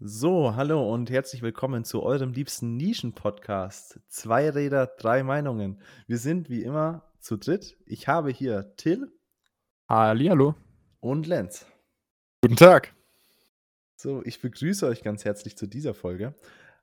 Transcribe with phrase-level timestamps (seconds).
[0.00, 4.00] So, hallo und herzlich willkommen zu eurem liebsten Nischen-Podcast.
[4.08, 5.80] Zwei Räder, drei Meinungen.
[6.08, 7.78] Wir sind wie immer zu dritt.
[7.86, 9.12] Ich habe hier Till
[9.88, 10.56] Hallihallo.
[10.98, 11.64] und Lenz.
[12.42, 12.92] Guten Tag.
[13.94, 16.34] So, ich begrüße euch ganz herzlich zu dieser Folge.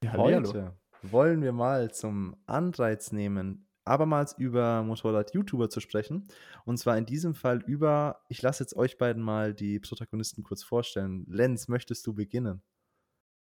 [0.02, 0.48] Ja, hallihallo.
[0.48, 6.30] Heute wollen wir mal zum Anreiz nehmen, abermals über Motorrad-YouTuber zu sprechen.
[6.64, 10.64] Und zwar in diesem Fall über, ich lasse jetzt euch beiden mal die Protagonisten kurz
[10.64, 11.26] vorstellen.
[11.28, 12.64] Lenz, möchtest du beginnen?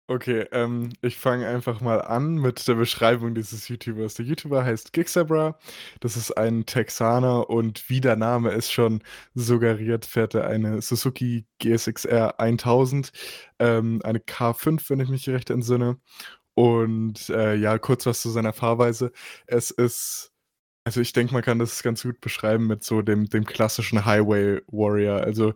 [0.09, 4.15] Okay, ähm, ich fange einfach mal an mit der Beschreibung dieses YouTubers.
[4.15, 5.59] Der YouTuber heißt Gixabra.
[5.99, 9.03] Das ist ein Texaner und wie der Name es schon
[9.35, 13.11] suggeriert, fährt er eine Suzuki GSX-R 1000,
[13.59, 15.99] ähm, eine K5, wenn ich mich recht entsinne.
[16.55, 19.11] Und äh, ja, kurz was zu seiner Fahrweise.
[19.45, 20.31] Es ist,
[20.85, 24.61] also ich denke, man kann das ganz gut beschreiben mit so dem, dem klassischen Highway
[24.67, 25.21] Warrior.
[25.21, 25.53] Also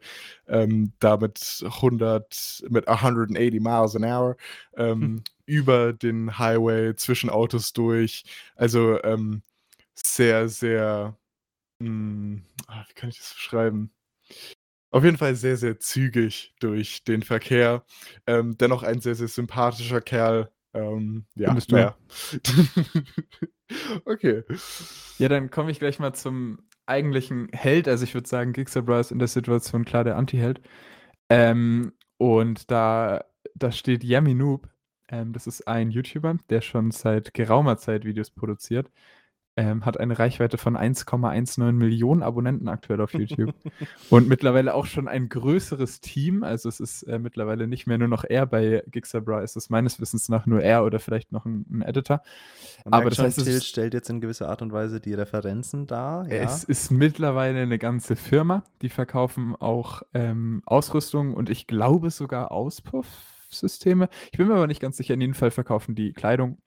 [0.48, 4.38] ähm, da mit 100, mit 180 Miles an hour
[4.78, 5.24] ähm, Hm.
[5.46, 8.24] über den Highway zwischen Autos durch.
[8.56, 9.42] Also ähm,
[9.96, 11.18] sehr, sehr,
[11.80, 13.92] mh, ah, wie kann ich das beschreiben?
[14.92, 17.84] Auf jeden Fall sehr, sehr zügig durch den Verkehr.
[18.28, 20.52] Ähm, dennoch ein sehr, sehr sympathischer Kerl.
[20.74, 21.76] Ähm, ja, Findest du?
[21.76, 21.96] naja.
[24.06, 24.44] okay.
[25.20, 27.88] Ja, dann komme ich gleich mal zum eigentlichen Held.
[27.88, 30.62] Also ich würde sagen, Gixabra ist in der Situation klar der Anti-Held.
[31.30, 33.24] Ähm, und da,
[33.56, 34.70] da steht Yummy Noob.
[35.10, 38.90] Ähm, das ist ein YouTuber, der schon seit geraumer Zeit Videos produziert.
[39.56, 43.54] Ähm, hat eine Reichweite von 1,19 Millionen Abonnenten aktuell auf YouTube.
[44.10, 46.44] und mittlerweile auch schon ein größeres Team.
[46.44, 50.02] Also es ist äh, mittlerweile nicht mehr nur noch er bei Gixabra, es ist meines
[50.02, 52.24] Wissens nach nur er oder vielleicht noch ein, ein Editor.
[52.84, 55.14] Man Aber das schon, heißt, es Till stellt jetzt in gewisser Art und Weise die
[55.14, 56.28] Referenzen dar.
[56.28, 56.38] Ja?
[56.38, 62.52] Es ist mittlerweile eine ganze Firma, die verkaufen auch ähm, Ausrüstung und ich glaube sogar
[62.52, 64.10] Auspuffsysteme.
[64.32, 65.14] Ich bin mir aber nicht ganz sicher.
[65.14, 66.58] In jedem Fall verkaufen die Kleidung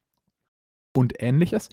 [0.94, 1.68] und ähnliches.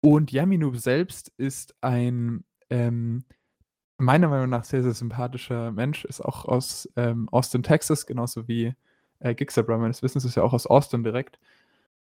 [0.00, 3.24] Und Yaminoob selbst ist ein ähm,
[3.98, 8.74] meiner Meinung nach sehr, sehr sympathischer Mensch, ist auch aus ähm, Austin, Texas, genauso wie
[9.20, 11.38] äh, Gixabra meines Wissens ist ja auch aus Austin direkt.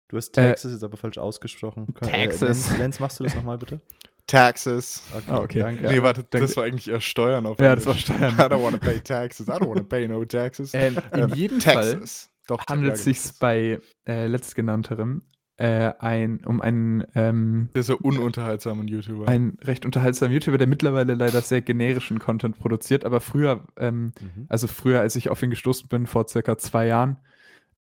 [0.08, 1.94] Du hast Äh, Texas jetzt aber falsch ausgesprochen.
[2.02, 2.68] Äh, Texas.
[2.70, 3.82] Lenz, Lenz, machst du das nochmal bitte?
[4.26, 5.04] Taxes.
[5.28, 5.60] Ah, okay.
[5.60, 5.88] danke.
[5.88, 6.48] Nee, warte, danke.
[6.48, 8.06] das war eigentlich eher Steuern auf Ja, das war Englisch.
[8.06, 8.34] Steuern.
[8.38, 9.48] I don't want to pay taxes.
[9.48, 10.74] I don't want to pay no taxes.
[10.74, 12.02] Ähm, in jedem Fall
[12.70, 15.24] handelt es sich bei äh, letztgenannterem
[15.58, 19.28] äh, ein, um einen, ähm, Der so ununterhaltsamen YouTuber.
[19.28, 24.46] einen recht unterhaltsamen YouTuber, der mittlerweile leider sehr generischen Content produziert, aber früher, ähm, Mhm.
[24.50, 27.18] also früher, als ich auf ihn gestoßen bin, vor circa zwei Jahren,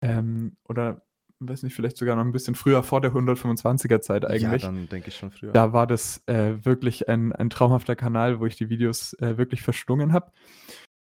[0.00, 1.02] ähm, oder
[1.40, 4.62] weiß nicht, vielleicht sogar noch ein bisschen früher, vor der 125er Zeit eigentlich.
[4.62, 5.52] Ja, dann denke ich schon früher.
[5.52, 9.62] Da war das äh, wirklich ein, ein traumhafter Kanal, wo ich die Videos äh, wirklich
[9.62, 10.32] verschlungen habe.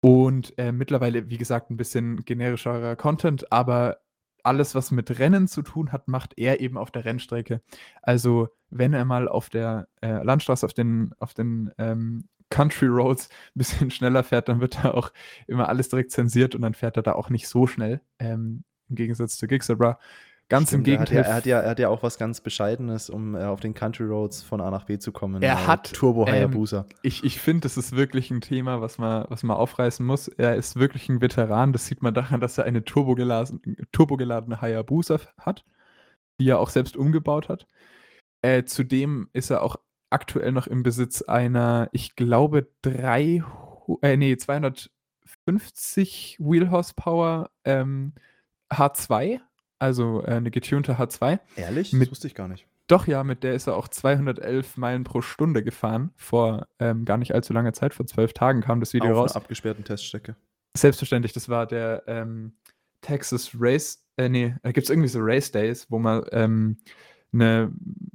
[0.01, 3.97] Und äh, mittlerweile, wie gesagt, ein bisschen generischerer Content, aber
[4.45, 7.61] alles, was mit Rennen zu tun hat, macht er eben auf der Rennstrecke.
[8.01, 13.29] Also, wenn er mal auf der äh, Landstraße, auf den, auf den ähm, Country Roads
[13.55, 15.11] ein bisschen schneller fährt, dann wird da auch
[15.47, 18.01] immer alles direkt zensiert und dann fährt er da auch nicht so schnell.
[18.19, 19.99] Ähm, Im Gegensatz zu Gixabra.
[20.47, 21.25] Ganz Stimmt, im er hat, Gegenteil.
[21.25, 23.73] ja, er, hat ja, er hat ja auch was ganz Bescheidenes, um äh, auf den
[23.73, 25.41] Country Roads von A nach B zu kommen.
[25.41, 26.85] Er äh, hat, Turbo ähm, Hayabusa.
[27.01, 30.27] Ich, ich finde, das ist wirklich ein Thema, was man, was man aufreißen muss.
[30.27, 31.73] Er ist wirklich ein Veteran.
[31.73, 35.65] Das sieht man daran, dass er eine turbogeladen, turbogeladene Hayabusa hat,
[36.39, 37.65] die er auch selbst umgebaut hat.
[38.43, 39.77] Äh, zudem ist er auch
[40.11, 43.43] aktuell noch im Besitz einer, ich glaube, drei,
[44.03, 48.13] äh, nee, 250 Wheel Horsepower ähm,
[48.71, 49.39] H2,
[49.79, 51.39] also äh, eine getunte H2.
[51.55, 51.93] Ehrlich?
[51.93, 52.65] mit- das wusste ich gar nicht.
[52.87, 56.11] Doch, ja, mit der ist er auch 211 Meilen pro Stunde gefahren.
[56.15, 59.31] Vor ähm, gar nicht allzu langer Zeit, vor zwölf Tagen kam das Video auf raus.
[59.31, 60.35] einer abgesperrten Teststrecke.
[60.77, 62.53] Selbstverständlich, das war der ähm,
[63.01, 66.77] Texas Race, äh, nee, da gibt es irgendwie so Race Days, wo man ähm,
[67.33, 67.71] eine,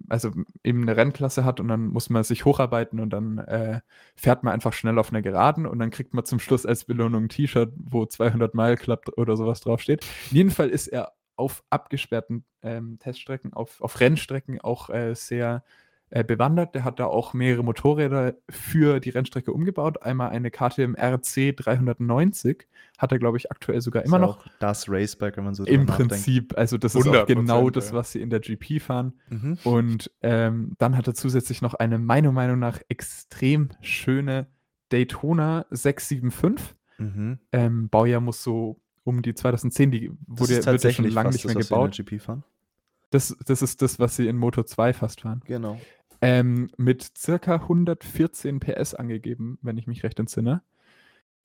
[0.08, 0.30] also
[0.62, 3.80] eben eine Rennklasse hat und dann muss man sich hocharbeiten und dann äh,
[4.14, 7.24] fährt man einfach schnell auf einer Geraden und dann kriegt man zum Schluss als Belohnung
[7.24, 10.04] ein T-Shirt, wo 200 Mile Club oder sowas draufsteht.
[10.30, 15.64] In jedem Fall ist er auf abgesperrten ähm, Teststrecken, auf, auf Rennstrecken auch äh, sehr
[16.10, 16.74] äh, bewandert.
[16.74, 20.02] Der hat da auch mehrere Motorräder für die Rennstrecke umgebaut.
[20.02, 22.66] Einmal eine KTM RC 390,
[22.98, 24.40] hat er, glaube ich, aktuell sogar immer noch.
[24.40, 26.12] auch das Raceback, wenn man so Im drüber nachdenkt.
[26.12, 29.14] Prinzip, also das ist auch 100%, genau das, was sie in der GP fahren.
[29.30, 29.58] Mhm.
[29.64, 34.48] Und ähm, dann hat er zusätzlich noch eine meiner Meinung nach extrem schöne
[34.90, 36.76] Daytona 675.
[36.98, 37.38] Mhm.
[37.52, 41.30] Ähm, Baujahr muss so um die 2010, die Das wurde, ist wird ja schon lange
[41.30, 41.96] nicht mehr das, gebaut.
[41.96, 42.44] GP fahren.
[43.10, 45.42] Das, das ist das, was sie in Moto 2 fast fahren.
[45.46, 45.80] Genau.
[46.22, 50.62] Ähm, mit circa 114 PS angegeben, wenn ich mich recht entsinne.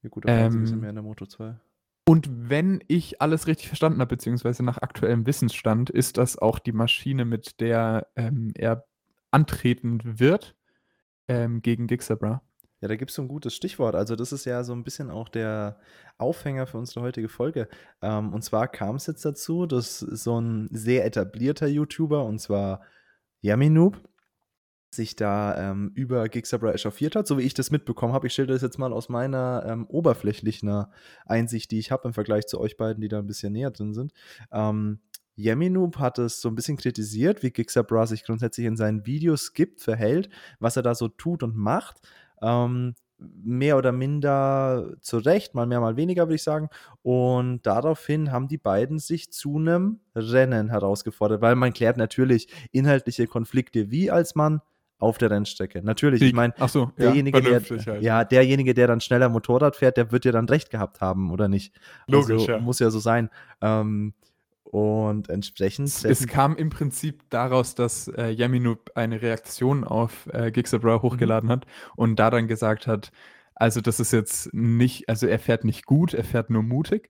[0.04, 1.56] Ja gut, bisschen Ähm, mehr in der Moto 2.
[2.08, 6.74] Und wenn ich alles richtig verstanden habe, beziehungsweise nach aktuellem Wissensstand, ist das auch die
[6.74, 8.86] Maschine, mit der ähm, er
[9.32, 10.56] antreten wird
[11.28, 12.44] ähm, gegen Gixabra.
[12.86, 13.96] Ja, da gibt es so ein gutes Stichwort.
[13.96, 15.80] Also, das ist ja so ein bisschen auch der
[16.20, 17.68] Aufhänger für unsere heutige Folge.
[18.04, 22.84] Ähm, und zwar kam es jetzt dazu, dass so ein sehr etablierter YouTuber, und zwar
[23.42, 24.00] Yaminoob,
[24.92, 28.28] sich da ähm, über Gixabra echauffiert hat, so wie ich das mitbekommen habe.
[28.28, 30.86] Ich stelle das jetzt mal aus meiner ähm, oberflächlichen
[31.26, 33.96] Einsicht, die ich habe im Vergleich zu euch beiden, die da ein bisschen näher drin
[33.96, 34.14] sind.
[34.52, 35.00] Ähm,
[35.38, 39.82] Yeminoob hat es so ein bisschen kritisiert, wie Gixabra sich grundsätzlich in seinen Videos gibt,
[39.82, 40.30] verhält,
[40.60, 42.00] was er da so tut und macht.
[42.42, 46.70] Ähm, mehr oder minder zurecht, mal mehr, mal weniger, würde ich sagen.
[47.02, 53.28] Und daraufhin haben die beiden sich zu einem Rennen herausgefordert, weil man klärt natürlich inhaltliche
[53.28, 54.62] Konflikte wie als Mann
[54.98, 55.82] auf der Rennstrecke.
[55.84, 56.30] Natürlich, Sieg.
[56.30, 58.02] ich meine, so, derjenige, der, halt.
[58.02, 61.48] ja, derjenige, der dann schneller Motorrad fährt, der wird ja dann recht gehabt haben, oder
[61.48, 61.76] nicht?
[62.08, 62.60] Logisch, also, ja.
[62.60, 63.30] Muss ja so sein.
[63.62, 64.14] Ähm,
[64.66, 66.04] und entsprechend.
[66.04, 71.66] Es, kam im Prinzip daraus, dass äh, Yaminoob eine Reaktion auf äh, Gixabra hochgeladen hat
[71.96, 73.12] und da dann gesagt hat,
[73.54, 77.10] also das ist jetzt nicht, also er fährt nicht gut, er fährt nur mutig.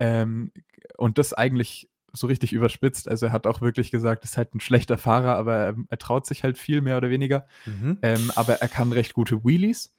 [0.00, 0.50] Ähm,
[0.96, 3.08] und das eigentlich so richtig überspitzt.
[3.08, 6.26] Also er hat auch wirklich gesagt, ist halt ein schlechter Fahrer, aber er, er traut
[6.26, 7.46] sich halt viel mehr oder weniger.
[7.66, 7.98] Mhm.
[8.02, 9.92] Ähm, aber er kann recht gute Wheelies.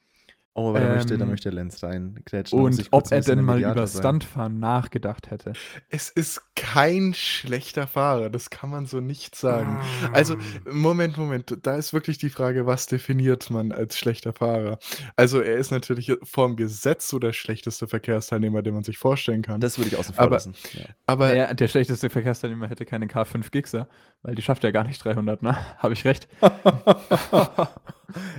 [0.60, 3.86] Oh, aber da, möchte, da Ähm, möchte Lenz muss Und ob er denn mal über
[3.86, 4.02] sein.
[4.02, 5.54] Stuntfahren nachgedacht hätte.
[5.90, 9.78] Es ist kein schlechter Fahrer, das kann man so nicht sagen.
[10.14, 10.36] Also,
[10.68, 14.80] Moment, Moment, da ist wirklich die Frage, was definiert man als schlechter Fahrer?
[15.16, 19.62] Also, er ist natürlich vorm Gesetz so der schlechteste Verkehrsteilnehmer, den man sich vorstellen kann.
[19.62, 20.56] Das würde ich außen vor Aber- lassen.
[20.74, 20.86] Ja.
[21.06, 23.88] aber Der, der schlechteste Verkehrsteilnehmer hätte keine K5 Gixer,
[24.24, 25.56] weil die schafft ja gar nicht 300, ne?
[25.78, 26.28] Habe ich recht?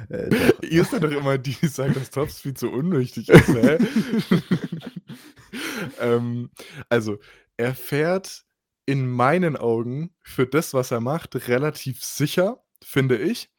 [0.08, 0.30] Äh,
[0.68, 3.78] ihr seid doch immer die, die sagen, dass Topspeed so unwichtig ist, hä?
[6.00, 6.50] ähm,
[6.88, 7.18] also,
[7.56, 8.44] er fährt
[8.86, 13.50] in meinen Augen für das, was er macht, relativ sicher, finde ich.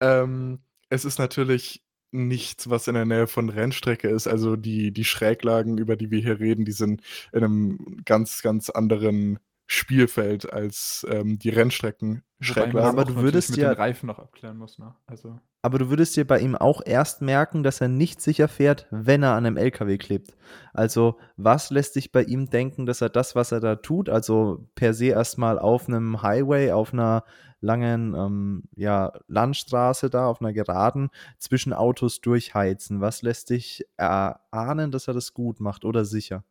[0.00, 1.82] Ähm, es ist natürlich
[2.12, 4.26] nichts, was in der Nähe von Rennstrecke ist.
[4.26, 7.02] Also die, die Schräglagen, über die wir hier reden, die sind
[7.32, 9.38] in einem ganz, ganz anderen
[9.72, 12.22] Spielfeld als ähm, die Rennstrecken.
[12.40, 14.94] Das Aber du würdest mit ja- den Reifen noch abklären muss, ne?
[15.06, 18.86] Also Aber du würdest dir bei ihm auch erst merken, dass er nicht sicher fährt,
[18.90, 20.36] wenn er an einem LKW klebt.
[20.74, 24.66] Also, was lässt sich bei ihm denken, dass er das, was er da tut, also
[24.74, 27.24] per se erstmal auf einem Highway, auf einer
[27.60, 33.00] langen ähm, ja, Landstraße da, auf einer Geraden, zwischen Autos durchheizen?
[33.00, 36.44] Was lässt dich erahnen, dass er das gut macht oder sicher?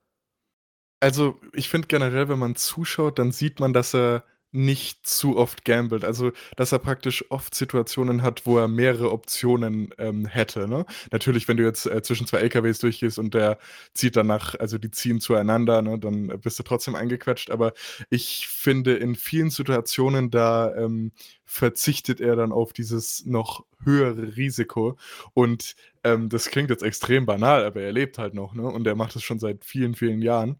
[1.01, 5.63] Also, ich finde generell, wenn man zuschaut, dann sieht man, dass er nicht zu oft
[5.65, 6.03] gambelt.
[6.03, 10.68] Also, dass er praktisch oft Situationen hat, wo er mehrere Optionen ähm, hätte.
[10.68, 10.86] Ne?
[11.12, 13.57] Natürlich, wenn du jetzt äh, zwischen zwei LKWs durchgehst und der
[13.94, 17.50] zieht danach, also die ziehen zueinander, ne, dann bist du trotzdem eingequetscht.
[17.50, 17.74] Aber
[18.09, 21.13] ich finde, in vielen Situationen, da ähm,
[21.45, 24.97] verzichtet er dann auf dieses noch höhere Risiko.
[25.33, 28.63] Und ähm, das klingt jetzt extrem banal, aber er lebt halt noch, ne?
[28.63, 30.59] Und er macht es schon seit vielen, vielen Jahren.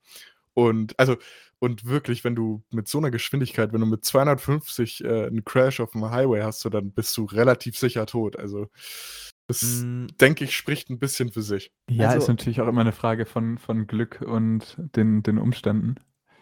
[0.68, 1.18] Und also,
[1.60, 5.80] und wirklich, wenn du mit so einer Geschwindigkeit, wenn du mit 250 äh, einen Crash
[5.80, 8.36] auf dem Highway hast, so, dann bist du relativ sicher tot.
[8.38, 8.68] Also,
[9.48, 11.72] das, Mm, denke ich, spricht ein bisschen für sich.
[11.90, 15.96] ja, Also- ist natürlich auch immer eine Frage von, von Glück und den, den Umständen.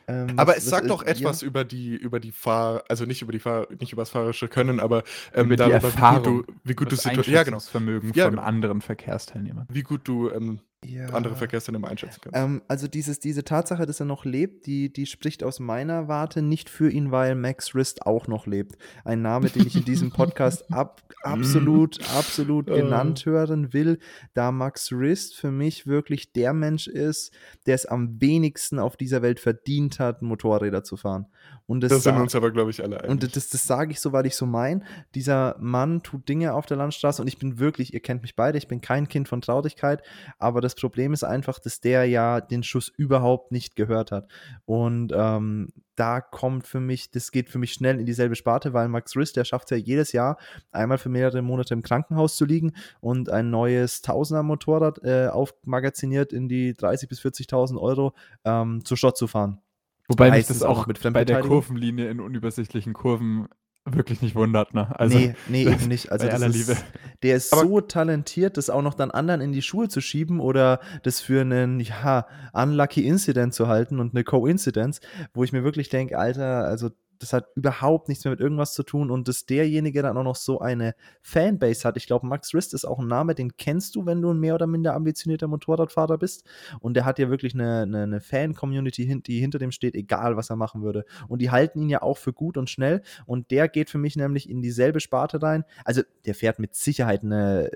[0.07, 3.31] ähm, Aber was- es sagt doch etwas über die, über die Fahr, also nicht über
[3.31, 6.47] die Fahr, nicht über das fahrerische Können, aber ähm, Über die darüber, Erfahrung, wie gut
[6.47, 8.43] du, wie gut du das Situ ja, genau, Einschätzungsvermögen Ja, von genau.
[8.43, 9.67] anderen Verkehrsteilnehmern.
[9.71, 11.07] wie gut du ähm, Ja.
[11.09, 12.37] andere Verkehrsteilnehmer einschätzen kannst.
[12.37, 16.41] Ähm, also dieses, diese Tatsache, dass er noch lebt, die, die spricht aus meiner Warte
[16.41, 18.77] nicht für ihn, weil Max Rist auch noch lebt.
[19.03, 22.75] Ein Name, den ich in diesem Podcast ab, absolut, absolut Oh.
[22.75, 23.99] genannt hören will,
[24.33, 27.33] da Max Rist für mich wirklich der Mensch ist,
[27.65, 31.25] der es am wenigsten auf dieser Welt verdient hat, Motorräder zu fahren.
[31.65, 33.11] Und das, das sind uns aber, glaube ich, alle einig.
[33.11, 34.83] und das, das sage ich so, weil ich so mein.
[35.13, 38.57] Dieser Mann tut Dinge auf der Landstraße und ich bin wirklich, ihr kennt mich beide,
[38.57, 40.01] ich bin kein Kind von Traurigkeit,
[40.39, 44.27] aber das Problem ist einfach, dass der ja den Schuss überhaupt nicht gehört hat.
[44.65, 48.87] Und ähm, da kommt für mich, das geht für mich schnell in dieselbe Sparte, weil
[48.87, 50.37] Max Rist, der schafft es ja jedes Jahr,
[50.71, 56.47] einmal für mehrere Monate im Krankenhaus zu liegen und ein neues Tausender-Motorrad äh, aufmagaziniert in
[56.47, 58.13] die 30.000 bis 40.000 Euro
[58.45, 59.59] ähm, zur Schrott zu fahren.
[60.07, 61.41] Wobei mich Meistens das auch mit bei der.
[61.41, 63.47] Kurvenlinie in unübersichtlichen Kurven
[63.93, 64.73] wirklich nicht wundert.
[64.73, 64.87] Ne?
[64.99, 66.11] Also, nee, nee, eben nicht.
[66.11, 66.77] Also das aller ist, Liebe.
[67.23, 70.39] Der ist Aber- so talentiert, das auch noch dann anderen in die Schuhe zu schieben
[70.39, 75.01] oder das für einen, ja, unlucky Incident zu halten und eine Coincidence,
[75.33, 78.83] wo ich mir wirklich denke, Alter, also das hat überhaupt nichts mehr mit irgendwas zu
[78.83, 81.97] tun und dass derjenige dann auch noch so eine Fanbase hat.
[81.97, 84.55] Ich glaube, Max Rist ist auch ein Name, den kennst du, wenn du ein mehr
[84.55, 86.45] oder minder ambitionierter Motorradfahrer bist.
[86.79, 90.49] Und der hat ja wirklich eine, eine, eine Fan-Community, die hinter dem steht, egal was
[90.49, 91.05] er machen würde.
[91.27, 93.01] Und die halten ihn ja auch für gut und schnell.
[93.25, 95.65] Und der geht für mich nämlich in dieselbe Sparte rein.
[95.83, 97.69] Also der fährt mit Sicherheit eine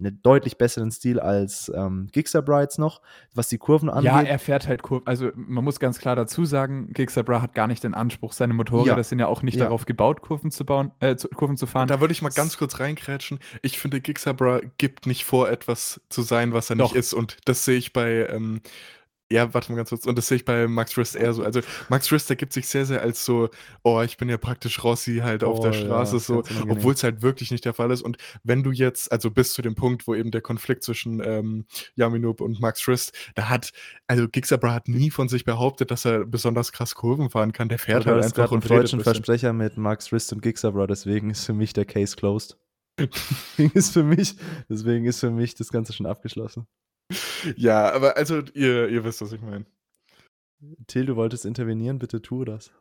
[0.00, 3.00] einen deutlich besseren Stil als ähm, Gixxer Brides noch,
[3.34, 4.04] was die Kurven angeht.
[4.04, 5.06] Ja, er fährt halt Kurven.
[5.06, 8.54] Also man muss ganz klar dazu sagen, Gixxer Bra hat gar nicht den Anspruch, seine
[8.54, 9.02] Motorräder ja.
[9.02, 9.64] sind ja auch nicht ja.
[9.64, 11.88] darauf gebaut, Kurven zu bauen, äh, zu, Kurven zu fahren.
[11.88, 13.40] Da würde ich mal ganz kurz reinkrätschen.
[13.62, 16.92] Ich finde, Gixxer Bra gibt nicht vor, etwas zu sein, was er Doch.
[16.92, 17.12] nicht ist.
[17.12, 18.60] Und das sehe ich bei ähm,
[19.30, 20.06] ja, warte mal ganz kurz.
[20.06, 21.42] Und das sehe ich bei Max Rist eher so.
[21.42, 23.50] Also Max Rist, der gibt sich sehr, sehr als so,
[23.82, 27.02] oh, ich bin ja praktisch Rossi halt auf der oh, Straße ja, so, obwohl es
[27.02, 28.00] halt wirklich nicht der Fall ist.
[28.00, 31.66] Und wenn du jetzt, also bis zu dem Punkt, wo eben der Konflikt zwischen ähm,
[31.94, 33.72] Yaminub und Max Rist, da hat,
[34.06, 37.68] also Gixabra hat nie von sich behauptet, dass er besonders krass Kurven fahren kann.
[37.68, 41.44] Der fährt halt einfach und einen deutschen Versprecher mit Max Rist und Gixabra, deswegen ist
[41.44, 42.56] für mich der Case closed.
[42.98, 44.36] deswegen ist für mich,
[44.70, 46.66] deswegen ist für mich das Ganze schon abgeschlossen.
[47.56, 49.64] Ja, aber also ihr, ihr wisst, was ich meine.
[50.86, 52.72] Till, du wolltest intervenieren, bitte tu das.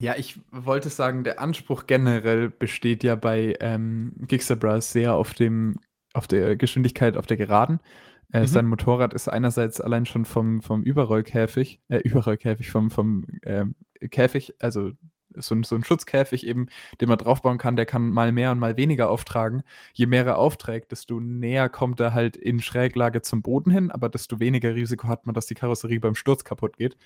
[0.00, 5.78] Ja, ich wollte sagen, der Anspruch generell besteht ja bei ähm, Gixabra sehr auf dem,
[6.12, 7.80] auf der Geschwindigkeit auf der Geraden.
[8.32, 8.46] Äh, mhm.
[8.46, 13.64] Sein Motorrad ist einerseits allein schon vom, vom Überrollkäfig, äh, Überrollkäfig, vom, vom äh,
[14.10, 14.92] Käfig, also
[15.38, 16.68] so ein, so ein Schutzkäfig eben,
[17.00, 19.62] den man draufbauen kann, der kann mal mehr und mal weniger auftragen.
[19.92, 24.08] Je mehr er aufträgt, desto näher kommt er halt in Schräglage zum Boden hin, aber
[24.08, 26.96] desto weniger Risiko hat man, dass die Karosserie beim Sturz kaputt geht.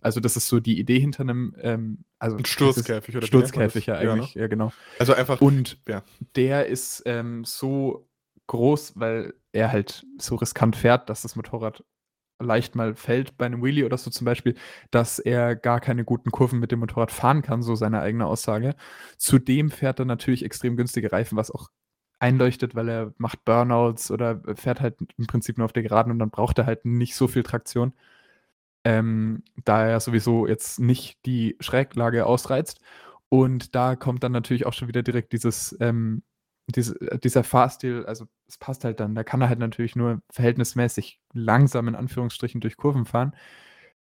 [0.00, 3.96] Also das ist so die Idee hinter einem ähm, also ein Sturzkäfig oder Sturzkäfig ja
[3.96, 4.42] eigentlich, ja, ne?
[4.42, 4.72] ja, genau.
[4.98, 6.02] Also einfach und ja.
[6.36, 8.08] der ist ähm, so
[8.46, 11.84] groß, weil er halt so riskant fährt, dass das Motorrad
[12.40, 14.54] leicht mal fällt bei einem Wheelie oder so zum Beispiel,
[14.90, 18.74] dass er gar keine guten Kurven mit dem Motorrad fahren kann, so seine eigene Aussage.
[19.18, 21.68] Zudem fährt er natürlich extrem günstige Reifen, was auch
[22.18, 26.18] einleuchtet, weil er macht Burnouts oder fährt halt im Prinzip nur auf der Geraden und
[26.18, 27.94] dann braucht er halt nicht so viel Traktion.
[28.84, 32.80] Ähm, da er sowieso jetzt nicht die Schräglage ausreizt.
[33.28, 36.22] Und da kommt dann natürlich auch schon wieder direkt dieses ähm,
[36.74, 39.14] diese, äh, dieser Fahrstil, also es passt halt dann.
[39.14, 43.34] Da kann er halt natürlich nur verhältnismäßig langsam in Anführungsstrichen durch Kurven fahren.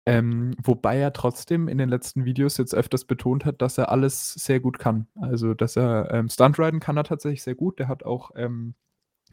[0.07, 4.33] Ähm, wobei er trotzdem in den letzten Videos jetzt öfters betont hat, dass er alles
[4.33, 5.07] sehr gut kann.
[5.15, 7.77] Also, dass er ähm, Stuntriden kann er tatsächlich sehr gut.
[7.77, 8.73] Der hat auch, ähm,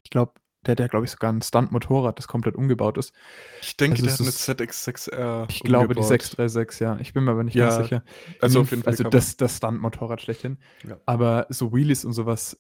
[0.04, 0.34] ich glaube,
[0.66, 3.14] der hat ja, glaube ich, sogar ein Stunt-Motorrad, das komplett umgebaut ist.
[3.62, 5.46] Ich denke, also der hat eine ZX6R.
[5.48, 6.98] Ich glaube, die 636, ja.
[7.00, 8.02] Ich bin mir aber nicht ja, ganz sicher.
[8.42, 10.58] Also, auf jeden Fall also das, das Stunt-Motorrad schlechthin.
[10.86, 10.98] Ja.
[11.06, 12.58] Aber so Wheelies und sowas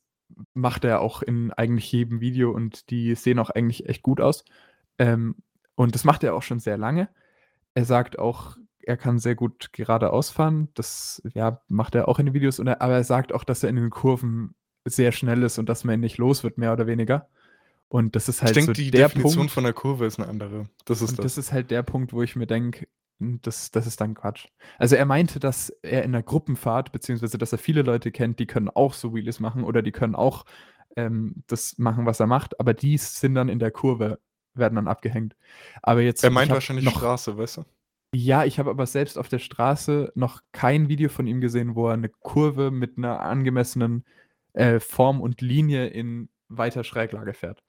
[0.54, 4.44] macht er auch in eigentlich jedem Video und die sehen auch eigentlich echt gut aus.
[4.98, 5.36] Ähm,
[5.74, 7.08] und das macht er auch schon sehr lange.
[7.74, 10.68] Er sagt auch, er kann sehr gut geradeaus fahren.
[10.74, 12.58] Das ja, macht er auch in den Videos.
[12.58, 14.54] Er, aber er sagt auch, dass er in den Kurven
[14.84, 17.28] sehr schnell ist und dass man ihn nicht los wird, mehr oder weniger.
[17.88, 20.18] Und das ist halt ich denke, so die der Definition Punkt, von der Kurve ist
[20.18, 20.64] eine andere.
[20.84, 21.34] Das ist und das.
[21.34, 22.86] das ist halt der Punkt, wo ich mir denke,
[23.18, 24.46] das, das ist dann Quatsch.
[24.78, 28.46] Also er meinte, dass er in der Gruppenfahrt, beziehungsweise dass er viele Leute kennt, die
[28.46, 30.44] können auch so Wheelies machen oder die können auch
[30.96, 34.20] ähm, das machen, was er macht, aber die sind dann in der Kurve,
[34.54, 35.36] werden dann abgehängt.
[35.82, 36.22] Aber jetzt.
[36.24, 37.64] Er meint wahrscheinlich noch, Straße, weißt du?
[38.14, 41.88] Ja, ich habe aber selbst auf der Straße noch kein Video von ihm gesehen, wo
[41.88, 44.04] er eine Kurve mit einer angemessenen
[44.54, 47.62] äh, Form und Linie in weiter Schräglage fährt.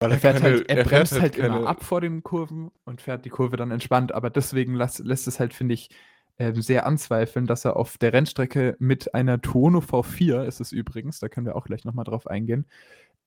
[0.00, 1.56] Weil er, fährt keine, halt, er, er bremst halt, halt keine...
[1.58, 4.12] immer ab vor den Kurven und fährt die Kurve dann entspannt.
[4.12, 5.90] Aber deswegen lässt, lässt es halt, finde ich,
[6.38, 11.18] äh, sehr anzweifeln, dass er auf der Rennstrecke mit einer Tuono V4, ist es übrigens,
[11.18, 12.66] da können wir auch gleich nochmal drauf eingehen,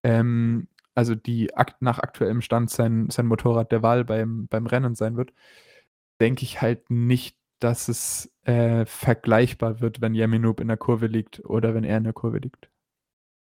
[0.03, 4.95] ähm, also die akt nach aktuellem Stand sein, sein Motorrad der Wahl beim, beim Rennen
[4.95, 5.33] sein wird,
[6.21, 11.43] denke ich halt nicht, dass es äh, vergleichbar wird, wenn Yaminub in der Kurve liegt
[11.45, 12.70] oder wenn er in der Kurve liegt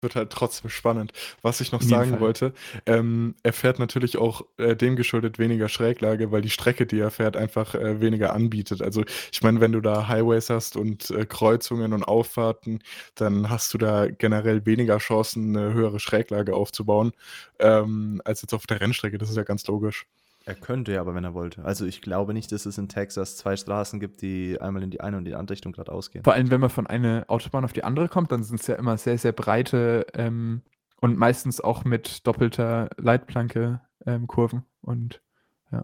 [0.01, 1.11] wird halt trotzdem spannend.
[1.41, 2.19] Was ich noch sagen Fall.
[2.19, 2.53] wollte,
[2.85, 7.11] ähm, er fährt natürlich auch äh, dem geschuldet weniger Schräglage, weil die Strecke, die er
[7.11, 8.81] fährt, einfach äh, weniger anbietet.
[8.81, 12.83] Also ich meine, wenn du da Highways hast und äh, Kreuzungen und Auffahrten,
[13.15, 17.11] dann hast du da generell weniger Chancen, eine höhere Schräglage aufzubauen,
[17.59, 19.17] ähm, als jetzt auf der Rennstrecke.
[19.17, 20.05] Das ist ja ganz logisch.
[20.47, 21.65] Er könnte ja, aber wenn er wollte.
[21.65, 25.01] Also ich glaube nicht, dass es in Texas zwei Straßen gibt, die einmal in die
[25.01, 26.23] eine und die andere Richtung gerade ausgehen.
[26.23, 28.75] Vor allem, wenn man von einer Autobahn auf die andere kommt, dann sind es ja
[28.75, 30.61] immer sehr, sehr breite ähm,
[31.01, 34.63] und meistens auch mit doppelter Leitplanke ähm, Kurven.
[34.79, 35.21] Und
[35.69, 35.83] ja.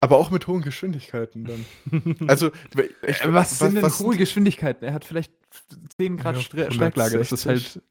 [0.00, 1.66] Aber auch mit hohen Geschwindigkeiten dann.
[2.28, 2.50] also,
[3.06, 4.86] ich, äh, was, was, sind denn was hohe Geschwindigkeiten?
[4.86, 5.34] Er hat vielleicht
[5.98, 7.18] 10 Grad ja, Schräglage.
[7.18, 7.82] Das ist halt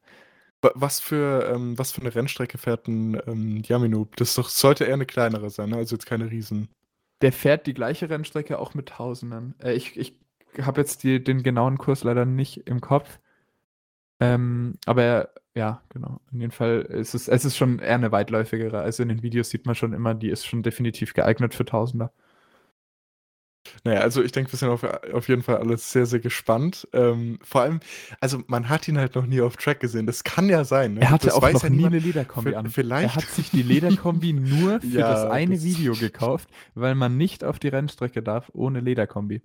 [0.74, 4.16] was für, ähm, was für eine Rennstrecke fährt ein ähm, Yaminub?
[4.16, 5.76] Das doch, sollte eher eine kleinere sein, ne?
[5.76, 6.68] also jetzt keine Riesen.
[7.20, 9.54] Der fährt die gleiche Rennstrecke auch mit Tausenden.
[9.60, 10.16] Äh, ich ich
[10.60, 13.18] habe jetzt die, den genauen Kurs leider nicht im Kopf.
[14.20, 16.20] Ähm, aber ja, genau.
[16.32, 18.80] In jedem Fall ist es, es ist schon eher eine weitläufigere.
[18.80, 22.12] Also in den Videos sieht man schon immer, die ist schon definitiv geeignet für Tausender.
[23.82, 26.86] Naja, also ich denke, wir sind auf, auf jeden Fall alles sehr, sehr gespannt.
[26.92, 27.80] Ähm, vor allem,
[28.20, 30.06] also man hat ihn halt noch nie auf Track gesehen.
[30.06, 30.94] Das kann ja sein.
[30.94, 31.00] Ne?
[31.02, 31.94] Er hatte das auch noch ja nie niemand.
[31.94, 32.68] eine Lederkombi V- an.
[32.70, 36.94] vielleicht- Er hat sich die Lederkombi nur für Ja, das eine das- Video gekauft, weil
[36.94, 39.42] man nicht auf die Rennstrecke darf ohne Lederkombi.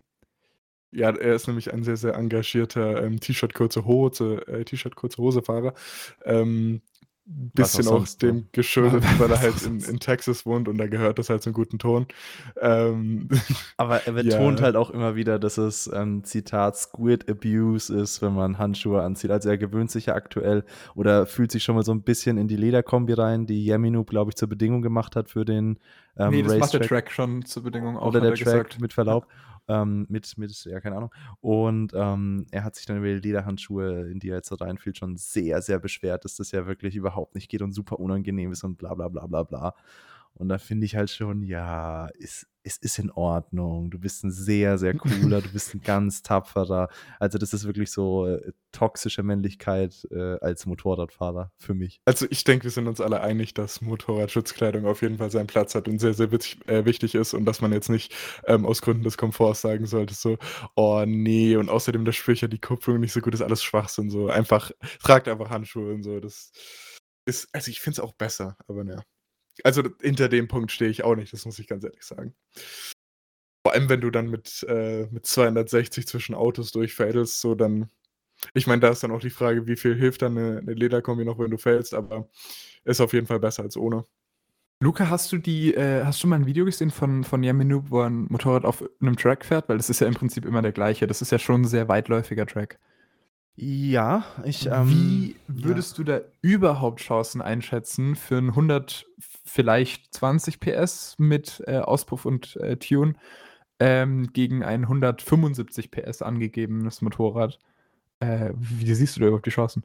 [0.92, 5.18] Ja, er ist nämlich ein sehr, sehr engagierter ähm, T-Shirt kurze Hose, äh, T-Shirt kurze
[5.22, 5.74] Hose Fahrer.
[6.26, 6.82] Ähm,
[7.32, 8.04] bisschen ne?
[8.22, 11.44] dem geschuldet, Was weil er halt in, in Texas wohnt und da gehört das halt
[11.44, 12.08] zum guten Ton.
[12.60, 13.30] Ähm,
[13.78, 14.66] Aber er betont Ja.
[14.66, 19.32] halt auch immer wieder, dass es, ähm, Zitat, Squid Abuse ist, wenn man Handschuhe anzieht.
[19.32, 20.64] Also er gewöhnt sich ja aktuell
[20.96, 24.32] oder fühlt sich schon mal so ein bisschen in die Lederkombi rein, die Yaminu, glaube
[24.32, 25.80] ich, zur Bedingung gemacht hat für den
[26.18, 27.06] ähm, nee, das macht der Racetrack.
[27.06, 28.80] Track schon zur Bedingung auch, oder der er Track gesagt.
[28.82, 29.28] mit Verlaub.
[29.70, 31.14] Ähm, mit, mit, ja, keine Ahnung.
[31.42, 34.98] Und ähm, er hat sich dann über die Lederhandschuhe, in die er jetzt so reinfühlt,
[34.98, 38.64] schon sehr, sehr beschwert, dass das ja wirklich überhaupt nicht geht und super unangenehm ist
[38.64, 39.76] und bla bla bla bla bla.
[40.40, 43.92] Und da finde ich halt schon, ja, es, es ist in Ordnung.
[43.92, 46.88] Du bist ein sehr, sehr cooler, du bist ein ganz tapferer.
[47.20, 52.00] Also, das ist wirklich so äh, toxische Männlichkeit äh, als Motorradfahrer für mich.
[52.06, 55.76] Also ich denke, wir sind uns alle einig, dass Motorradschutzkleidung auf jeden Fall seinen Platz
[55.76, 58.16] hat und sehr, sehr witzig, äh, wichtig ist und dass man jetzt nicht
[58.46, 60.38] ähm, aus Gründen des Komforts sagen sollte, so,
[60.76, 63.64] oh nee, und außerdem, da spüre ich ja die Kupplung nicht so gut, ist alles
[63.64, 64.72] Schwachsinn, so, einfach,
[65.04, 66.52] tragt einfach Handschuhe und so, das
[67.26, 69.02] ist, also ich finde es auch besser, aber naja.
[69.64, 72.34] Also hinter dem Punkt stehe ich auch nicht, das muss ich ganz ehrlich sagen.
[73.66, 77.90] Vor allem, wenn du dann mit, äh, mit 260 zwischen Autos durchfädelst, so dann
[78.54, 81.26] ich meine, da ist dann auch die Frage, wie viel hilft dann eine, eine Lederkombi
[81.26, 82.30] noch, wenn du fällst, aber
[82.86, 84.06] ist auf jeden Fall besser als ohne.
[84.82, 88.00] Luca, hast du die, äh, hast du mal ein Video gesehen von, von Yaminu, wo
[88.00, 89.68] ein Motorrad auf einem Track fährt?
[89.68, 91.06] Weil das ist ja im Prinzip immer der gleiche.
[91.06, 92.80] Das ist ja schon ein sehr weitläufiger Track.
[93.62, 94.68] Ja, ich.
[94.68, 95.66] Ähm, Wie ja.
[95.66, 99.06] würdest du da überhaupt Chancen einschätzen für ein 100,
[99.44, 103.16] vielleicht 20 PS mit äh, Auspuff und äh, Tune
[103.80, 107.60] ähm, gegen ein 175 PS angegebenes Motorrad?
[108.22, 109.84] Äh, wie siehst du da überhaupt die Chancen?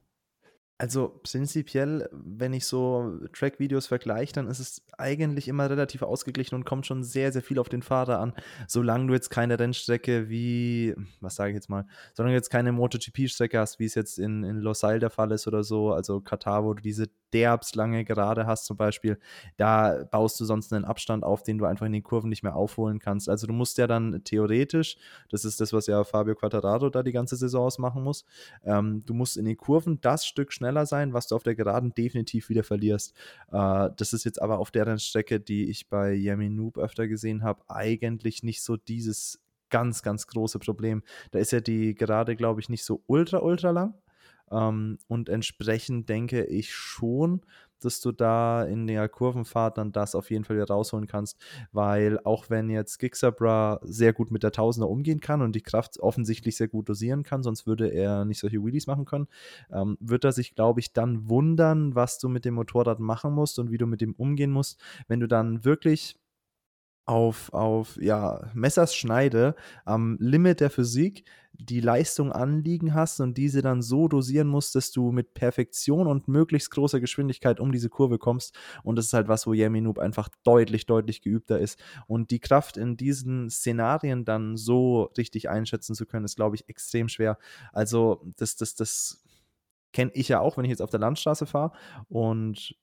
[0.76, 6.64] Also prinzipiell, wenn ich so Track-Videos vergleiche, dann ist es eigentlich immer relativ ausgeglichen und
[6.64, 8.32] kommt schon sehr, sehr viel auf den Fahrer an.
[8.66, 12.72] Solange du jetzt keine Rennstrecke wie, was sage ich jetzt mal, solange du jetzt keine
[12.72, 16.64] MotoGP-Strecke hast, wie es jetzt in, in Losail der Fall ist oder so, also Katar,
[16.64, 19.18] wo du diese derbs lange Gerade hast zum Beispiel,
[19.56, 22.54] da baust du sonst einen Abstand auf, den du einfach in den Kurven nicht mehr
[22.54, 23.28] aufholen kannst.
[23.28, 24.96] Also du musst ja dann theoretisch,
[25.30, 28.24] das ist das, was ja Fabio Quattararo da die ganze Saison ausmachen muss,
[28.64, 31.94] ähm, du musst in den Kurven das Stück schneller sein, was du auf der Geraden
[31.94, 33.14] definitiv wieder verlierst.
[33.52, 37.42] Äh, das ist jetzt aber auf der Rennstrecke, die ich bei Yami Noob öfter gesehen
[37.42, 41.02] habe, eigentlich nicht so dieses ganz, ganz große Problem.
[41.32, 43.94] Da ist ja die Gerade, glaube ich, nicht so ultra, ultra lang.
[44.50, 47.42] Ähm, und entsprechend denke ich schon,
[47.80, 51.38] dass du da in der Kurvenfahrt dann das auf jeden Fall wieder rausholen kannst,
[51.72, 55.98] weil auch wenn jetzt Gixabra sehr gut mit der Tausender umgehen kann und die Kraft
[56.00, 59.28] offensichtlich sehr gut dosieren kann, sonst würde er nicht solche Wheelies machen können,
[59.72, 63.58] ähm, wird er sich, glaube ich, dann wundern, was du mit dem Motorrad machen musst
[63.58, 66.18] und wie du mit dem umgehen musst, wenn du dann wirklich
[67.06, 71.24] auf, auf ja, Messers Schneide am Limit der Physik
[71.56, 76.26] die Leistung anliegen hast und diese dann so dosieren musst, dass du mit Perfektion und
[76.26, 78.56] möglichst großer Geschwindigkeit um diese Kurve kommst.
[78.82, 81.78] Und das ist halt was, wo Yemi Noob einfach deutlich, deutlich geübter ist.
[82.06, 86.68] Und die Kraft in diesen Szenarien dann so richtig einschätzen zu können, ist, glaube ich,
[86.68, 87.38] extrem schwer.
[87.72, 89.22] Also, das, das, das
[89.92, 91.72] kenne ich ja auch, wenn ich jetzt auf der Landstraße fahre
[92.08, 92.74] und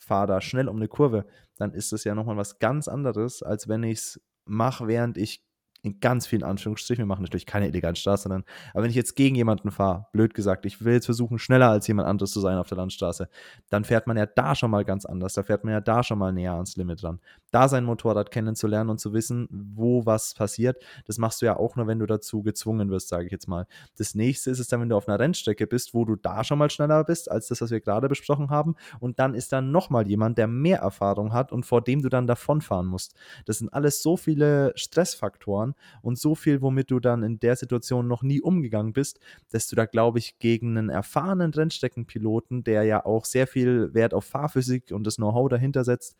[0.00, 3.68] fahre da schnell um eine Kurve, dann ist das ja nochmal was ganz anderes, als
[3.68, 5.44] wenn ich es mache, während ich
[5.82, 9.36] in ganz vielen Anführungsstrichen, wir machen natürlich keine illegalen Straßenrennen, aber wenn ich jetzt gegen
[9.36, 12.68] jemanden fahre, blöd gesagt, ich will jetzt versuchen, schneller als jemand anderes zu sein auf
[12.68, 13.28] der Landstraße,
[13.70, 16.18] dann fährt man ja da schon mal ganz anders, da fährt man ja da schon
[16.18, 17.20] mal näher ans Limit dran.
[17.50, 21.76] Da sein Motorrad kennenzulernen und zu wissen, wo was passiert, das machst du ja auch
[21.76, 23.66] nur, wenn du dazu gezwungen wirst, sage ich jetzt mal.
[23.96, 26.58] Das nächste ist es dann, wenn du auf einer Rennstrecke bist, wo du da schon
[26.58, 30.06] mal schneller bist, als das, was wir gerade besprochen haben, und dann ist da nochmal
[30.06, 33.14] jemand, der mehr Erfahrung hat und vor dem du dann davonfahren musst.
[33.46, 35.69] Das sind alles so viele Stressfaktoren
[36.02, 39.76] und so viel, womit du dann in der Situation noch nie umgegangen bist, dass du
[39.76, 44.90] da, glaube ich, gegen einen erfahrenen Rennstreckenpiloten, der ja auch sehr viel Wert auf Fahrphysik
[44.92, 46.16] und das Know-how dahinter setzt,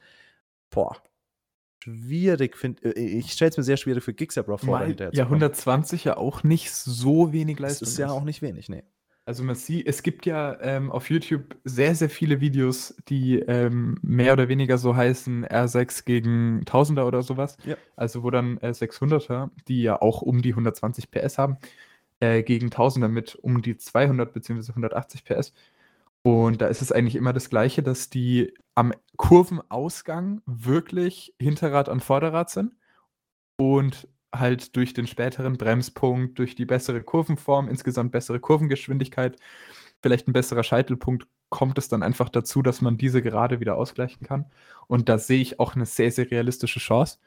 [0.71, 0.97] boah,
[1.83, 6.17] schwierig finde ich stelle es mir sehr schwierig für Gixabra vor, Mal, ja, 120 ja
[6.17, 7.89] auch nicht so wenig Das Leistung.
[7.89, 8.85] ist ja auch nicht wenig, nee.
[9.27, 13.97] Also man sieht, es gibt ja ähm, auf YouTube sehr, sehr viele Videos, die ähm,
[14.03, 17.57] mehr oder weniger so heißen R6 gegen 1000er oder sowas.
[17.65, 17.77] Ja.
[17.97, 21.59] Also wo dann äh, 600er, die ja auch um die 120 PS haben,
[22.21, 24.71] äh, gegen 1000er mit um die 200 bzw.
[24.71, 25.53] 180 PS.
[26.23, 32.01] Und da ist es eigentlich immer das Gleiche, dass die am Kurvenausgang wirklich Hinterrad an
[32.01, 32.73] Vorderrad sind
[33.57, 39.37] und halt durch den späteren Bremspunkt, durch die bessere Kurvenform, insgesamt bessere Kurvengeschwindigkeit,
[40.03, 44.27] vielleicht ein besserer Scheitelpunkt, kommt es dann einfach dazu, dass man diese gerade wieder ausgleichen
[44.27, 44.47] kann.
[44.87, 47.19] Und da sehe ich auch eine sehr, sehr realistische Chance.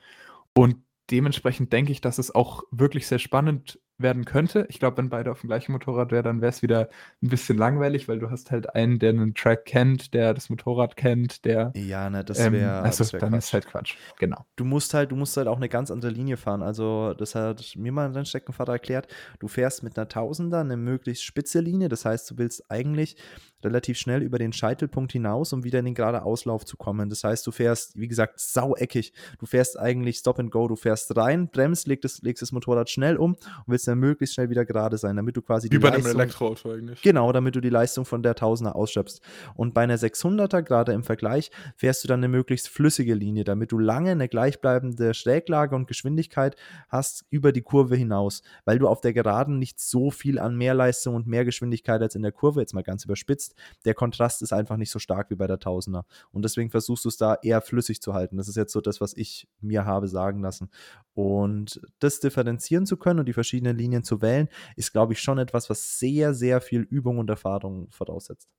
[0.55, 0.77] Und
[1.11, 4.67] dementsprechend denke ich, dass es auch wirklich sehr spannend werden könnte.
[4.69, 6.89] Ich glaube, wenn beide auf dem gleichen Motorrad wären, dann wäre es wieder
[7.23, 10.95] ein bisschen langweilig, weil du hast halt einen, der einen Track kennt, der das Motorrad
[10.95, 11.71] kennt, der.
[11.75, 12.81] Ja, ne, das ähm, wäre.
[12.81, 13.39] also das wär dann Quatsch.
[13.39, 13.95] ist halt Quatsch.
[14.19, 14.45] Genau.
[14.55, 16.61] Du musst halt, du musst halt auch eine ganz andere Linie fahren.
[16.61, 19.07] Also, das hat mir mal dein Steckenvater erklärt.
[19.39, 21.89] Du fährst mit einer Tausender eine möglichst spitze Linie.
[21.89, 23.17] Das heißt, du willst eigentlich
[23.63, 27.09] relativ schnell über den Scheitelpunkt hinaus, um wieder in den gerade Auslauf zu kommen.
[27.09, 29.13] Das heißt, du fährst, wie gesagt, saueckig.
[29.39, 30.67] Du fährst eigentlich Stop and Go.
[30.67, 34.35] Du fährst rein, bremst, legst das, legst das Motorrad schnell um und willst dann möglichst
[34.35, 37.01] schnell wieder gerade sein, damit du quasi Wie die bei einem Leistung Elektroauto eigentlich.
[37.01, 39.21] Genau, damit du die Leistung von der 1000er ausschöpfst.
[39.55, 43.71] Und bei einer 600er, gerade im Vergleich, fährst du dann eine möglichst flüssige Linie, damit
[43.71, 46.55] du lange eine gleichbleibende Schräglage und Geschwindigkeit
[46.89, 50.73] hast über die Kurve hinaus, weil du auf der Geraden nicht so viel an mehr
[50.73, 53.52] Leistung und mehr Geschwindigkeit als in der Kurve, jetzt mal ganz überspitzt,
[53.85, 56.03] der Kontrast ist einfach nicht so stark wie bei der 1000er.
[56.31, 58.37] Und deswegen versuchst du es da eher flüssig zu halten.
[58.37, 60.69] Das ist jetzt so das, was ich mir habe sagen lassen.
[61.13, 65.37] Und das differenzieren zu können und die verschiedenen Linien zu wählen, ist, glaube ich, schon
[65.37, 68.49] etwas, was sehr, sehr viel Übung und Erfahrung voraussetzt.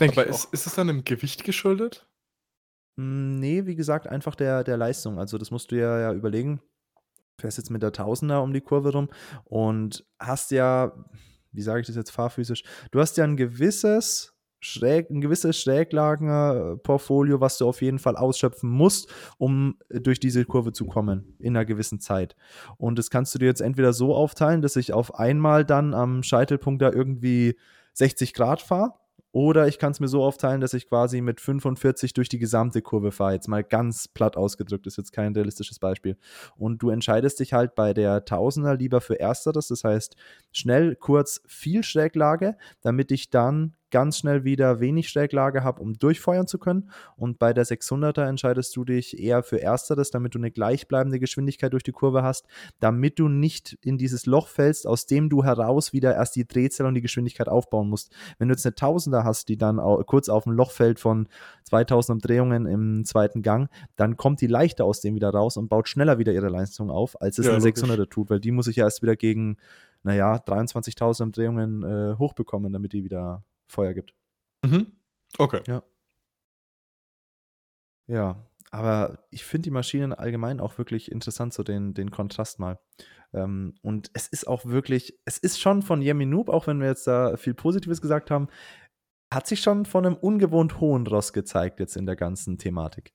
[0.00, 2.06] Denke Aber ist, ist es dann im Gewicht geschuldet?
[2.96, 5.18] Mm, Nee, wie gesagt, einfach der, der Leistung.
[5.18, 6.60] Also, das musst du ja, ja überlegen.
[7.36, 9.10] Du fährst jetzt mit der Tausender um die Kurve rum
[9.44, 10.92] und hast ja,
[11.52, 17.40] wie sage ich das jetzt fahrphysisch, du hast ja ein gewisses Schräg, ein gewisses Schräglagenportfolio,
[17.40, 21.56] was du auf jeden Fall ausschöpfen musst, um äh, durch diese Kurve zu kommen in
[21.56, 22.36] einer gewissen Zeit.
[22.76, 26.22] Und das kannst du dir jetzt entweder so aufteilen, dass ich auf einmal dann am
[26.22, 27.56] Scheitelpunkt da irgendwie
[27.92, 28.94] 60 Grad fahre.
[29.36, 32.80] Oder ich kann es mir so aufteilen, dass ich quasi mit 45 durch die gesamte
[32.80, 33.34] Kurve fahre.
[33.34, 36.16] Jetzt mal ganz platt ausgedrückt, ist jetzt kein realistisches Beispiel.
[36.56, 40.16] Und du entscheidest dich halt bei der Tausender lieber für Ersteres, das heißt
[40.52, 46.46] schnell, kurz, viel Schräglage, damit ich dann ganz schnell wieder wenig Schräglage habe, um durchfeuern
[46.46, 46.90] zu können.
[47.16, 51.72] Und bei der 600er entscheidest du dich eher für Ersteres, damit du eine gleichbleibende Geschwindigkeit
[51.72, 52.46] durch die Kurve hast,
[52.80, 56.86] damit du nicht in dieses Loch fällst, aus dem du heraus wieder erst die Drehzahl
[56.86, 58.12] und die Geschwindigkeit aufbauen musst.
[58.38, 61.28] Wenn du jetzt eine Tausender hast, die dann kurz auf ein Loch fällt von
[61.64, 65.88] 2000 Umdrehungen im zweiten Gang, dann kommt die leichter aus dem wieder raus und baut
[65.88, 67.82] schneller wieder ihre Leistung auf, als es Ja, eine logisch.
[67.82, 69.56] 600er tut, weil die muss ich ja erst wieder gegen,
[70.02, 74.14] naja, 23.000 Umdrehungen äh, hochbekommen, damit die wieder Feuer gibt.
[74.64, 74.92] Mhm.
[75.38, 75.62] Okay.
[78.06, 82.78] Ja, aber ich finde die Maschinen allgemein auch wirklich interessant, so den, den Kontrast mal.
[83.32, 86.88] Ähm, und es ist auch wirklich, es ist schon von Yemi Noob, auch wenn wir
[86.88, 88.48] jetzt da viel Positives gesagt haben,
[89.32, 93.12] hat sich schon von einem ungewohnt hohen Ross gezeigt jetzt in der ganzen Thematik.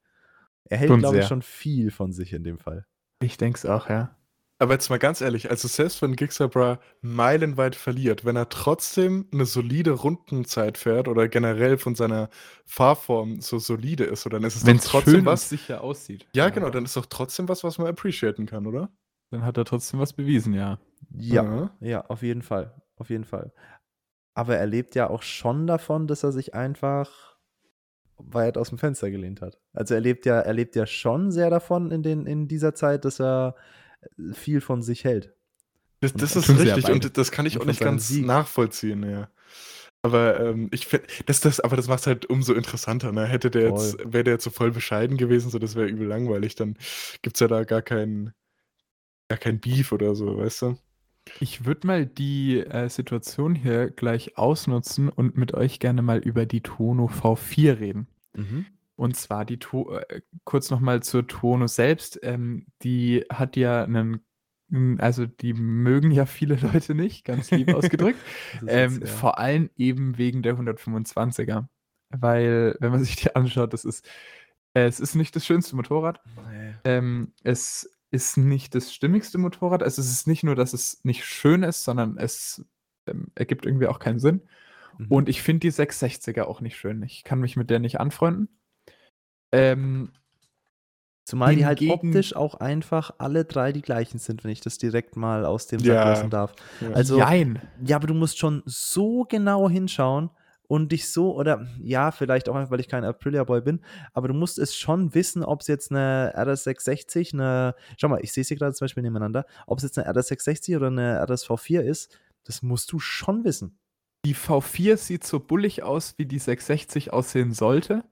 [0.66, 2.86] Er hält, glaube ich, schon viel von sich in dem Fall.
[3.22, 4.16] Ich denke es auch, ja.
[4.62, 9.46] Aber jetzt mal ganz ehrlich, also selbst wenn Gixabra meilenweit verliert, wenn er trotzdem eine
[9.46, 12.30] solide Rundenzeit fährt oder generell von seiner
[12.68, 15.50] Fahrform so solide ist, oder dann ist es Wenn doch es trotzdem schön was.
[15.50, 16.28] sicher aussieht.
[16.36, 18.92] Ja, genau, dann ist doch trotzdem was, was man appreciaten kann, oder?
[19.32, 20.78] Dann hat er trotzdem was bewiesen, ja.
[21.10, 21.72] Ja, Ja.
[21.80, 22.80] ja, auf jeden Fall.
[22.98, 23.52] Auf jeden Fall.
[24.36, 27.36] Aber er lebt ja auch schon davon, dass er sich einfach
[28.18, 29.58] weit aus dem Fenster gelehnt hat.
[29.74, 33.06] Also er lebt ja, er lebt ja schon sehr davon in, den, in dieser Zeit,
[33.06, 33.56] dass er
[34.34, 35.34] viel von sich hält.
[36.00, 38.26] Das, das ist ja richtig und das kann ich Und auch nicht ganz Sieg.
[38.26, 39.30] nachvollziehen, ja.
[40.04, 43.26] Aber ähm, ich finde, das, das, aber das macht es halt umso interessanter, ne?
[43.28, 46.56] Hätte der jetzt, wäre der jetzt so voll bescheiden gewesen, so das wäre übel langweilig,
[46.56, 46.76] dann
[47.22, 48.34] gibt es ja da gar keinen,
[49.30, 50.78] gar kein Beef oder so, weißt du?
[51.40, 56.48] Ich würde mal die äh, Situation hier gleich ausnutzen und mit euch gerne mal über
[56.48, 58.08] die Tono V4 reden.
[59.02, 62.20] Und zwar die to äh, kurz nochmal zur Tono selbst.
[62.22, 64.22] Ähm, die hat ja einen,
[65.00, 68.20] also die mögen ja viele Leute nicht, ganz lieb ausgedrückt.
[68.68, 69.08] Ähm, jetzt, ja.
[69.08, 71.66] Vor allem eben wegen der 125er.
[72.10, 74.08] Weil, wenn man sich die anschaut, das ist,
[74.76, 76.22] äh, es ist nicht das schönste Motorrad.
[76.52, 76.74] Nee.
[76.84, 79.82] Ähm, es ist nicht das stimmigste Motorrad.
[79.82, 82.64] Also es ist nicht nur, dass es nicht schön ist, sondern es
[83.08, 84.42] ähm, ergibt irgendwie auch keinen Sinn.
[85.00, 85.08] Mhm.
[85.08, 87.02] Und ich finde die 660er auch nicht schön.
[87.02, 88.48] Ich kann mich mit der nicht anfreunden.
[89.52, 90.12] Ähm,
[91.26, 95.16] Zumal die halt optisch auch einfach alle drei die gleichen sind, wenn ich das direkt
[95.16, 96.04] mal aus dem Sack Ja.
[96.10, 96.54] lassen darf.
[96.82, 96.92] Ja.
[96.92, 97.62] Also, Jein.
[97.86, 100.32] ja, aber du musst schon so genau hinschauen
[100.68, 103.82] und dich so, oder ja, vielleicht auch einfach, weil ich kein Aprilia Boy bin,
[104.14, 108.34] aber du musst es schon wissen, ob es jetzt eine RS660, eine, schau mal, ich
[108.34, 112.18] sehe sie gerade zum Beispiel nebeneinander, ob es jetzt eine RS660 oder eine RS-V4 ist,
[112.46, 113.78] das musst du schon wissen.
[114.26, 118.04] Die V4 sieht so bullig aus, wie die 660 aussehen sollte.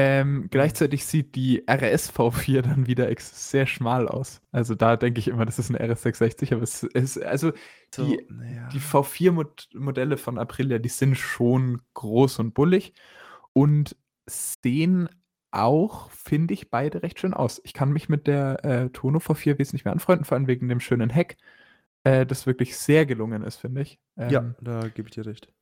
[0.00, 4.40] Ähm, gleichzeitig sieht die RS V4 dann wieder sehr schmal aus.
[4.52, 7.52] Also da denke ich immer, das ist eine RS 660, aber es ist, also
[7.94, 8.68] So, die, naja.
[8.72, 12.92] die V4-Modelle von Aprilia, die sind schon groß und bullig
[13.52, 15.08] und sehen
[15.50, 17.60] auch, finde ich, beide recht schön aus.
[17.64, 20.80] Ich kann mich mit der äh, Tono V4 wesentlich mehr anfreunden, vor allem wegen dem
[20.80, 21.38] schönen Heck,
[22.04, 24.00] äh, das wirklich sehr gelungen ist, finde ich.
[24.26, 25.52] ja, Ähm, da gebe ich dir recht.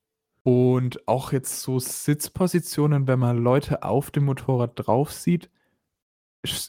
[0.46, 5.50] Und auch jetzt so Sitzpositionen, wenn man Leute auf dem Motorrad drauf sieht,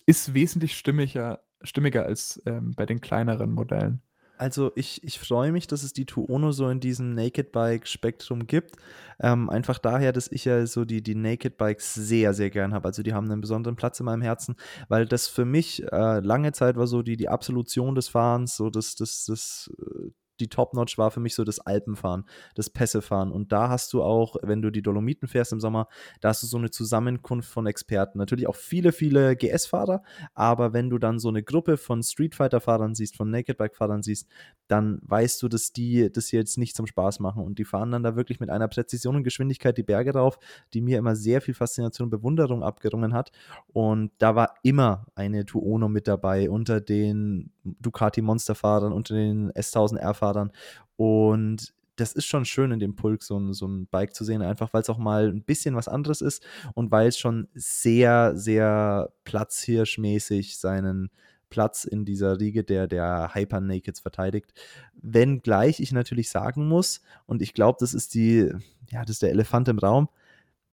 [0.07, 4.01] ist wesentlich stimmiger, stimmiger als ähm, bei den kleineren Modellen.
[4.39, 8.47] Also ich, ich freue mich, dass es die Tuono so in diesem Naked Bike Spektrum
[8.47, 8.77] gibt.
[9.19, 12.87] Ähm, einfach daher, dass ich ja so die, die Naked Bikes sehr, sehr gern habe.
[12.87, 14.55] Also die haben einen besonderen Platz in meinem Herzen,
[14.87, 18.71] weil das für mich äh, lange Zeit war so die, die Absolution des Fahrens, so
[18.71, 23.31] das, das, das, äh, die Top-Notch war für mich so das Alpenfahren, das Pässefahren.
[23.31, 25.87] Und da hast du auch, wenn du die Dolomiten fährst im Sommer,
[26.21, 28.17] da hast du so eine Zusammenkunft von Experten.
[28.17, 32.95] Natürlich auch viele, viele GS-Fahrer, aber wenn du dann so eine Gruppe von Street Fighter-Fahrern
[32.95, 34.27] siehst, von Naked Bike-Fahrern siehst,
[34.67, 37.43] dann weißt du, dass die das jetzt nicht zum Spaß machen.
[37.43, 40.39] Und die fahren dann da wirklich mit einer Präzision und Geschwindigkeit die Berge rauf,
[40.73, 43.31] die mir immer sehr viel Faszination und Bewunderung abgerungen hat.
[43.73, 50.51] Und da war immer eine Tuono mit dabei unter den Ducati Monster-Fahrern, unter den S1000R-Fahrern.
[50.95, 54.41] Und das ist schon schön in dem Pulk, so ein, so ein Bike zu sehen,
[54.41, 58.35] einfach weil es auch mal ein bisschen was anderes ist und weil es schon sehr,
[58.35, 61.09] sehr platzhirschmäßig seinen
[61.49, 64.53] Platz in dieser Riege der, der Hyper Nakeds verteidigt.
[64.93, 68.51] Wenngleich ich natürlich sagen muss, und ich glaube, das ist die,
[68.89, 70.09] ja, das ist der Elefant im Raum,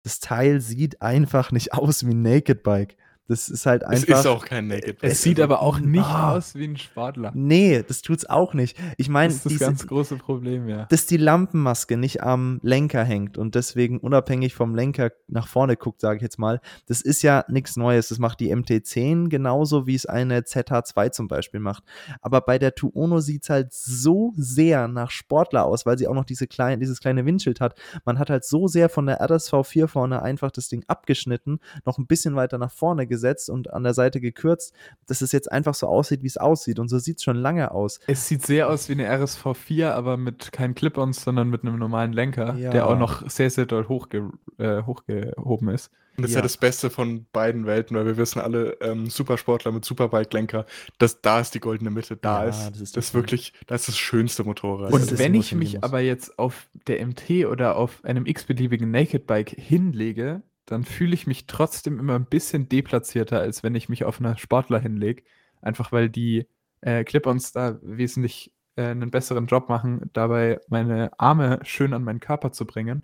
[0.04, 2.98] das Teil sieht einfach nicht aus wie ein Naked Bike.
[3.30, 4.20] Das ist halt Es einfach.
[4.20, 6.34] ist auch kein Naked Es Es- sieht aber auch nicht Ah.
[6.34, 7.32] aus wie ein Sportler.
[7.36, 8.76] Nee, das tut's auch nicht.
[8.98, 10.86] Ich meine, Das ist das diese- ganz große Problem, ja.
[10.90, 16.02] dass die Lampenmaske nicht am Lenker hängt und deswegen unabhängig vom Lenker nach vorne guckt,
[16.02, 18.10] sage ich jetzt mal, das ist ja nichts Neues.
[18.10, 21.84] Das macht die MT10 genauso, wie es eine ZH2 zum Beispiel macht.
[22.22, 26.16] Aber bei der Tuono sieht es halt so sehr nach Sportler aus, weil sie auch
[26.16, 27.76] noch diese klein, dieses kleine Windschild hat.
[28.06, 32.08] Man hat halt so sehr von der RSV4 vorne einfach das Ding abgeschnitten, noch ein
[32.08, 33.19] bisschen weiter nach vorne gesetzt
[33.50, 34.74] und an der Seite gekürzt,
[35.08, 36.80] dass es jetzt einfach so aussieht, wie es aussieht.
[36.80, 38.00] Und so sieht es schon lange aus.
[38.08, 42.14] Es sieht sehr aus wie eine RSV4, aber mit keinen Clip-Ons, sondern mit einem normalen
[42.14, 42.72] Lenker, Ja.
[42.72, 45.92] der auch noch sehr, sehr doll hochge äh, hochgehoben ist.
[46.18, 46.40] Und das ist Ja.
[46.40, 50.66] ja das Beste von beiden Welten, weil wir wissen alle, ähm, Supersportler mit Superbike-Lenker,
[50.98, 53.82] das, da ist die goldene Mitte, da Ja, ist das das, ist das wirklich, das
[53.84, 54.92] ist das schönste Motorrad.
[54.92, 59.52] Und wenn ich mich aber jetzt auf der MT oder auf einem x-beliebigen Naked Bike
[59.58, 64.20] hinlege, dann fühle ich mich trotzdem immer ein bisschen deplatzierter, als wenn ich mich auf
[64.20, 65.24] einer Sportler hinlege.
[65.62, 66.48] Einfach weil die
[66.82, 72.20] äh, Clip-Ons da wesentlich äh, einen besseren Job machen, dabei meine Arme schön an meinen
[72.20, 73.04] Körper zu bringen.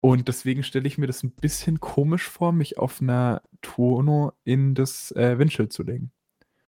[0.00, 4.74] Und deswegen stelle ich mir das ein bisschen komisch vor, mich auf einer Tuono in
[4.74, 6.12] das äh, Windschild zu legen.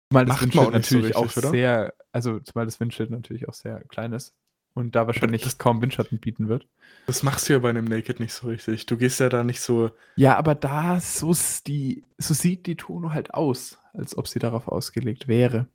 [0.09, 1.49] Zumal das Macht Windschild auch nicht so natürlich auch richtig, oder?
[1.49, 4.33] sehr, also zumal das Windschild natürlich auch sehr klein ist
[4.75, 6.67] und da wahrscheinlich das- kaum Windschatten bieten wird.
[7.07, 8.85] Das machst du ja bei einem Naked nicht so richtig.
[8.85, 9.89] Du gehst ja da nicht so.
[10.15, 11.33] Ja, aber da so,
[11.65, 15.67] die, so sieht die Tono halt aus, als ob sie darauf ausgelegt wäre.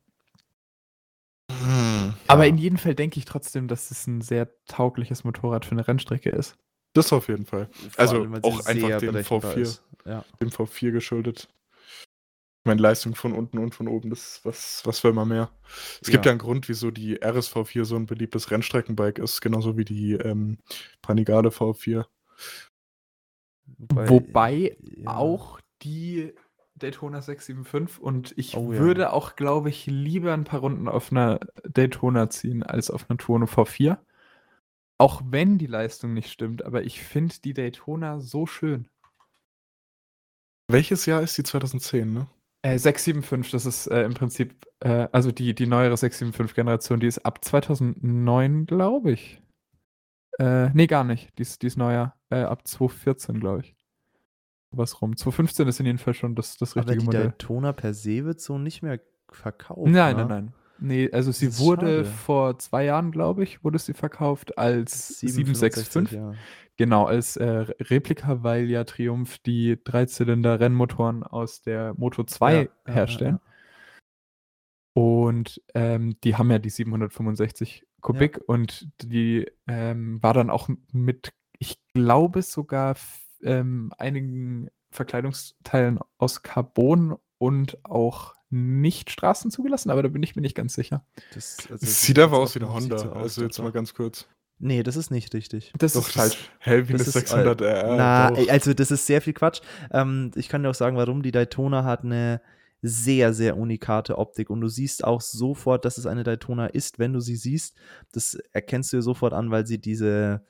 [1.50, 2.50] Hm, Aber ja.
[2.50, 6.30] in jedem Fall denke ich trotzdem, dass es ein sehr taugliches Motorrad für eine Rennstrecke
[6.30, 6.56] ist.
[6.92, 7.68] Das auf jeden Fall.
[7.72, 9.60] Vor Also allem, auch einfach dem berechenbar V4.
[9.60, 9.82] ist.
[10.04, 10.24] Ja.
[10.40, 11.48] Dem V4 geschuldet.
[12.62, 15.51] Ich meine, Leistung von unten und von oben, das was, was will man mehr?
[16.03, 16.31] Es gibt Ja.
[16.31, 20.59] ja einen Grund, wieso die RSV4 so ein beliebtes Rennstreckenbike ist, genauso wie die ähm,
[21.01, 22.05] Panigale V4.
[23.88, 25.16] Wobei ja.
[25.16, 26.35] auch die
[26.75, 28.79] Daytona 675 und ich Oh ja.
[28.79, 33.16] würde auch, glaube ich, lieber ein paar Runden auf einer Daytona ziehen als auf einer
[33.18, 33.99] Turno V4.
[34.99, 38.88] Auch wenn die Leistung nicht stimmt, aber ich finde die Daytona so schön.
[40.68, 42.27] Welches Jahr ist die 2010, ne?
[42.62, 47.20] Äh, 675, das ist äh, im Prinzip, äh, also die, die neuere 675-Generation, die ist
[47.20, 49.42] ab 2009, glaube ich.
[50.38, 51.37] Äh, nee, gar nicht.
[51.38, 52.14] Die ist, die ist neuer.
[52.31, 53.77] Äh, ab 2014, glaube ich.
[54.73, 55.16] Was rum.
[55.16, 57.23] 2015 ist in jedem Fall schon das, das Aber richtige die Modell.
[57.25, 59.90] Daytona per se wird so nicht mehr verkauft.
[59.90, 60.27] Nein, ne?
[60.27, 60.55] nein, nein.
[60.81, 62.05] Nee, also sie wurde schade.
[62.05, 66.12] vor zwei Jahren, glaube ich, wurde sie verkauft als 765.
[66.12, 66.33] ja.
[66.77, 72.59] Genau, als äh, Re- Replika, weil ja Triumph die Dreizylinder-Rennmotoren aus der Moto 2 Ja,
[72.62, 73.38] ja, ja, herstellen.
[74.95, 81.33] Und ähm, die haben ja die 765 Kubik und die ähm, war dann auch mit,
[81.59, 82.97] ich glaube sogar
[83.43, 90.42] ähm, einigen Verkleidungsteilen aus Carbon und auch nicht Straßen zugelassen, aber da bin ich mir
[90.42, 91.04] nicht ganz sicher.
[91.34, 92.98] Das, also, das sieht aber aus wie eine Honda.
[92.98, 94.26] so also jetzt mal ganz kurz.
[94.58, 95.72] Nee, das ist nicht richtig.
[95.78, 96.50] Das Doch, ist falsch.
[96.58, 97.96] hell wie eine Das ist, 600 äh, R.
[97.96, 98.48] Na, doch.
[98.48, 99.62] also das ist sehr viel Quatsch.
[99.90, 101.22] Ähm, ich kann dir auch sagen, warum.
[101.22, 102.42] Die Daytona hat eine
[102.82, 107.14] sehr, sehr unikate Optik und du siehst auch sofort, dass es eine Daytona ist, wenn
[107.14, 107.74] du sie siehst.
[108.12, 110.42] Das erkennst du dir sofort an, weil sie diese,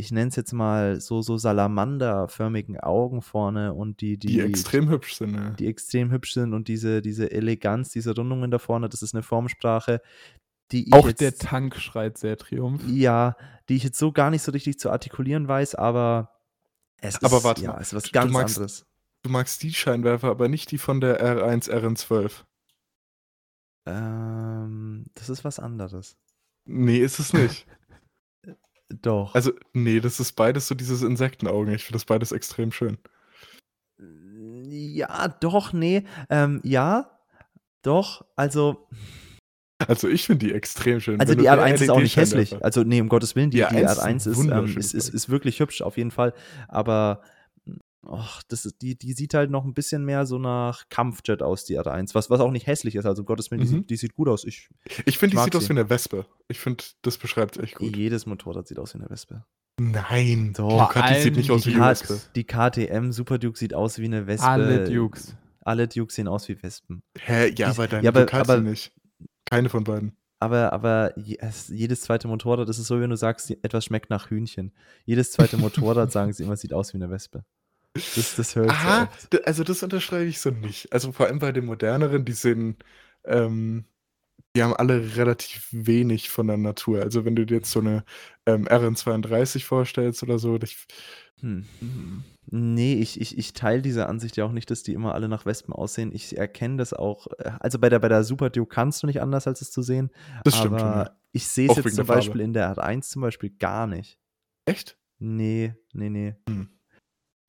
[0.00, 4.88] ich nenne es jetzt mal so, so salamanderförmigen Augen vorne und die, die, die extrem
[4.88, 5.34] hübsch sind.
[5.34, 5.50] Ja.
[5.50, 9.22] die extrem hübsch sind und diese, diese Eleganz, diese Rundungen da vorne, das ist eine
[9.22, 10.00] Formsprache,
[10.72, 12.82] die ich Auch jetzt, der Tank schreit sehr Triumph.
[12.88, 13.36] ja,
[13.68, 16.30] die ich jetzt so gar nicht so richtig zu artikulieren weiß, aber
[17.02, 18.86] es ist, Aber warte ja, mal, ist was du ganz magst- anderes.
[19.22, 22.44] Du magst die Scheinwerfer, aber nicht die von der R1 RN12.
[23.86, 26.16] Ähm, das ist was anderes.
[26.66, 27.66] Nee, ist es nicht.
[29.02, 29.34] Doch.
[29.34, 31.74] Also, nee, das ist beides so dieses Insektenaugen.
[31.74, 32.98] Ich finde das beides extrem schön.
[34.68, 36.04] ja, doch, nee.
[36.28, 37.10] Ähm, ja,
[37.82, 38.24] doch.
[38.36, 38.88] Also,
[39.88, 41.20] Also, ich finde die extrem schön.
[41.20, 42.62] also Wenn die eine R1 ist auch nicht hässlich.
[42.62, 44.94] Also, nee, um Gottes Willen, die, Die die R1 ist R1 ist, ähm, wunderschön, ist,
[44.94, 45.14] ist, ich.
[45.14, 46.34] ist wirklich hübsch, auf jeden Fall.
[46.68, 47.22] Aber,
[48.10, 51.64] och, das ist, die, die sieht halt noch ein bisschen mehr so nach Kampfjet aus,
[51.64, 52.14] die R1.
[52.14, 53.06] Was, was auch nicht hässlich ist.
[53.06, 53.70] Also, um Gottes Willen, die, Mhm.
[53.78, 54.44] sieht, die sieht gut aus.
[54.44, 54.68] Ich,
[55.06, 55.68] Ich finde, die sieht aus sie.
[55.68, 56.26] wie eine Wespe.
[56.48, 57.96] Ich finde, das beschreibt echt gut.
[57.96, 59.44] jedes Motorrad sieht aus wie eine Wespe.
[59.80, 60.92] Nein, Doch.
[60.92, 62.20] die sieht nicht aus wie Die, eine Wespe.
[62.34, 64.46] die KTM Super Duke sieht aus wie eine Wespe.
[64.46, 65.34] Alle Dukes.
[65.62, 67.02] Alle Dukes sehen aus wie Wespen.
[67.18, 68.92] Hä, ja, Die- aber deine ja, aber- Ducati aber- nicht.
[69.48, 70.16] Keine von beiden.
[70.38, 74.10] Aber, aber je- es- jedes zweite Motorrad, das ist so, wenn du sagst, etwas schmeckt
[74.10, 74.72] nach Hühnchen.
[75.04, 77.44] Jedes zweite Motorrad sagen sie immer, sieht aus wie eine Wespe.
[77.94, 79.32] Das, das höre ich so Aha, oft.
[79.32, 80.92] d- also das unterschreibe ich so nicht.
[80.92, 82.76] Also vor allem bei den moderneren, die sehen,
[83.24, 83.84] ähm,
[84.56, 87.02] die haben alle relativ wenig von der Natur.
[87.02, 88.04] Also wenn du dir jetzt so eine
[88.46, 90.86] ähm, RN32 vorstellst oder so, ich,
[91.40, 91.64] Hm.
[92.52, 95.46] Nee, ich, ich, ich teile diese Ansicht ja auch nicht, dass die immer alle nach
[95.46, 96.10] Wespen aussehen.
[96.12, 97.28] Ich erkenne das auch.
[97.38, 99.82] äh, Also bei der, bei der Super Duke kannst du nicht anders, als es zu
[99.82, 100.10] sehen.
[100.44, 100.88] das stimmt schon.
[100.88, 101.16] Ja.
[101.32, 102.18] ich sehe es jetzt zum der Farbe.
[102.20, 104.18] Beispiel in der R1 zum Beispiel gar nicht.
[104.66, 104.98] Echt?
[105.18, 106.34] Nee, nee, nee.
[106.48, 106.68] Hm.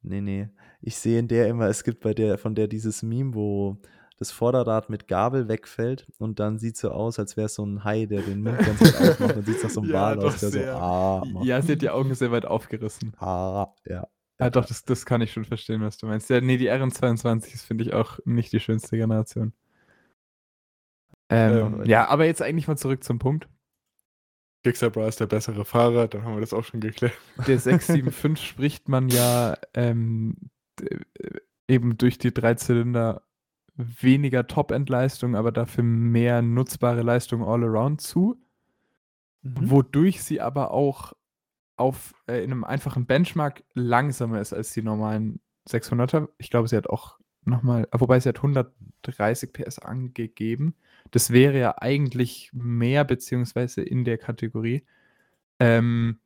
[0.03, 0.49] Nee, nee.
[0.81, 3.77] Ich sehe in der immer, es gibt bei der, von der dieses Meme, wo
[4.17, 7.83] das Vorderrad mit Gabel wegfällt und dann sieht so aus, als wäre es so ein
[7.83, 10.39] Hai, der den Mund ganz weit aufmacht und sieht nach so einem Ja, Wal aus,
[10.39, 10.73] der sehr.
[10.73, 11.45] so ah, macht.
[11.45, 13.15] Ja, sie hat die Augen sehr weit aufgerissen.
[13.19, 14.07] ah, ja.
[14.39, 16.29] Ja, doch, das, das kann ich schon verstehen, was du meinst.
[16.29, 19.53] Ja, nee, die RN22 ist, finde ich, auch nicht die schönste Generation.
[21.29, 23.47] Ähm, Ähm, ja, aber jetzt eigentlich mal zurück zum Punkt.
[24.63, 27.13] Gixabra ist der bessere Fahrer, dann haben wir das auch schon geklärt.
[27.47, 30.35] Der 675 spricht man ja ähm,
[30.81, 30.97] äh,
[31.67, 33.23] eben durch die drei Zylinder
[33.75, 38.37] weniger Top-End-Leistung, aber dafür mehr nutzbare Leistung all around zu,
[39.43, 39.71] Mhm.
[39.71, 41.13] wodurch sie aber auch
[41.75, 46.27] auf äh, in einem einfachen Benchmark langsamer ist als die normalen 600er.
[46.37, 50.75] Ich glaube, sie hat auch nochmal, wobei sie hat 130 PS angegeben.
[51.09, 54.85] Das wäre ja eigentlich mehr, beziehungsweise in der Kategorie.
[55.59, 56.19] Ähm,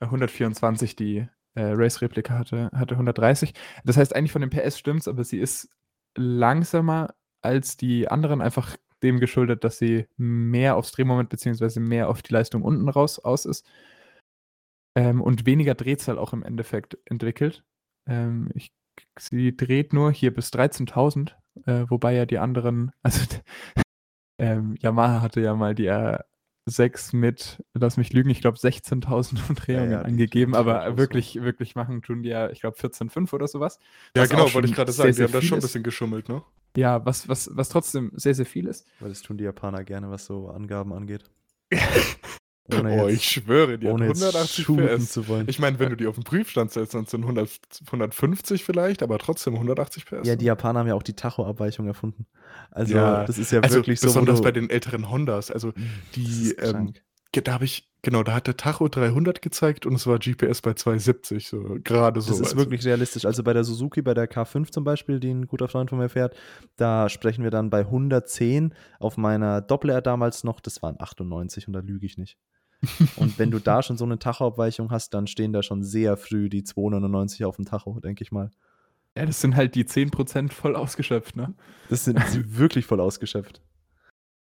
[0.00, 3.52] 124, die äh, Race-Replika hatte, hatte 130.
[3.84, 5.68] Das heißt, eigentlich von den PS stimmt's, aber sie ist
[6.16, 12.22] langsamer als die anderen, einfach dem geschuldet, dass sie mehr aufs Drehmoment beziehungsweise mehr auf
[12.22, 13.66] die Leistung unten raus aus ist.
[14.94, 17.64] Ähm, und weniger Drehzahl auch im Endeffekt entwickelt.
[18.06, 18.72] Ähm, ich,
[19.18, 21.32] sie dreht nur hier bis 13.000,
[21.66, 23.20] äh, wobei ja die anderen, also
[24.38, 29.90] ähm, Yamaha hatte ja mal die R6 mit, lass mich lügen, ich glaube 16.000 Umdrehungen
[29.90, 30.98] ja, die angegeben, aber auch so.
[30.98, 33.78] wirklich, wirklich machen tun die ja, ich glaube 14,5 oder sowas.
[34.16, 35.08] Ja, genau, wollte ich gerade sehr, sagen.
[35.10, 36.42] Die sehr haben da schon ein bisschen geschummelt, ne?
[36.76, 38.86] Ja, was, was, was trotzdem sehr, sehr viel ist.
[39.00, 41.24] Weil das tun die Japaner gerne, was so Angaben angeht.
[42.72, 45.12] oh, ich schwöre, die hat ohne jetzt 180 shooten PS.
[45.12, 45.46] zu wollen.
[45.48, 47.48] Ich meine, wenn du die auf den Prüfstand setzt, dann sind 100,
[47.86, 50.26] 150 vielleicht, aber trotzdem 180 PS.
[50.26, 52.26] ja, die Japaner haben ja auch die Tachoabweichung erfunden.
[52.70, 54.08] Also, Ja, das ist ja also wirklich so.
[54.08, 55.50] besonders bei den älteren Hondas.
[55.50, 56.92] Also Das die, ähm,
[57.32, 60.74] da habe ich, genau, da hat der Tacho 300 gezeigt und es war GPS bei
[60.74, 62.30] 270, so gerade so.
[62.30, 62.56] Das ist also.
[62.56, 63.24] wirklich realistisch.
[63.26, 66.08] Also bei der Suzuki, bei der K5 zum Beispiel, die ein guter Freund von mir
[66.08, 66.34] fährt,
[66.76, 71.74] da sprechen wir dann bei 110 auf meiner Doppler damals noch, das waren 98 und
[71.74, 72.38] da lüge ich nicht.
[73.16, 76.48] Und wenn du da schon so eine Tachoabweichung hast, dann stehen da schon sehr früh
[76.48, 78.50] die 299 auf dem Tacho, denke ich mal.
[79.16, 81.54] Ja, das sind halt die 10% voll ausgeschöpft, ne?
[81.88, 82.18] Das sind
[82.58, 83.60] wirklich voll ausgeschöpft.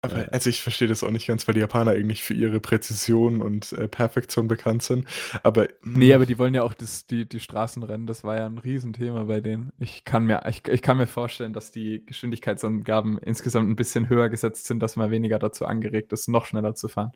[0.01, 0.29] Aber Äh.
[0.31, 3.71] also ich verstehe das auch nicht ganz, weil die Japaner eigentlich für ihre Präzision und
[3.73, 5.07] äh, Perfektion bekannt sind.
[5.43, 8.45] Aber Nee, hm, aber die wollen ja auch das, die, die Straßenrennen, das war ja
[8.45, 9.71] ein Riesenthema bei denen.
[9.79, 14.29] Ich kann mir, ich, ich kann mir vorstellen, dass die Geschwindigkeitsangaben insgesamt ein bisschen höher
[14.29, 17.11] gesetzt sind, dass man weniger dazu angeregt ist, noch schneller zu fahren.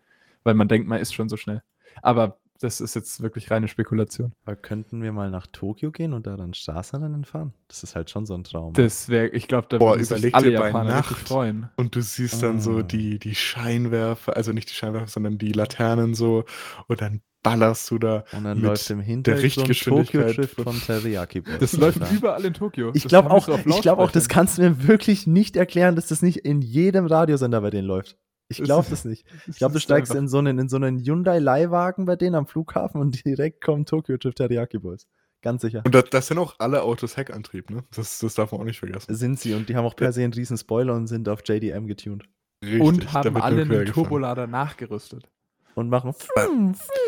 [0.45, 1.61] Weil man denkt, man ist schon so schnell.
[2.01, 4.31] Aber das ist jetzt wirklich reine Spekulation.
[4.45, 7.53] Aber könnten wir mal nach Tokio gehen und da dann Straßenrennen fahren?
[7.67, 8.71] Das ist halt schon so ein Traum.
[8.73, 11.27] Das wäre, ich glaube, da Boah, würden sich überleg alle dir bei Japaner Nacht.
[11.27, 11.69] freuen.
[11.75, 12.83] und du siehst dann so Ah.
[12.83, 16.45] die, die Scheinwerfer, also nicht die Scheinwerfer, sondern die Laternen so
[16.87, 18.23] und dann ballerst du da.
[18.31, 21.43] und dann mit läuft im der Hintergrund Richtgeschwindigkeit Tokyo Drift von- von Teriyaki.
[21.59, 22.91] Das läuft überall in Tokio.
[22.93, 26.07] Ich glaube auch, so ich glaube auch, das kannst du mir wirklich nicht erklären, dass
[26.07, 28.17] das nicht in jedem Radiosender bei denen läuft.
[28.47, 29.25] Ich glaube das nicht.
[29.47, 32.47] Ich glaube, du steigst in so einen, in so einen Hyundai Leihwagen bei denen am
[32.47, 35.07] Flughafen und direkt kommt Tokyo Drift Teriyaki Boys.
[35.41, 35.83] Ganz sicher.
[35.85, 37.83] Und das, das sind auch alle Autos Heckantrieb, ne?
[37.95, 39.13] Das, das darf man auch nicht vergessen.
[39.13, 41.87] Sind sie und die haben auch per se einen riesen Spoiler und sind auf JDM
[41.87, 42.23] getuned.
[42.63, 43.85] Richtig, und haben alle einen.
[43.85, 45.29] Turbolader nachgerüstet.
[45.75, 46.13] Und machen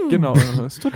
[0.09, 0.35] Genau.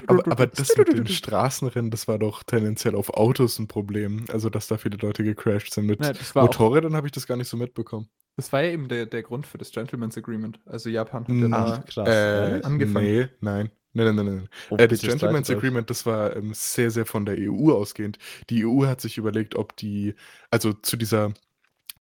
[0.08, 4.26] Aber, aber das mit den Straßenrennen, das war doch tendenziell auf Autos ein Problem.
[4.32, 5.86] Also, dass da viele Leute gecrashed sind.
[5.86, 8.10] Mit Ja, Motorrädern habe ich das gar nicht so mitbekommen.
[8.38, 10.60] Das war ja eben der, der Grund für das Gentleman's Agreement.
[10.66, 12.08] Also Japan hat ja Hm, Ach, krass.
[12.08, 13.06] Äh, angefangen.
[13.06, 13.72] Nee, nein.
[13.94, 14.50] Nein, nein, nein, nein.
[14.70, 15.50] Oh, Äh, das Gentleman's.
[15.50, 18.20] Agreement, das war ähm, sehr, sehr von der EU ausgehend.
[18.50, 20.16] Die EU hat sich überlegt, ob die,
[20.50, 21.34] also zu dieser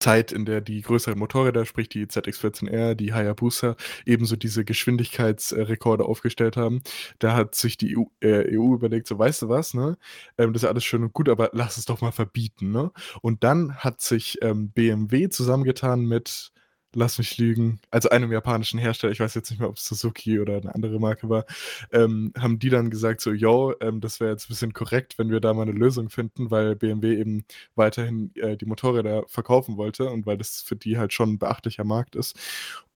[0.00, 3.76] Zeit, in der die größeren Motorräder, sprich die ZX14R, die Hayabusa,
[4.06, 6.82] ebenso diese Geschwindigkeitsrekorde aufgestellt haben,
[7.18, 9.96] da hat sich die EU, äh, EU überlegt, so weißt du was, ne?
[10.38, 12.90] Ähm, das ist alles schön und gut, aber lass es doch mal verbieten, ne?
[13.22, 16.52] Und dann hat sich ähm, BMW zusammengetan mit
[16.94, 20.40] lass mich lügen, also einem japanischen Hersteller, ich weiß jetzt nicht mehr, ob es Suzuki
[20.40, 21.44] oder eine andere Marke war,
[21.92, 25.30] ähm, haben die dann gesagt, so, yo, ähm, das wäre jetzt ein bisschen korrekt, wenn
[25.30, 30.10] wir da mal eine Lösung finden, weil BMW eben weiterhin äh, die Motorräder verkaufen wollte
[30.10, 32.38] und weil das für die halt schon ein beachtlicher Markt ist.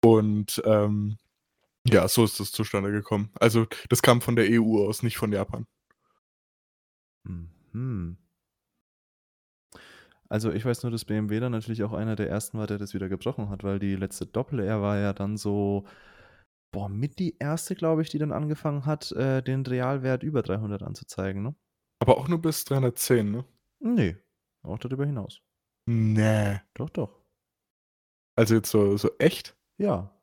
[0.02, 1.18] Und ähm,
[1.86, 3.30] ja, so ist das zustande gekommen.
[3.40, 5.66] Also das kam von der EU aus, nicht von Japan.
[7.72, 8.16] Mhm.
[10.34, 12.92] Also ich weiß nur, dass BMW dann natürlich auch einer der ersten war, der das
[12.92, 15.86] wieder gebrochen hat, weil die letzte Doppel-R war ja dann so,
[16.72, 20.82] boah, mit die erste, glaube ich, die dann angefangen hat, äh, den Realwert über 300
[20.82, 21.54] anzuzeigen, ne?
[22.00, 23.44] Aber auch nur bis 310, ne?
[23.78, 24.16] Nee,
[24.64, 25.40] auch darüber hinaus.
[25.86, 26.58] Nee.
[26.74, 27.22] Doch, doch.
[28.36, 29.56] Also jetzt so, so echt?
[29.78, 30.13] Ja.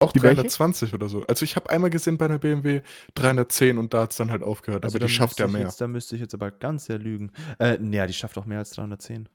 [0.00, 0.42] Auch Die welche?
[0.42, 1.24] 320 oder so.
[1.26, 2.82] Also ich habe einmal gesehen bei einer BMW
[3.14, 4.84] 310 und da hat es dann halt aufgehört.
[4.84, 5.62] Also aber die schafft ja mehr.
[5.62, 7.30] Jetzt, da müsste ich jetzt aber ganz sehr lügen.
[7.58, 9.28] Äh, naja, die schafft auch mehr als 310.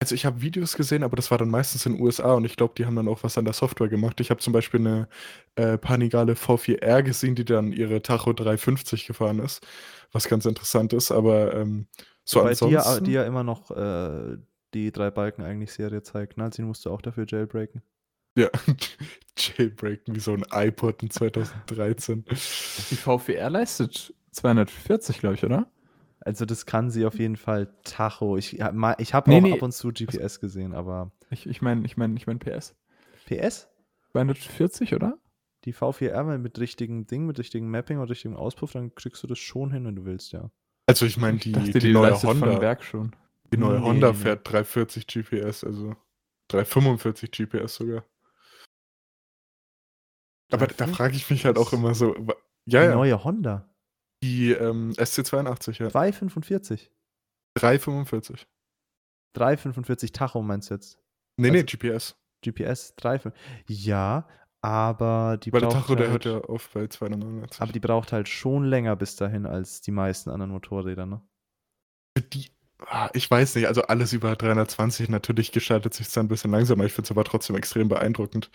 [0.00, 2.56] Also ich habe Videos gesehen, aber das war dann meistens in den USA und ich
[2.56, 4.18] glaube, die haben dann auch was an der Software gemacht.
[4.18, 5.08] Ich habe zum Beispiel eine
[5.54, 9.64] äh, Panigale V4R gesehen, die dann ihre Tacho 350 gefahren ist,
[10.10, 11.86] was ganz interessant ist, aber ähm,
[12.24, 13.04] so Wobei die ja, ansonsten...
[13.04, 14.38] die ja immer noch äh,
[14.74, 16.36] die drei Balken eigentlich Serie zeigt.
[16.36, 16.50] Ne?
[16.52, 17.82] Sie musste auch dafür jailbreaken.
[18.36, 18.48] Ja,
[19.38, 22.24] Jailbreaken wie so ein iPod in 2013.
[22.28, 25.70] Die VVR leistet 240, glaube ich, oder?
[26.20, 28.36] Also das kann sie auf jeden Fall Tacho.
[28.36, 29.52] Ich, ich habe Nee, auch nee.
[29.52, 32.74] ab und zu GPS gesehen, aber Ich, ich meine, ich meine, ich meine PS.
[33.26, 33.68] PS?
[34.12, 35.18] 240, oder?
[35.64, 39.38] Die V4R mit richtigem Ding, mit richtigem Mapping und richtigem Auspuff, dann kriegst du das
[39.38, 40.50] schon hin, wenn du willst, ja.
[40.86, 43.14] Also ich meine, Ich die, dachte, die, neue leistet von Honda, Werk schon.
[43.52, 44.14] die neue Nee, Honda nee.
[44.18, 45.94] fährt 340 GPS, also
[46.48, 48.04] 345 GPS sogar.
[50.52, 50.96] Aber da 340?
[50.96, 52.34] frage ich mich halt auch immer so, ja,
[52.66, 53.68] Die ja, neue Honda.
[54.22, 56.90] die ähm, SC82, ja, 245.
[57.58, 58.46] 345.
[59.34, 60.98] 345 Tacho meinst du jetzt?
[61.38, 62.16] Nee, nee, Also- GPS.
[62.44, 63.32] GPS 3.
[63.68, 64.28] Ja,
[64.62, 67.60] aber die Weil der braucht Tacho, der halt, hört ja auf bei 299.
[67.60, 71.22] aber die braucht halt schon länger bis dahin als die meisten anderen Motorräder, ne?
[72.32, 72.50] die,
[72.86, 76.84] ah, ich weiß nicht, also alles über 320, natürlich gestaltet sich dann ein bisschen langsamer.
[76.84, 78.50] Ich finde es aber trotzdem extrem beeindruckend.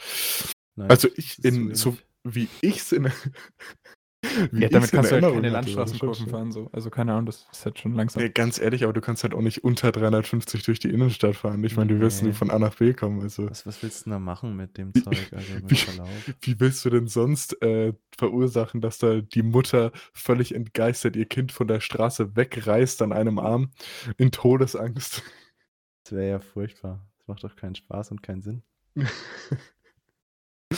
[0.77, 3.05] Nein, Also ich, in, so so wie ich es in
[4.51, 6.51] wie Ja, damit ich's in kannst du halt keine das ist Landstraßenkurven fahren.
[6.51, 6.69] So.
[6.73, 8.21] Also keine Ahnung, das ist halt schon langsam.
[8.21, 11.63] Ja, ganz ehrlich, aber du kannst halt auch nicht unter 350 durch die Innenstadt fahren.
[11.63, 12.29] Ich meine, du willst Nee.
[12.29, 13.21] nur von A nach B kommen.
[13.21, 13.49] Also.
[13.49, 15.31] Was, was willst du denn da machen mit dem Zeug?
[15.31, 16.09] Also wie- Verlauf.
[16.41, 21.51] Wie willst du denn sonst äh, verursachen, dass da die Mutter völlig entgeistert ihr Kind
[21.51, 23.71] von der Straße wegreißt an einem Arm
[24.17, 25.23] in Todesangst?
[26.03, 27.05] Das wäre ja furchtbar.
[27.19, 28.63] Das macht doch keinen Spaß und keinen Sinn.
[30.71, 30.77] Ich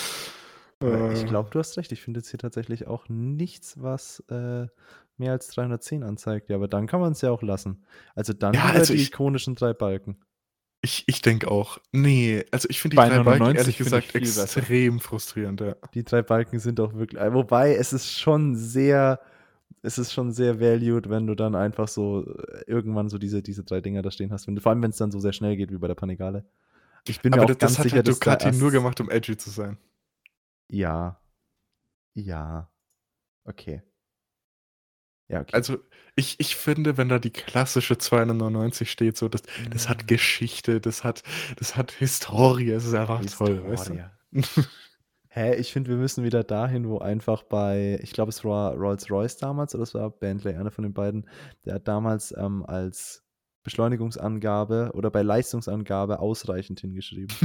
[0.82, 1.92] Äh, glaube, du hast recht.
[1.92, 4.68] Ich finde jetzt hier tatsächlich auch nichts, was äh,
[5.18, 6.50] mehr als 310 anzeigt.
[6.50, 7.84] Ja, aber dann kann man es ja auch lassen.
[8.16, 10.18] Also dann Ja, also die ich- ikonischen drei Balken.
[10.82, 11.80] Ich, ich denke auch.
[11.92, 14.44] Nee, also ich finde die Bei drei Balken 99 ehrlich gesagt viel besser.
[14.44, 15.76] extrem frustrierend, ja.
[15.94, 17.22] Die drei Balken sind auch wirklich.
[17.22, 19.20] äh, Wobei es ist schon sehr.
[19.82, 23.64] Es ist schon sehr valued, wenn du dann einfach so äh, irgendwann so diese, diese
[23.66, 24.48] drei Dinger da stehen hast.
[24.48, 26.46] Wenn vor allem, wenn es dann so sehr schnell geht wie bei der Panigale.
[27.10, 28.68] Ich bin Aber mir auch das, ganz das hat sicher, halt dass da Ducati nur
[28.70, 29.78] erst- gemacht, um edgy zu sein.
[30.70, 31.20] Ja.
[32.16, 32.72] Ja.
[33.45, 33.82] Okay.
[35.30, 35.53] Ja, okay.
[35.53, 35.78] Also,
[36.16, 39.89] ich, ich finde, wenn da die klassische 299 steht, so, das, das Mhm.
[39.89, 41.24] hat Geschichte, das hat,
[41.57, 44.12] das hat Historie, es ist einfach toll, weißt du?
[45.32, 49.38] Hä, ich finde, wir müssen wieder dahin, wo einfach bei, ich glaube, es war Rolls-Royce
[49.38, 51.30] damals oder es war Bentley, einer von den beiden,
[51.66, 53.24] der hat damals ähm, als
[53.64, 57.36] Beschleunigungsangabe oder bei Leistungsangabe ausreichend hingeschrieben.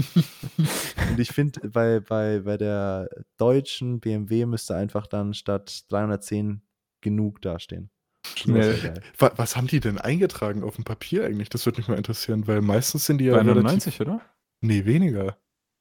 [1.10, 6.62] Und ich finde, bei, bei, bei der deutschen BMW müsste einfach dann statt 310
[7.00, 7.90] genug dastehen.
[8.36, 8.72] Schnell.
[8.72, 9.02] Das wär geil.
[9.18, 11.50] Wa- Was haben die denn eingetragen auf dem Papier eigentlich?
[11.50, 13.62] Das würde mich mal interessieren, weil meistens sind die ja Bei relativ...
[13.62, 14.20] 99, oder?
[14.60, 15.36] Nee, weniger.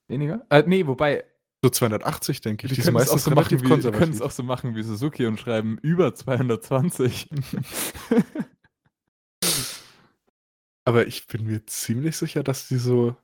[0.10, 0.46] Weniger?
[0.50, 1.24] Äh, nee, wobei,
[1.64, 2.72] So 280, denke ich.
[2.72, 4.22] die Die sind es auch meistens so machen relativ wie, die können es konservativ.
[4.22, 7.30] auch so machen wie Suzuki und schreiben über 220.
[10.86, 13.16] Aber ich bin mir ziemlich sicher, dass die so...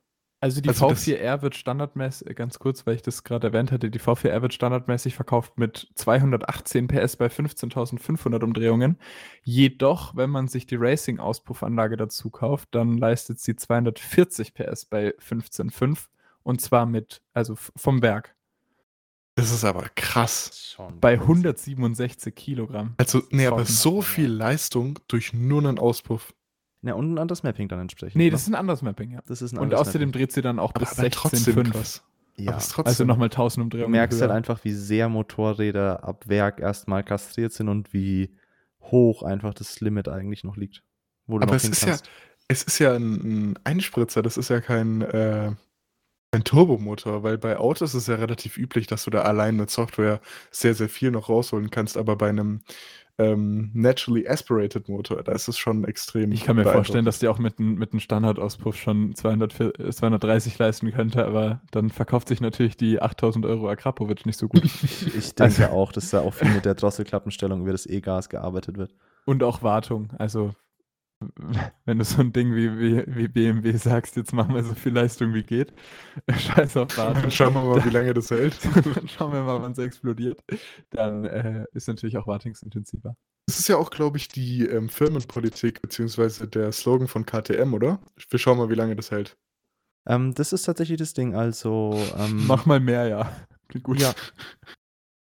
[0.42, 3.70] Also die Also das- V4R wird standardmäßig, äh, ganz kurz, weil ich das gerade erwähnt
[3.72, 8.96] hatte, die V4R wird standardmäßig verkauft mit 218 PS bei 15.500 Umdrehungen.
[9.42, 16.06] Jedoch, wenn man sich die Racing-Auspuffanlage dazu kauft, dann leistet sie 240 PS bei 15.5
[16.42, 18.34] und zwar mit, also vom Werk,
[19.34, 20.72] Das ist aber krass.
[20.74, 21.22] Schon bei crazy.
[21.28, 22.94] 167 Kilogramm.
[22.96, 26.32] Also, nee, aber so viel Leistung durch nur einen Auspuff.
[26.82, 28.16] Ja, und ein anderes Mapping dann entsprechend.
[28.16, 28.30] Nee, ne?
[28.30, 29.20] das ist ein anderes Mapping, ja.
[29.26, 30.12] das ist ein Und außerdem Mapping.
[30.20, 31.70] dreht sie dann auch Aber, bis aber trotzdem 16,5.
[31.72, 32.02] krass.
[32.36, 32.58] Ja.
[32.84, 33.92] Also nochmal 1000 Du Umdrehungen.
[33.92, 34.36] merkst halt höher.
[34.36, 38.34] einfach, wie sehr Motorräder ab Werk erstmal kastriert sind und wie
[38.80, 40.82] hoch einfach das Limit eigentlich noch liegt.
[41.26, 41.98] Wo du Aber noch es ist ja,
[42.48, 45.52] es ist ja ein, ein Einspritzer, das ist ja kein, äh,
[46.32, 49.68] kein Turbomotor, weil bei Autos ist es ja relativ üblich, dass du da allein mit
[49.70, 50.20] Software
[50.50, 52.62] sehr, sehr viel noch rausholen kannst, aber bei einem
[53.20, 56.32] ähm, naturally aspirated Motor, da ist es schon extrem.
[56.32, 59.90] Ich kann mir vorstellen, dass die auch mit, einem- mit einem Standardauspuff schon 200, äh,
[59.90, 64.62] 230 leisten könnte, aber dann verkauft sich natürlich die 8000 Euro Akrapovic nicht so gut.
[65.16, 68.94] Ich denke auch, dass da auch viel mit der Drosselklappenstellung über das E-Gas gearbeitet wird.
[69.26, 70.08] Und auch Wartung.
[70.18, 70.52] Also,
[71.84, 74.92] wenn du so ein Ding wie, wie, wie BMW sagst, jetzt machen wir so viel
[74.92, 75.72] Leistung wie geht,
[76.30, 77.30] scheiß auf Wartung.
[77.30, 78.58] Schauen wir mal, wie lange das hält.
[78.74, 80.42] Dann schauen wir mal, wann es explodiert.
[80.90, 83.16] Dann äh, ist natürlich auch wartungsintensiver.
[83.46, 88.00] Das ist ja auch, glaube ich, die ähm, Firmenpolitik, beziehungsweise der Slogan von KTM, oder?
[88.28, 89.36] Wir schauen mal, wie lange das hält.
[90.06, 91.34] Ähm, das ist tatsächlich das Ding.
[91.34, 93.32] Also, ähm, Mach mal mehr, ja.
[93.68, 94.00] Klingt gut.
[94.00, 94.12] Ja.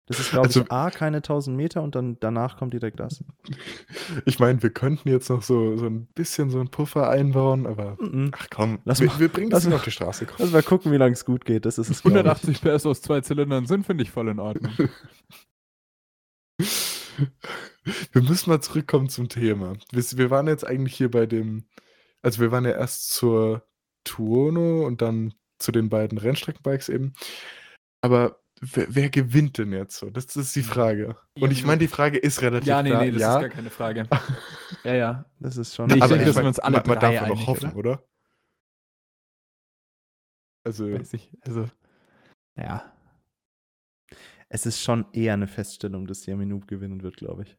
[0.06, 3.24] Das ist, glaube Also- ich, A, keine 1000 Meter und dann danach kommt direkt das.
[4.26, 7.96] Ich meine, wir könnten jetzt noch so, so ein bisschen so einen Puffer einbauen, aber
[8.00, 8.30] Mhm.
[8.36, 10.26] ach komm, Lass wir, mal- wir bringen das mal- auf die Straße.
[10.26, 10.36] Komm.
[10.38, 11.64] Lass mal gucken, wie lange es gut geht.
[11.66, 12.18] Das ist es, glaub ich.
[12.18, 14.72] 180 PS aus zwei Zylindern sind, finde ich voll in Ordnung.
[18.12, 19.74] Wir müssen mal zurückkommen zum Thema.
[19.92, 21.64] Wir, wir waren jetzt eigentlich hier bei dem,
[22.22, 23.66] also wir waren ja erst zur
[24.04, 27.12] Tuono und dann zu den beiden Rennstreckenbikes eben.
[28.02, 30.10] Aber wer, wer gewinnt denn jetzt so?
[30.10, 31.16] Das, ist die Frage.
[31.38, 33.02] Und ich meine, die Frage ist relativ Ja, nee, klar.
[33.04, 34.08] nee, das ja, ist gar keine Frage.
[34.84, 35.24] Ja, ja.
[35.40, 35.86] Das ist schon.
[35.86, 38.02] Nee, ich aber denke, dass wir uns alle man, man darf ja noch hoffen, oder?
[40.64, 41.30] Also, Weiß ich.
[41.42, 41.68] Also,
[42.56, 42.92] ja.
[44.48, 47.56] Es ist schon eher eine Feststellung, dass Yaminoob gewinnen wird, glaube ich.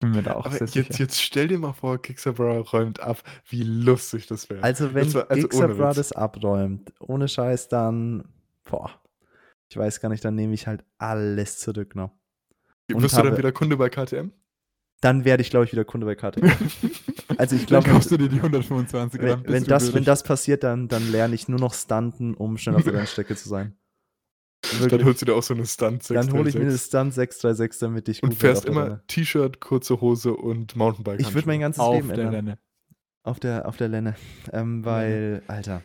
[0.00, 0.98] Bin mir da auch aber sehr jetzt, sicher.
[1.04, 4.62] jetzt stell dir mal vor, Kicksabra räumt ab, wie lustig das wäre.
[4.62, 8.24] Also, wenn Das war- also Gixabra das abräumt, ohne Scheiß, dann.
[8.64, 9.00] Boah.
[9.70, 12.10] Ich weiß gar nicht, dann nehme ich halt alles zurück noch.
[12.92, 14.32] und Wirst du dann wieder Kunde bei KTM?
[15.00, 16.50] Dann werde ich, glaube ich, wieder Kunde bei KTM.
[17.36, 20.64] Also, ich Dann glaube, kaufst du dir die 125 wenn, wenn, das, wenn das passiert,
[20.64, 23.76] dann, dann lerne ich nur noch Stunten, um schnell auf der Rennstrecke zu sein.
[24.62, 25.04] Dann Wirklich.
[25.04, 26.80] holst du dir auch so eine Stunt Dann hole ich mir eine 636.
[26.80, 29.06] Stunt 636, damit ich Und fährst immer.
[29.06, 31.20] T-Shirt, kurze Hose und Mountainbike.
[31.20, 32.34] Ich würde mein ganzes auf Leben der ändern.
[32.34, 32.58] Renne.
[33.22, 34.16] Auf der, auf der Lenne.
[34.52, 35.82] Ähm, weil, Alter,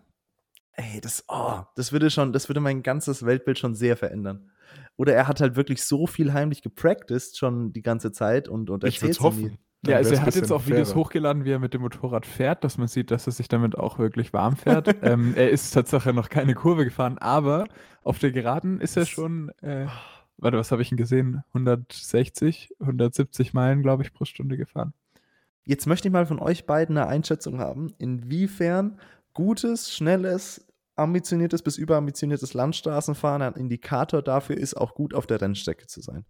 [0.74, 4.52] ey, das, oh, das würde schon, das würde mein ganzes Weltbild schon sehr verändern.
[4.96, 8.84] Oder er hat halt wirklich so viel heimlich gepracticed schon die ganze Zeit und, und
[8.84, 9.44] Ich würde erzählt es sie nie.
[9.50, 9.58] hoffen.
[9.86, 11.02] Ja, Dann also er hat jetzt auch Videos fairer.
[11.02, 14.00] hochgeladen, wie er mit dem Motorrad fährt, dass man sieht, dass er sich damit auch
[14.00, 14.88] wirklich warm fährt.
[15.04, 17.66] ähm, er ist tatsächlich noch keine Kurve gefahren, aber
[18.02, 19.88] auf der Geraden ist er schon, äh,
[20.38, 21.44] warte, was habe ich ihn gesehen?
[21.50, 24.94] 160, 170 Meilen, glaube ich, pro Stunde gefahren.
[25.66, 29.00] Jetzt möchte ich mal von euch beiden eine Einschätzung haben, inwiefern
[29.34, 30.66] gutes, schnelles,
[30.96, 36.26] ambitioniertes bis überambitioniertes Landstraßenfahren ein Indikator dafür ist, auch gut auf der Rennstrecke zu sein.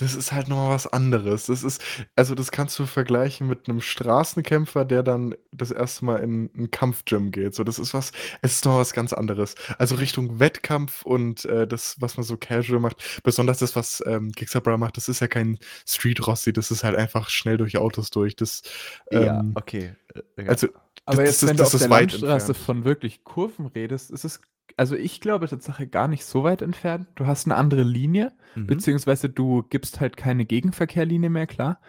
[0.00, 1.46] Das ist halt noch was anderes.
[1.46, 1.82] Das ist
[2.16, 6.70] also, das kannst du vergleichen mit einem Straßenkämpfer, der dann das erste Mal in 'n
[6.70, 7.54] Kampfgym geht.
[7.54, 9.54] So, das ist was es ist noch was ganz anderes.
[9.78, 14.32] Also, Richtung Wettkampf und, äh, das, was man so casual macht, besonders das, was, ähm,
[14.32, 18.10] Gixabra macht, das ist ja kein Street Rossi, das ist halt einfach schnell durch Autos
[18.10, 18.36] durch.
[18.36, 18.62] Das,
[19.10, 19.96] Ja, ähm okay.
[20.36, 20.48] Äh, ja.
[20.48, 20.68] also,
[21.06, 22.56] Aber das jetzt, das wenn du das auf ist der weit Landstraße entfernt.
[22.56, 24.40] von wirklich Kurven redest, ist es,
[24.76, 27.08] also ich glaube Tatsache gar nicht so weit entfernt.
[27.14, 28.66] Du hast eine andere Linie, Mhm.
[28.66, 31.80] beziehungsweise du gibst halt keine Gegenverkehrlinie mehr, klar.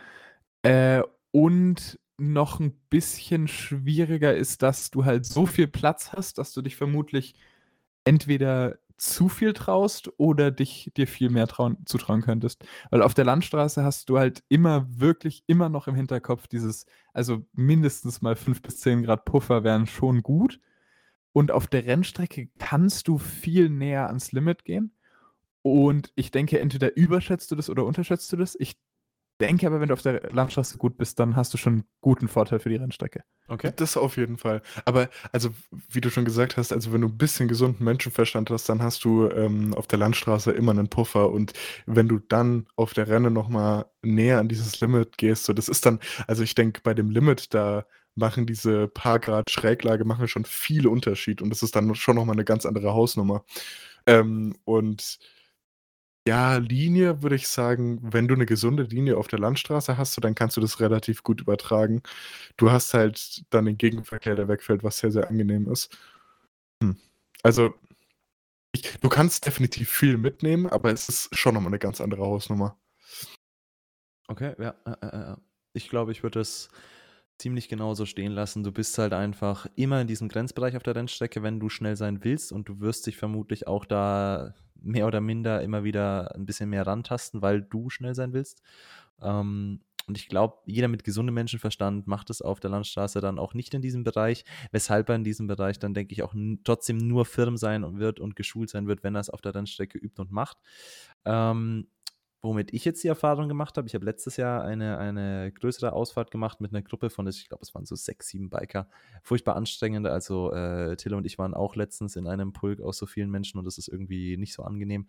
[0.64, 1.02] Äh,
[1.32, 6.62] und noch ein bisschen schwieriger ist, dass du halt so viel Platz hast, dass du
[6.62, 7.34] dich vermutlich
[8.06, 12.64] entweder zu viel traust oder dich dir viel mehr trauen, zutrauen könntest.
[12.92, 17.44] Weil auf der Landstraße hast du halt immer wirklich immer noch im Hinterkopf dieses, also
[17.54, 20.60] mindestens mal 5 bis 10 Grad Puffer wären schon gut.
[21.34, 24.94] Und auf der Rennstrecke kannst du viel näher ans Limit gehen.
[25.62, 28.56] Und ich denke, entweder überschätzt du das oder unterschätzt du das.
[28.60, 28.78] Ich
[29.42, 32.28] denke aber, wenn du auf der Landstraße gut bist, dann hast du schon einen guten
[32.28, 33.24] Vorteil für die Rennstrecke.
[33.48, 33.74] Okay.
[33.76, 34.62] Das auf jeden Fall.
[34.86, 35.50] Aber also,
[35.90, 39.04] wie du schon gesagt hast, also wenn du ein bisschen gesunden Menschenverstand hast, dann hast
[39.04, 41.32] du ähm, auf der Landstraße immer einen Puffer.
[41.32, 41.54] Und
[41.86, 45.68] wenn du dann auf der Renne noch mal näher an dieses Limit gehst, so das
[45.68, 50.28] ist dann, also ich denke, bei dem Limit, da machen diese paar Grad Schräglage machen
[50.28, 53.46] schon viel Unterschied und das ist dann schon noch mal eine ganz andere Hausnummer.
[54.06, 55.20] Ähm, und
[56.28, 60.22] ja, Linie würde ich sagen, wenn du eine gesunde Linie auf der Landstraße hast, so
[60.22, 62.04] dann kannst du das relativ gut übertragen.
[62.58, 65.98] Du hast halt dann den Gegenverkehr, der wegfällt, was sehr, sehr angenehm ist.
[66.84, 66.98] Hm.
[67.44, 67.74] Also,
[68.74, 72.78] ich, du kannst definitiv viel mitnehmen, aber es ist schon nochmal eine ganz andere Hausnummer.
[74.28, 74.76] Okay, ja.
[74.86, 75.36] äh, äh.
[75.74, 76.70] Ich glaube, ich würde es
[77.42, 78.64] ziemlich genauso stehen lassen.
[78.64, 82.24] Du bist halt einfach immer in diesem Grenzbereich auf der Rennstrecke, wenn du schnell sein
[82.24, 86.70] willst und du wirst dich vermutlich auch da mehr oder minder immer wieder ein bisschen
[86.70, 88.62] mehr rantasten, weil du schnell sein willst.
[89.22, 93.54] Ähm, und ich glaube, jeder mit gesundem Menschenverstand macht es auf der Landstraße dann auch
[93.54, 96.34] nicht in diesem Bereich, weshalb er in diesem Bereich dann, denke ich, auch
[96.64, 99.54] trotzdem nur firm sein und wird und geschult sein wird, wenn er es auf der
[99.54, 100.58] Rennstrecke übt und macht.
[101.26, 101.88] Ähm,
[102.42, 106.32] womit ich jetzt die Erfahrung gemacht habe, ich habe letztes Jahr eine, eine größere Ausfahrt
[106.32, 108.88] gemacht mit einer Gruppe von, ich glaube, es waren so sechs, sieben Biker.
[109.22, 110.08] Furchtbar anstrengend.
[110.08, 113.60] Also äh, Till und ich waren auch letztens in einem Pulk aus so vielen Menschen
[113.60, 115.08] und das ist irgendwie nicht so angenehm.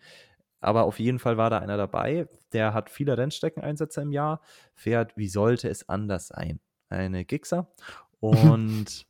[0.61, 4.41] Aber auf jeden Fall war da einer dabei, der hat viele Rennstreckeneinsätze im Jahr,
[4.75, 6.61] fährt, wie sollte es anders sein?
[6.89, 7.73] Eine Gixer.
[8.21, 9.07] Und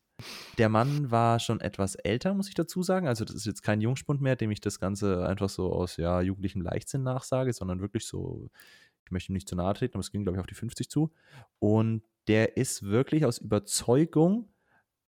[0.59, 3.09] der Mann war schon etwas älter, muss ich dazu sagen.
[3.09, 6.21] Also, das ist jetzt kein Jungspund mehr, dem ich das Ganze einfach so aus ja,
[6.21, 8.49] jugendlichem Leichtsinn nachsage, sondern wirklich so,
[9.05, 10.91] ich möchte ihm nicht zu nahe treten, aber es ging, glaube ich, auf die 50
[10.91, 11.13] zu.
[11.59, 14.49] Und der ist wirklich aus Überzeugung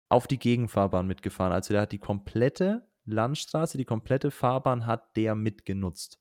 [0.10, 1.54] auf die Gegenfahrbahn mitgefahren.
[1.54, 6.20] Also, der hat die komplette Landstraße, die komplette Fahrbahn hat der mitgenutzt.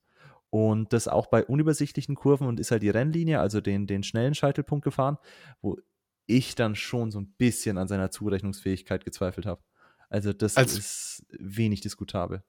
[0.51, 4.35] Und das auch bei unübersichtlichen Kurven und ist halt die Rennlinie, also den, den schnellen
[4.35, 5.17] Scheitelpunkt gefahren,
[5.63, 5.79] wo
[6.27, 9.63] ich dann schon so ein bisschen an seiner Zurechnungsfähigkeit gezweifelt habe.
[10.09, 12.43] Also das Also- ist wenig diskutabel.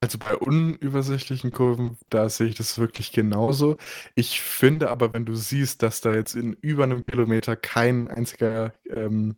[0.00, 3.76] Also bei unübersichtlichen Kurven, da sehe ich das wirklich genauso.
[4.16, 8.74] Ich finde aber, wenn du siehst, dass da jetzt in über einem Kilometer kein einziger,
[8.90, 9.36] ähm,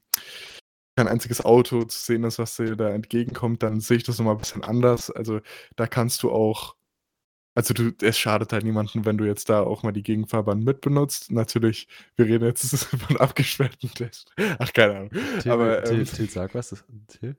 [0.97, 4.37] kein einziges Auto zu sehen ist, was dir da entgegenkommt, dann sehe ich das nochmal
[4.37, 5.11] ein bisschen anders.
[5.11, 5.41] Also
[5.77, 6.77] da kannst du auch,
[7.55, 11.31] also du, es schadet halt niemandem, wenn du jetzt da auch mal die Gegenfahrbahn mitbenutzt.
[11.31, 14.33] Natürlich, wir reden jetzt von abgesperrten Test.
[14.59, 15.11] Ach, keine Ahnung.
[15.41, 16.71] Till, aber, Till, ähm, Till, sag was.
[16.71, 17.37] Das, Till?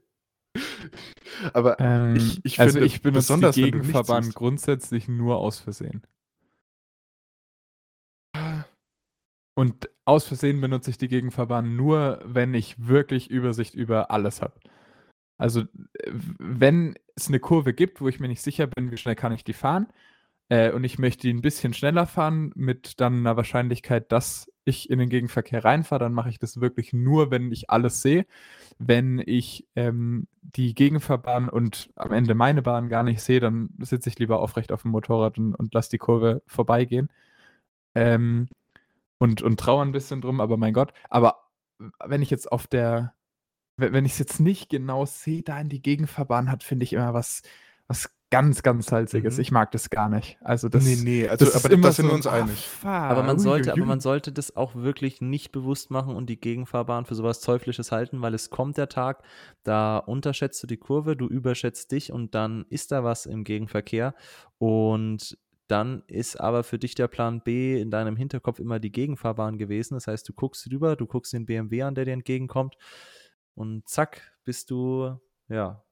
[1.54, 6.02] aber Ähm, Ich- ich also finde, ich benutze besonders die Gegenfahrbahn grundsätzlich nur aus Versehen.
[9.58, 14.60] Und aus Versehen benutze ich die Gegenfahrbahn nur, wenn ich wirklich Übersicht über alles habe.
[15.38, 19.16] Also, äh, wenn es eine Kurve gibt, wo ich mir nicht sicher bin, wie schnell
[19.16, 19.88] kann ich die fahren,
[20.50, 24.90] äh, und ich möchte die ein bisschen schneller fahren, mit dann einer Wahrscheinlichkeit, dass ich
[24.90, 28.26] in den Gegenverkehr reinfahre, dann mache ich das wirklich nur, wenn ich alles sehe.
[28.80, 34.10] Wenn ich ähm, die Gegenfahrbahn und am Ende meine Bahn gar nicht sehe, dann sitze
[34.10, 37.10] ich lieber aufrecht auf dem Motorrad und, und lasse die Kurve vorbeigehen.
[37.96, 38.48] Ähm,
[39.20, 40.94] und, und traue ein bisschen drum, aber mein Gott.
[41.10, 41.50] Aber
[42.06, 43.15] wenn ich jetzt auf der,
[43.78, 46.94] wenn wenn ich es jetzt nicht genau sehe, da in die Gegenfahrbahn hat, finde ich
[46.94, 47.42] immer was,
[47.88, 49.36] was ganz, ganz Salziges.
[49.36, 49.42] Mhm.
[49.42, 50.38] Ich mag das gar nicht.
[50.42, 52.68] Also das, nee, nee, also, das aber immer da sind so, wir uns ah, einig.
[52.68, 56.40] fuck, Aber man sollte, aber man sollte das auch wirklich nicht bewusst machen und die
[56.40, 59.24] Gegenfahrbahn für sowas Teuflisches halten, weil es kommt der Tag,
[59.64, 64.16] da unterschätzt du die Kurve, du überschätzt dich und dann ist da was im Gegenverkehr
[64.58, 69.58] und dann ist aber für dich der Plan B in deinem Hinterkopf immer die Gegenfahrbahn
[69.58, 69.96] gewesen.
[69.96, 72.76] Das heißt, du guckst rüber, du guckst den BMW an, der dir entgegenkommt
[73.56, 75.84] und zack, bist du, ja.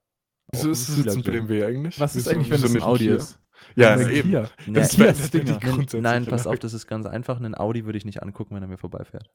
[0.52, 1.24] Wieso ist das jetzt ein.
[1.24, 2.00] BMW eigentlich?
[2.00, 3.40] Was ist eigentlich, wenn es ein nicht Audi ist?
[3.76, 4.30] Ja, Ein eben.
[4.30, 4.50] Kia.
[4.68, 5.58] Das Kia ja Stinger.
[5.58, 7.38] die Nein, pass auf, das ist ganz einfach.
[7.38, 9.30] Einen Audi würde ich nicht angucken, wenn er mir vorbeifährt.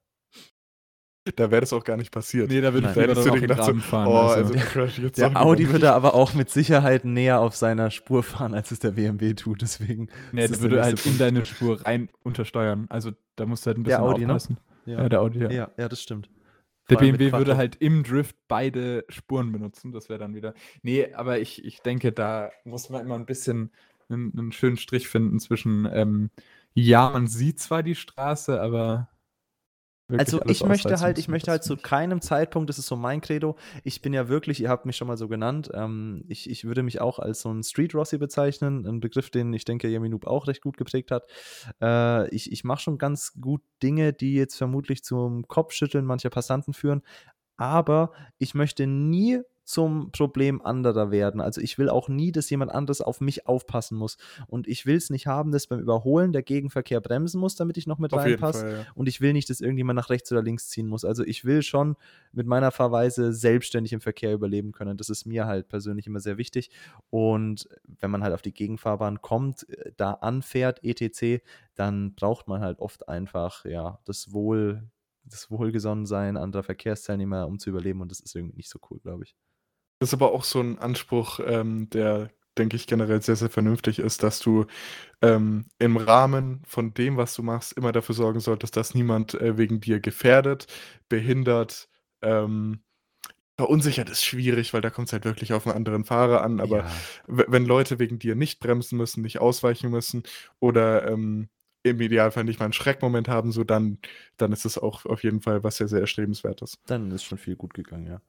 [1.36, 2.50] Da wäre das auch gar nicht passiert.
[2.50, 2.98] Nee, da würde Nein.
[2.98, 4.06] ich Da dann auch den Graben fahren.
[4.06, 4.54] oh, also.
[4.54, 8.78] also Der Audi würde aber auch mit Sicherheit näher auf seiner Spur fahren, als es
[8.78, 9.60] der BMW tut.
[9.60, 10.08] Deswegen.
[10.32, 12.86] nee, das der ist würde der halt in deine Spur rein untersteuern.
[12.88, 14.26] Also da musst du halt ein Der bisschen Audi, ne?
[14.28, 14.58] aufpassen.
[14.86, 15.50] Ja, Ja, der Audi, ja.
[15.50, 16.30] ja, ja, das stimmt.
[16.90, 19.92] Der BMW würde halt im Drift beide Spuren benutzen.
[19.92, 20.54] Das wäre dann wieder.
[20.82, 23.70] Nee, aber ich, ich denke, da muss man immer ein bisschen
[24.08, 26.30] einen, einen schönen Strich finden zwischen, ähm,
[26.74, 29.08] ja, man sieht zwar die Straße, aber.
[30.16, 33.56] Also ich möchte halt, ich möchte halt zu keinem Zeitpunkt, das ist so mein Credo,
[33.84, 36.82] ich bin ja wirklich, ihr habt mich schon mal so genannt, ähm, ich, ich würde
[36.82, 40.26] mich auch als so ein Street Rossi bezeichnen, ein Begriff, den ich denke, Yemi Noob
[40.26, 41.24] auch recht gut geprägt hat.
[41.82, 46.72] Äh, ich ich mache schon ganz gut Dinge, die jetzt vermutlich zum Kopfschütteln mancher Passanten
[46.72, 47.02] führen,
[47.58, 51.42] aber ich möchte nie zum Problem anderer werden.
[51.42, 54.16] Also ich will auch nie, dass jemand anderes auf mich aufpassen muss.
[54.46, 57.86] Und ich will es nicht haben, dass beim Überholen der Gegenverkehr bremsen muss, damit ich
[57.86, 58.60] noch mit Auf reinpasse.
[58.60, 58.86] Fall, ja.
[58.94, 61.04] Und ich will nicht, dass irgendjemand nach rechts oder links ziehen muss.
[61.04, 61.96] Also ich will schon
[62.32, 64.96] mit meiner Fahrweise selbstständig im Verkehr überleben können.
[64.96, 66.70] Das ist mir halt persönlich immer sehr wichtig.
[67.10, 67.68] Und
[68.00, 71.44] wenn man halt auf die Gegenfahrbahn kommt, äh, da anfährt, etc.,
[71.74, 74.88] dann braucht man halt oft einfach, ja, das Wohl,
[75.24, 78.00] das Wohlgesonnensein anderer Verkehrsteilnehmer, um zu überleben.
[78.00, 79.36] Und das ist irgendwie nicht so cool, glaube ich.
[79.98, 83.98] Das ist aber auch so ein Anspruch, ähm, der, denke ich, generell sehr, sehr vernünftig
[83.98, 84.66] ist, dass du
[85.22, 89.58] ähm, im Rahmen von dem, was du machst, immer dafür sorgen solltest, dass niemand äh,
[89.58, 90.66] wegen dir gefährdet,
[91.08, 91.88] behindert,
[92.22, 92.80] ähm,
[93.56, 96.60] verunsichert ist schwierig, weil da kommt es halt wirklich auf einen anderen Fahrer an.
[96.60, 96.92] Aber ja.
[97.26, 100.22] wenn Leute wegen dir nicht bremsen müssen, nicht ausweichen müssen
[100.60, 101.48] oder ähm,
[101.82, 103.98] im Idealfall nicht mal einen Schreckmoment haben, so dann,
[104.36, 106.78] dann ist es auch auf jeden Fall was sehr, sehr erstrebenswertes.
[106.86, 108.20] Dann ist schon viel gut gegangen, ja.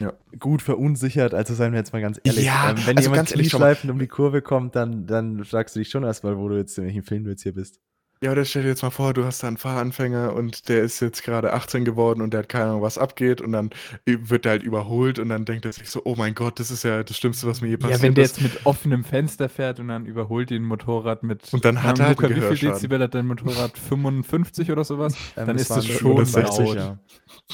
[0.00, 0.12] Ja.
[0.38, 2.44] Gut verunsichert, also seien wir jetzt mal ganz ehrlich.
[2.44, 5.80] Ja, ähm, wenn also jemand ganz ehrlich, um die Kurve kommt, dann, dann fragst du
[5.80, 7.80] dich schon erstmal, wo du jetzt, in welchem Film du jetzt hier bist.
[8.20, 10.98] Ja, oder stell dir jetzt mal vor, du hast da einen Fahranfänger und der ist
[11.00, 13.70] jetzt gerade 18 geworden und der hat keine Ahnung, was abgeht und dann
[14.06, 16.82] wird er halt überholt und dann denkt er sich so, oh mein Gott, das ist
[16.82, 18.40] ja das Schlimmste, was mir je passiert Ja, wenn der ist.
[18.40, 21.52] jetzt mit offenem Fenster fährt und dann überholt ihn ein Motorrad mit.
[21.52, 22.70] Und dann hat er halt Luca, wie viel.
[22.70, 23.78] Dezibel hat dein Motorrad?
[23.78, 25.14] 55 oder sowas?
[25.36, 26.76] Ähm, dann ist das schon 60, laut.
[26.76, 26.98] ja.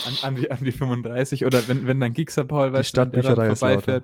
[0.06, 1.44] An, an, die, an die 35.
[1.44, 4.02] Oder wenn, wenn dann Gixer Paul, weißt du, der dann ist lauter.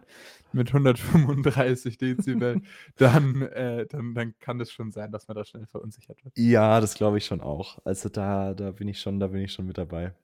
[0.53, 2.61] Mit 135 Dezibel,
[2.97, 6.35] dann, äh, dann, dann kann es schon sein, dass man da schnell verunsichert wird.
[6.37, 7.79] Ja, das glaube ich schon auch.
[7.85, 10.15] Also da, da bin ich schon, da bin ich schon mit dabei.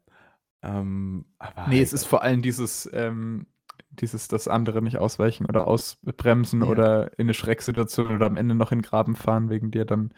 [0.63, 3.47] Ähm, aber Nee, halt es ist vor allem dieses, ähm,
[3.91, 6.69] dieses, dass andere nicht ausweichen oder ausbremsen Ja.
[6.69, 10.13] oder in eine Schrecksituation oder am Ende noch in den Graben fahren wegen dir, dann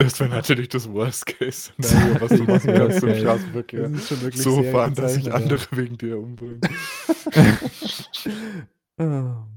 [0.00, 3.14] Das wäre natürlich das Worst-Case-Szenario, was du machen kannst im.
[3.16, 3.84] Straßenverkehr.
[3.90, 6.60] ist schon wirklich So fahren, dass sich andere wegen dir umbringen.
[8.96, 9.48] ja.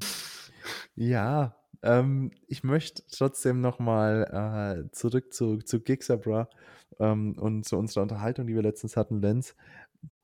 [0.96, 6.50] ja, ähm, ich möchte trotzdem noch mal äh, zurück zu, zu Gixabra
[7.00, 9.56] ähm, und zu unserer Unterhaltung, die wir letztens hatten, Lenz.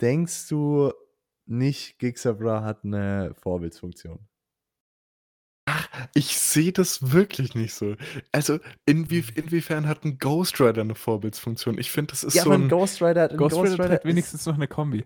[0.01, 0.93] Denkst du
[1.45, 4.20] nicht, Gixabra hat eine Vorbildsfunktion?
[6.14, 7.96] Ich sehe das wirklich nicht so.
[8.32, 11.78] Also, inwie, inwiefern hat ein Ghost Rider eine Vorbildsfunktion?
[11.78, 12.70] Ich finde, das ist ja, so aber ein ein.
[12.70, 15.06] Ghost Rider, ein Ghost, Rider trägt ist- wenigstens noch eine Kombi.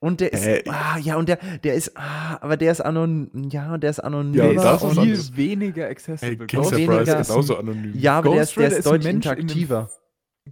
[0.00, 3.48] Und der ist, Äh, ah, ja, und der, der ist, ah, aber der ist anonym,
[3.50, 4.34] ja, der ist anonym.
[4.34, 4.94] Ja, Der das ist
[5.32, 6.46] viel weniger Hey, accessible.
[6.48, 7.92] Gangster Ghost Bra ist genauso anonym.
[7.96, 9.90] Ja, aber der ist, Ghost der Rider ist ist ein deutlich interaktiver.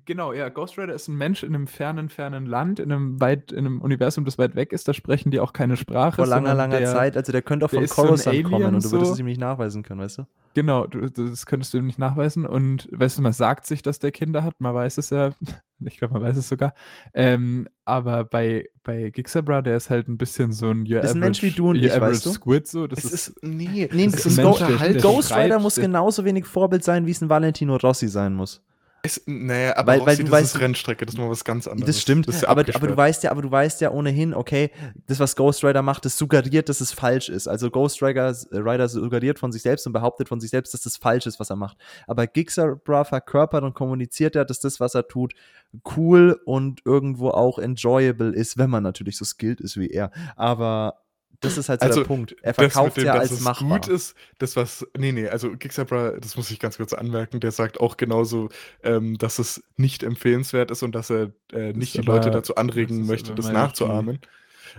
[0.06, 3.50] Genau, ja, Ghost Rider ist ein Mensch in einem fernen, fernen Land, in einem weit,
[3.50, 6.14] in einem Universum, das weit weg ist, da sprechen die auch keine Sprache.
[6.16, 7.16] Vor langer, langer der, Zeit.
[7.16, 9.12] Also der könnte auch der von ist so Coruscant kommen und du würdest so.
[9.14, 10.26] es ihm nicht nachweisen können, weißt du?
[10.54, 12.46] Genau, du, das könntest du ihm nicht nachweisen.
[12.46, 15.30] Und weißt du, man sagt sich, dass der Kinder hat, man weiß es ja,
[15.84, 16.72] ich glaube, man weiß es sogar.
[17.12, 21.16] Ähm, aber bei, bei Gixabra, der ist halt ein bisschen so ein Your Das ist
[21.16, 22.30] ein Mensch wie du und ich, average weißt du?
[22.30, 22.86] Squid, so.
[22.86, 23.42] Das Es ist, ist.
[23.42, 25.02] Nee, Nee, das ist ein Go- Unterhaltung.
[25.02, 28.62] Ghost Rider muss der- genauso wenig Vorbild sein, wie es ein Valentino Rossi sein muss.
[29.02, 31.66] Es, naja, aber Weil- weil du das weißt- ist Rennstrecke, das ist mal was ganz
[31.66, 31.86] anderes.
[31.96, 34.70] Das stimmt, ist ja aber, aber du weißt ja, aber du weißt ja ohnehin, okay,
[35.06, 37.48] das, was Ghost Rider macht, das suggeriert, dass es falsch ist.
[37.48, 40.96] Also Ghost Rider, Rider suggeriert von sich selbst und behauptet von sich selbst, dass das
[40.98, 41.78] falsch ist, was er macht.
[42.06, 45.32] Aber Gixabra verkörpert und kommuniziert ja, dass das, was er tut,
[45.96, 50.10] cool und irgendwo auch enjoyable ist, wenn man natürlich so skilled ist wie er.
[50.36, 50.96] Aber
[51.40, 52.36] das ist halt so Also, der Punkt.
[52.42, 53.80] Er verkauft dem, ja dass als es machbar.
[53.80, 57.50] gut ist, das was, nee, nee, also Gixabra, das muss ich ganz kurz anmerken, der
[57.50, 58.48] sagt auch genauso,
[58.82, 62.54] ähm, dass es nicht empfehlenswert ist und dass er äh, nicht die aber- Leute dazu
[62.56, 64.18] anregen das möchte, das nachzuahmen.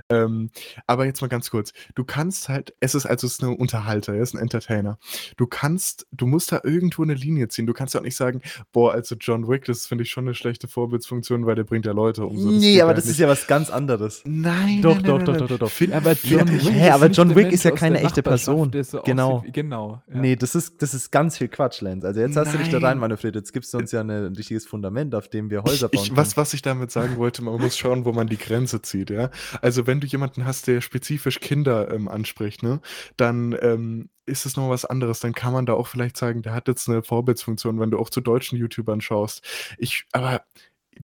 [0.09, 0.49] Ähm,
[0.87, 1.73] aber jetzt mal ganz kurz.
[1.95, 4.97] Du kannst halt, es ist also es ist ein Unterhalter, er ist ein Entertainer.
[5.37, 7.65] Du kannst, du musst da irgendwo eine Linie ziehen.
[7.65, 10.35] Du kannst ja auch nicht sagen, boah, also John Wick, das finde ich schon eine
[10.35, 12.37] schlechte Vorbildsfunktion, weil der bringt ja Leute um.
[12.37, 13.13] So, nee, aber das nicht.
[13.13, 14.21] ist ja was ganz anderes.
[14.25, 15.71] Nein, doch, nein, doch, nein, doch, nein, doch, doch, doch.
[15.71, 18.71] Find, aber John ja, Wick, hä, aber ist John Wick ist ja keine echte Person.
[18.83, 19.37] So Genau.
[19.37, 20.01] aussieht wie- Genau.
[20.13, 20.19] Ja.
[20.19, 22.03] Nee, das ist, das ist ganz viel Quatsch, Lenz.
[22.05, 23.35] Also jetzt hast du dich da rein manövriert.
[23.35, 26.15] Jetzt gibst du uns ja eine, ein richtiges Fundament, auf dem wir Häuser bauen Ich,
[26.15, 26.37] was, können.
[26.37, 29.29] was ich damit sagen wollte, man muss schauen, wo man die Grenze zieht, ja.
[29.61, 32.81] Also wenn du jemanden hast, der spezifisch Kinder ähm, anspricht, ne,
[33.17, 35.19] dann ähm, ist es noch was anderes.
[35.19, 38.09] Dann kann man da auch vielleicht sagen, der hat jetzt eine Vorbildsfunktion, wenn du auch
[38.09, 39.43] zu deutschen YouTubern schaust.
[39.77, 40.43] Ich, aber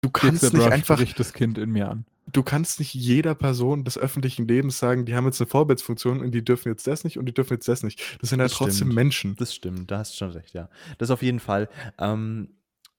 [0.00, 2.04] du kannst nicht Brush einfach, das Kind in mir an.
[2.32, 6.32] du kannst nicht jeder Person des öffentlichen Lebens sagen, die haben jetzt eine Vorbildsfunktion und
[6.32, 8.18] die dürfen jetzt das nicht und die dürfen jetzt das nicht.
[8.20, 8.94] Das sind ja Das trotzdem stimmt.
[8.94, 9.36] Menschen.
[9.36, 10.68] Das stimmt, da hast du schon recht, ja.
[10.98, 11.68] Das auf jeden Fall.
[11.98, 12.48] Ähm,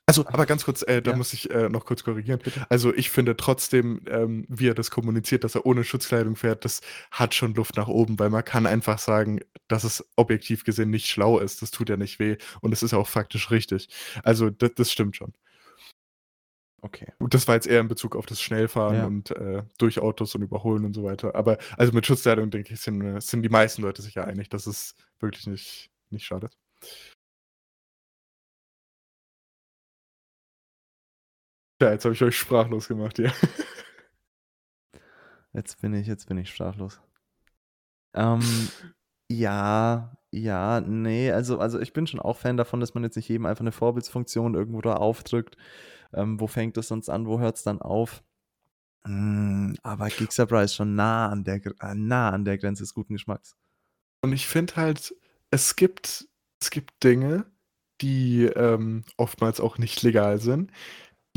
[0.09, 1.17] Also, aber ganz kurz, äh, da Ja.
[1.17, 2.39] muss ich äh, noch kurz korrigieren.
[2.69, 6.79] Also, ich finde trotzdem, ähm, wie er das kommuniziert, dass er ohne Schutzkleidung fährt, das
[7.11, 11.07] hat schon Luft nach oben, weil man kann einfach sagen, dass es objektiv gesehen nicht
[11.07, 11.61] schlau ist.
[11.61, 13.89] Das tut ja nicht weh und es ist auch faktisch richtig.
[14.23, 15.33] Also, das, stimmt schon.
[16.81, 17.11] okay.
[17.19, 19.05] Und das war jetzt eher in Bezug auf das Schnellfahren Ja.
[19.05, 21.35] und äh, durch Autos und Überholen und so weiter.
[21.35, 24.49] Aber also mit Schutzkleidung, denke ich, sind, äh, sind die meisten Leute sich ja einig,
[24.49, 26.55] dass es wirklich nicht, nicht schadet.
[31.81, 33.31] Ja, jetzt habe ich euch sprachlos gemacht hier.
[35.53, 37.01] Jetzt bin ich, jetzt bin ich sprachlos.
[38.13, 38.41] Ähm,
[39.27, 43.27] ja, ja, nee, also, also ich bin schon auch Fan davon, dass man jetzt nicht
[43.27, 45.57] jedem einfach eine Vorbildsfunktion irgendwo da aufdrückt.
[46.13, 48.23] Ähm, wo fängt es sonst an, wo hört es dann auf?
[49.05, 53.13] Mm, aber Geeksabra ist schon nah an der, äh, nah an der Grenze des guten
[53.13, 53.55] Geschmacks.
[54.21, 55.15] Und ich finde halt,
[55.49, 56.27] es gibt,
[56.61, 57.45] es gibt Dinge,
[58.01, 60.71] die ähm, oftmals auch nicht legal sind,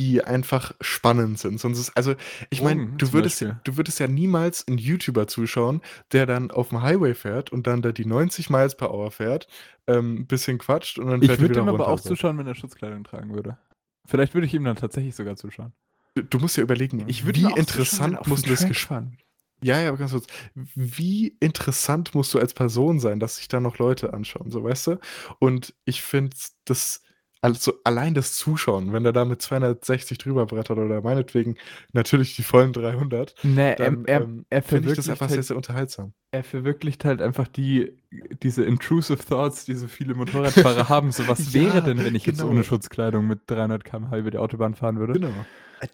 [0.00, 1.60] die einfach spannend sind.
[1.60, 2.14] Sonst ist, also,
[2.48, 3.60] ich meine, Drogen du würdest, Beispiel.
[3.64, 5.82] du würdest ja niemals einen YouTuber zuschauen,
[6.12, 9.46] der dann auf dem Highway fährt und dann da die 90 Miles per Hour fährt,
[9.86, 12.46] ähm, ein bisschen quatscht und dann Ich fährt er würde ihm aber auch zuschauen, wenn
[12.46, 13.58] er Schutzkleidung tragen würde.
[14.06, 15.72] Vielleicht würde ich ihm dann tatsächlich sogar zuschauen.
[16.14, 19.18] Du- Du musst ja überlegen, Ich würde wie interessant er muss das fahren.
[19.62, 20.26] Ja, ja, aber ganz kurz.
[20.54, 24.86] Wie interessant musst du als Person sein, dass sich da noch Leute anschauen, so weißt
[24.86, 24.98] du?
[25.38, 26.34] Und ich finde
[26.64, 27.02] das,
[27.42, 31.56] also allein das Zuschauen, wenn der da mit 260 drüber brettert oder meinetwegen
[31.92, 35.38] natürlich die vollen 300, Nee, dann er, er, ähm, er, finde ich das einfach sehr,
[35.38, 36.12] halt, sehr unterhaltsam.
[36.32, 37.96] er verwirklicht halt einfach die,
[38.42, 41.12] diese intrusive Thoughts, die so viele Motorradfahrer haben.
[41.12, 42.50] So, was Ja, wäre denn, wenn ich jetzt genau.
[42.50, 45.14] ohne Schutzkleidung mit 300 km/h über die Autobahn fahren würde?
[45.14, 45.32] Genau.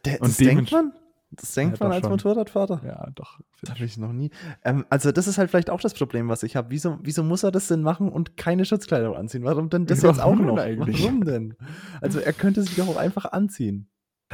[0.05, 0.93] Der- Und das denkt man?
[1.37, 2.11] Das denkt Ja, man als schon.
[2.13, 2.83] Motorradfahrer?
[2.85, 3.39] Ja, doch.
[3.61, 4.31] Das habe ich noch nie.
[4.65, 6.71] Ähm, also, das ist halt vielleicht auch das Problem, was ich habe.
[6.71, 9.45] Wieso, wieso muss er das denn machen und keine Schutzkleidung anziehen?
[9.45, 10.59] Warum denn das jetzt auch Warum noch?
[10.59, 11.03] eigentlich?
[11.03, 11.55] Warum denn?
[12.01, 13.89] Also, er könnte sich doch auch einfach anziehen.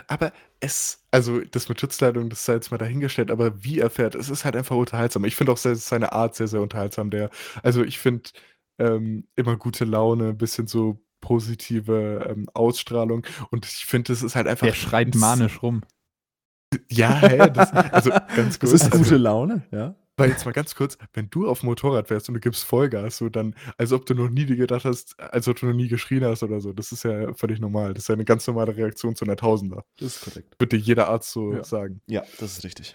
[0.08, 4.14] Aber es, also das mit Schutzkleidung, das sei jetzt mal dahingestellt, aber wie er fährt,
[4.14, 5.24] es ist halt einfach unterhaltsam.
[5.26, 7.10] Ich finde auch sehr, seine Art sehr, sehr unterhaltsam.
[7.10, 7.28] Der,
[7.62, 8.30] also ich finde
[8.78, 14.34] ähm, immer gute Laune, ein bisschen so positive ähm, Ausstrahlung und ich finde, es ist
[14.34, 14.66] halt einfach.
[14.66, 15.82] Der schreit manisch rum.
[16.90, 18.72] Ja, hä, das, also ganz Das kurz.
[18.72, 19.94] ist also, gute Laune, ja.
[20.18, 23.16] Weil jetzt mal ganz kurz, wenn du auf dem Motorrad fährst und du gibst Vollgas,
[23.16, 26.22] so dann, als ob du noch nie gedacht hast, als ob du noch nie geschrien
[26.24, 27.94] hast oder so, das ist ja völlig normal.
[27.94, 29.84] Das ist ja eine ganz normale Reaktion zu einer Tausender.
[29.98, 30.54] Das ist korrekt.
[30.58, 31.64] Würde jeder Arzt so Ja.
[31.64, 32.02] sagen.
[32.08, 32.94] Ja, das ist richtig.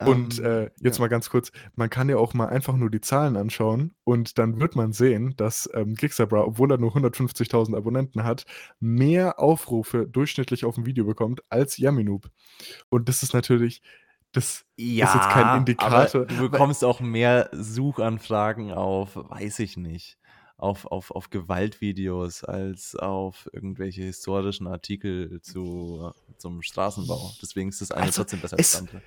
[0.00, 1.02] Und Ähm, äh, jetzt ja.
[1.02, 4.58] mal ganz kurz, man kann ja auch mal einfach nur die Zahlen anschauen und dann
[4.60, 8.44] wird man sehen, dass ähm, Gixabra, obwohl er nur 150.000 Abonnenten hat,
[8.80, 12.28] mehr Aufrufe durchschnittlich auf ein Video bekommt als Yaminoob.
[12.88, 13.82] Und das ist natürlich,
[14.32, 16.26] das Ja, ist jetzt kein Indikator.
[16.26, 20.18] Du bekommst auch mehr Suchanfragen auf, weiß ich nicht,
[20.56, 27.32] auf, auf, auf Gewaltvideos als auf irgendwelche historischen Artikel zu, zum Straßenbau.
[27.40, 29.02] Deswegen ist das eine Also, trotzdem besser als das andere.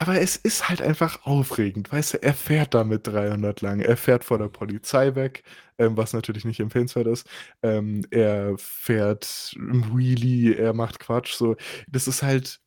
[0.00, 3.96] Aber es ist halt einfach aufregend, weißt du, er fährt da mit 300 lang, er
[3.96, 5.42] fährt vor der Polizei weg,
[5.76, 7.28] ähm, was natürlich nicht empfehlenswert ist,
[7.62, 11.56] ähm, er fährt im Wheelie, er macht Quatsch, so,
[11.88, 12.60] das ist halt,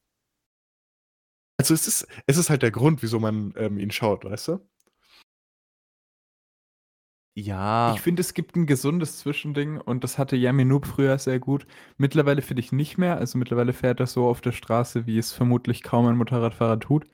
[1.57, 4.67] also es ist, es ist halt der Grund, wieso man ähm, ihn schaut, weißt du?
[7.36, 11.39] Ja, Ich finde, es gibt ein gesundes Zwischending und das hatte Yami Noob früher sehr
[11.39, 11.65] gut.
[11.97, 13.17] Mittlerweile finde ich nicht mehr.
[13.17, 17.05] Also mittlerweile fährt er so auf der Straße, wie es vermutlich kaum ein Motorradfahrer tut.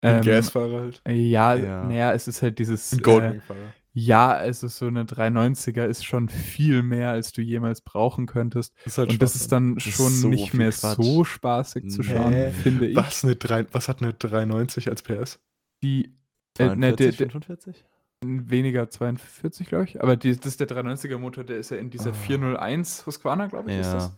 [0.00, 1.84] Ein Ähm, Gasfahrer halt, Ja, Ja.
[1.84, 2.92] naja, es ist halt dieses.
[2.92, 3.72] ein Äh, Goldwing-Fahrer.
[3.94, 8.74] ja, also so eine 390er ist schon viel mehr, als du jemals brauchen könntest.
[8.84, 10.96] Das ist halt Und das ist dann Das ist schon so nicht mehr Quatsch.
[10.96, 12.50] so spaßig zu schauen, Nee.
[12.50, 12.96] finde ich.
[12.96, 15.38] was, eine 3, was hat eine 390 als PS?
[15.82, 16.14] Die
[16.58, 17.84] äh, ne, 42, der, der, 45?
[18.26, 20.02] weniger 42, glaube ich.
[20.02, 22.14] Aber die, das ist der 390er Motor, der ist ja in dieser Ah.
[22.14, 24.12] 401 Husqvarna, glaube ich, ist das.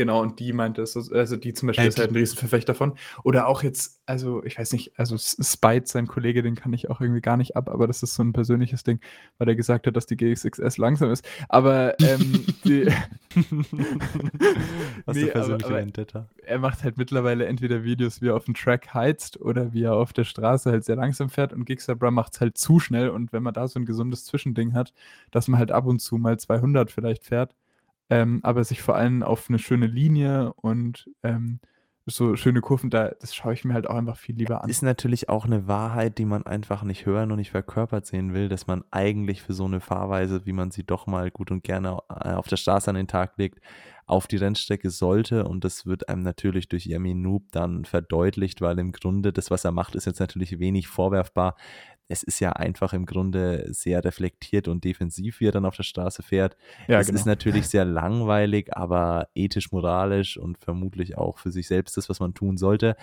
[0.00, 2.94] Genau, und die meinte es, also die zum Beispiel Äh, ist halt ein Riesenverfechter davon.
[3.22, 7.02] Oder auch jetzt, also ich weiß nicht, also Spite, sein Kollege, den kann ich auch
[7.02, 8.98] irgendwie gar nicht ab, aber das ist so ein persönliches Ding,
[9.36, 11.22] weil er gesagt hat, dass die GXXS langsam ist.
[11.50, 12.86] Aber ähm, die,
[15.06, 18.46] Hast Nee, du persönliche aber- aber- er macht halt mittlerweile entweder Videos, wie er auf
[18.46, 22.10] dem Track heizt oder wie er auf der Straße halt sehr langsam fährt und Gixabra
[22.10, 24.92] macht es halt zu schnell und wenn man da so ein gesundes Zwischending hat,
[25.30, 27.54] dass man halt ab und zu mal 200 vielleicht fährt,
[28.10, 31.60] ähm, aber sich vor allem auf eine schöne Linie und ähm,
[32.06, 34.70] so schöne Kurven, da, das schaue ich mir halt auch einfach viel lieber an.
[34.70, 38.48] Ist natürlich auch eine Wahrheit, die man einfach nicht hören und nicht verkörpert sehen will,
[38.48, 41.98] dass man eigentlich für so eine Fahrweise, wie man sie doch mal gut und gerne
[42.08, 43.60] äh, auf der Straße an den Tag legt,
[44.06, 45.44] auf die Rennstrecke sollte.
[45.44, 49.64] Und das wird einem natürlich durch Yemi Noob dann verdeutlicht, weil im Grunde das, was
[49.64, 51.54] er macht, ist jetzt natürlich wenig vorwerfbar.
[52.10, 55.84] Es ist ja einfach im Grunde sehr reflektiert und defensiv, wie er dann auf der
[55.84, 56.56] Straße fährt.
[56.88, 57.18] ja, es genau.
[57.18, 62.20] ist natürlich sehr langweilig, aber ethisch, moralisch und vermutlich auch für sich selbst das, was
[62.20, 62.96] man tun sollte.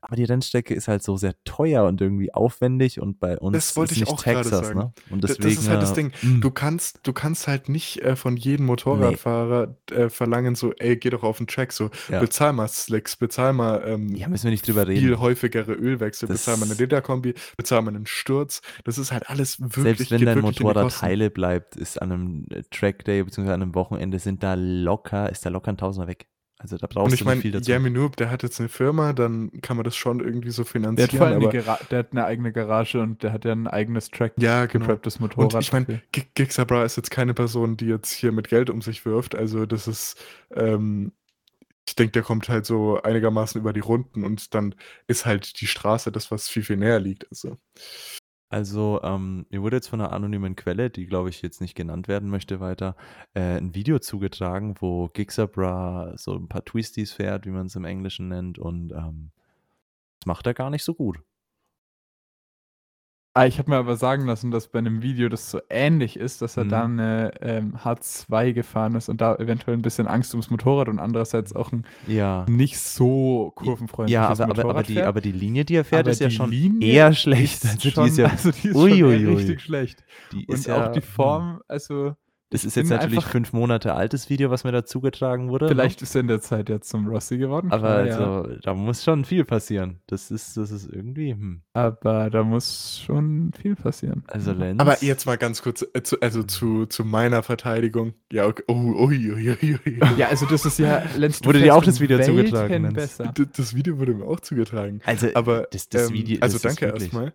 [0.00, 3.76] Aber die Rennstrecke ist halt so sehr teuer und irgendwie aufwendig und bei uns Das
[3.76, 4.78] wollte ist ich nicht auch Texas, sagen.
[4.78, 4.92] ne?
[5.10, 6.12] Und deswegen, das ist halt das äh, Ding.
[6.22, 10.96] mh, Du kannst, du kannst halt nicht äh, von jedem Motorradfahrer äh, verlangen, so, ey,
[10.96, 12.20] geh doch auf den Track, so, Ja.
[12.20, 15.20] bezahl mal Slicks, bezahl mal ähm, ja, müssen wir nicht drüber viel reden.
[15.20, 18.62] häufigere Ölwechsel, Das- bezahl mal eine Lederkombi, bezahl mal einen Sturz.
[18.84, 22.62] Das ist halt alles wirklich, Selbst wenn dein Motorrad heile bleibt, ist an einem äh,
[22.70, 23.48] Trackday bzw.
[23.50, 26.28] an einem Wochenende sind da locker, ist da locker ein Tausender weg.
[26.58, 27.70] Also da Und brauchst ich du meine, nicht viel dazu.
[27.70, 30.66] Jeremy Noob, der hat jetzt eine Firma, dann kann man das schon irgendwie so Der
[30.66, 31.10] hat, finanzieren.
[31.16, 33.68] vor allem eine aber Gara der hat eine eigene Garage und der hat ja ein
[33.68, 34.86] eigenes Track ja, genau.
[34.86, 35.54] getrapptes Motorrad.
[35.54, 36.02] Und ich meine.
[36.34, 39.36] Gixabra ist jetzt keine Person, die jetzt hier mit Geld um sich wirft.
[39.36, 40.16] Also das ist,
[40.52, 41.12] ähm,
[41.86, 44.74] ich denke, der kommt halt so einigermaßen über die Runden und dann
[45.06, 47.28] ist halt die Straße das, was viel, viel näher liegt.
[47.30, 47.56] Also.
[48.50, 52.08] Also, ähm, mir wurde jetzt von einer anonymen Quelle, die glaube ich jetzt nicht genannt
[52.08, 52.96] werden möchte, weiter,
[53.34, 57.84] äh, ein Video zugetragen, wo Gixabra so ein paar Twisties fährt, wie man es im
[57.84, 59.32] Englischen nennt, und ähm,
[60.20, 61.20] das macht er gar nicht so gut.
[63.38, 66.42] Ah, ich habe mir aber sagen lassen, dass bei einem Video das so ähnlich ist,
[66.42, 66.68] dass er Mhm.
[66.70, 70.98] da eine ähm, H2 gefahren ist und da eventuell ein bisschen Angst ums Motorrad und
[70.98, 72.46] andererseits auch ein Ja.
[72.48, 75.06] nicht so kurvenfreundliches Ja, aber, aber, Motorrad aber, die, fährt.
[75.06, 77.62] aber die Linie, die er fährt, Aber ist ja die schon Linie eher schlecht.
[77.62, 79.34] ist Also, schon, die ist ja, also die ist Ui, ui, ui.
[79.36, 80.04] richtig schlecht.
[80.32, 81.06] die Und ja, auch die hm.
[81.06, 82.16] Form, also
[82.50, 85.66] Das ist jetzt natürlich fünf Monate altes Video, was mir da zugetragen wurde.
[85.66, 85.72] ne?
[85.72, 87.70] vielleicht ist er in der Zeit jetzt zum Rossi geworden.
[87.70, 88.16] Aber ja.
[88.16, 90.00] also, da muss schon viel passieren.
[90.06, 91.60] Das ist, das ist irgendwie, hm.
[91.74, 94.24] aber da muss schon viel passieren.
[94.28, 94.80] Also Lenz.
[94.80, 98.14] Aber jetzt mal ganz kurz, äh, zu, also zu, zu meiner Verteidigung.
[98.32, 98.62] Ja, okay.
[98.66, 100.00] Oh, ui, ui, ui, ui.
[100.16, 102.94] Ja, also das ist ja, Lenz, du Wurde dir auch das Video Welten zugetragen, Lenz?
[102.94, 103.34] besser.
[103.56, 105.02] Das Video wurde mir auch zugetragen.
[105.04, 107.34] also, Aber das, das ähm, Video, also das danke erstmal.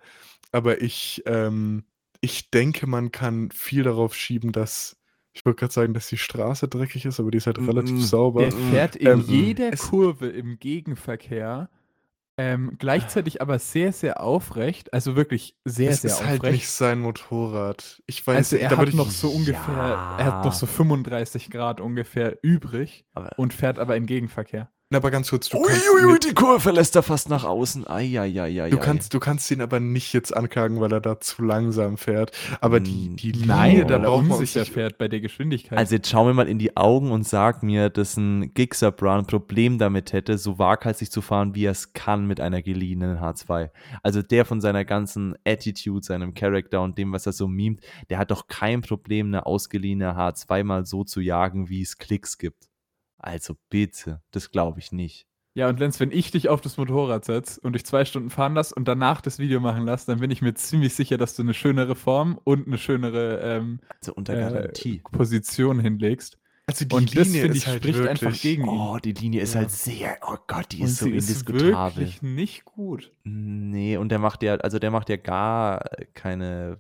[0.52, 1.84] Aber ich, ähm,
[2.20, 4.98] ich denke, man kann viel darauf schieben, dass
[5.34, 7.96] ich wollte gerade sagen, dass die Straße dreckig ist, aber die ist halt Mm, relativ
[7.96, 8.02] mm.
[8.02, 8.42] sauber.
[8.42, 11.70] Der fährt in Ähm, jeder es- Kurve im Gegenverkehr,
[12.38, 16.44] ähm, gleichzeitig aber sehr, sehr aufrecht, also wirklich sehr, es sehr ist aufrecht.
[16.44, 18.02] halt nicht sein Motorrad.
[18.08, 21.50] Ich weiß also nicht, er da hat noch so ungefähr, er hat noch so 35
[21.52, 24.72] Grad ungefähr übrig Aber, und fährt aber im Gegenverkehr.
[24.94, 27.44] Na, aber ganz kurz, du ui, kannst, ui, ui, die Kurve lässt er fast nach
[27.44, 27.88] außen.
[27.88, 28.70] Eieieiei.
[28.70, 32.32] du kannst, du kannst ihn aber nicht jetzt anklagen, weil er da zu langsam fährt.
[32.62, 35.78] Aber die, Mm, die Linie, Nein, da braucht man nicht, fährt bei der Geschwindigkeit.
[35.78, 39.20] Also jetzt schau mir mal in die Augen und sag mir, dass ein Gixer Brown
[39.20, 43.18] ein Problem damit hätte, so waghalsig zu fahren, wie er es kann mit einer geliehenen
[43.18, 43.72] H2.
[44.02, 47.82] Also der von seiner ganzen Attitude, seinem Charakter und dem, was er so mimt,
[48.12, 52.38] der hat doch kein Problem, eine ausgeliehene H2 mal so zu jagen, wie es Klicks
[52.38, 52.70] gibt.
[53.24, 55.28] Also bitte, das glaube ich nicht.
[55.56, 58.54] ja, und Lenz, wenn ich dich auf das Motorrad setze und dich zwei Stunden fahren
[58.56, 61.42] lasse und danach das Video machen lasse, dann bin ich mir ziemlich sicher, dass du
[61.44, 65.06] eine schönere Form und eine schönere ähm, Also unter äh, Garantie.
[65.12, 66.38] Position hinlegst.
[66.66, 68.94] Also die Und das, Linie finde ist ich, halt spricht wirklich, einfach gegen ihn.
[68.96, 69.62] Oh, die Linie ist Ja.
[69.62, 71.98] halt sehr, oh Gott, die und ist so sie ist indiskutabel.
[71.98, 73.14] wirklich nicht gut.
[73.24, 76.80] Nee, und der macht ja, also der macht ja gar keine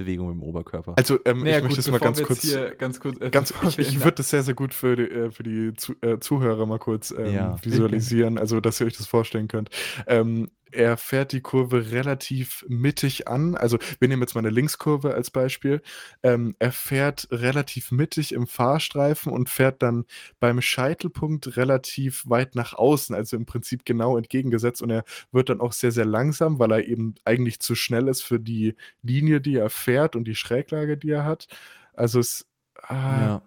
[0.00, 0.94] Bewegung im Oberkörper.
[0.96, 3.78] Also ähm, Naja, ich möchte das mal ganz kurz, hier ganz kurz, äh, ganz, ich,
[3.78, 6.78] ich würde das sehr, sehr gut für die, äh, für die Zu, äh, Zuhörer mal
[6.78, 7.56] kurz ähm, Ja.
[7.62, 9.68] visualisieren, also dass ihr euch das vorstellen könnt.
[10.06, 13.56] Ähm, er fährt die Kurve relativ mittig an.
[13.56, 15.82] Also wir nehmen jetzt mal eine Linkskurve als Beispiel.
[16.22, 20.04] Ähm, er fährt relativ mittig im Fahrstreifen und fährt dann
[20.38, 24.82] beim Scheitelpunkt relativ weit nach außen, also im Prinzip genau entgegengesetzt.
[24.82, 28.22] Und er wird dann auch sehr, sehr langsam, weil er eben eigentlich zu schnell ist
[28.22, 31.46] für die Linie, die er fährt und die Schräglage, die er hat.
[31.94, 32.46] Also es.
[32.82, 33.42] Ah, ja.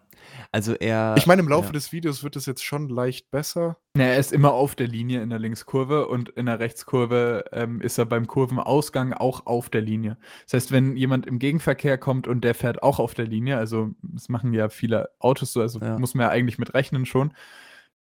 [0.51, 1.15] Also er.
[1.17, 1.73] Ich meine, im Laufe ja.
[1.73, 3.77] des Videos wird es jetzt schon leicht besser.
[3.97, 7.81] Ja, er ist immer auf der Linie in der Linkskurve und in der Rechtskurve ähm,
[7.81, 10.17] ist er beim Kurvenausgang auch auf der Linie.
[10.45, 13.91] Das heißt, wenn jemand im Gegenverkehr kommt und der fährt auch auf der Linie, also
[14.01, 15.99] das machen ja viele Autos so, also Ja.
[15.99, 17.33] muss man ja eigentlich mit rechnen schon,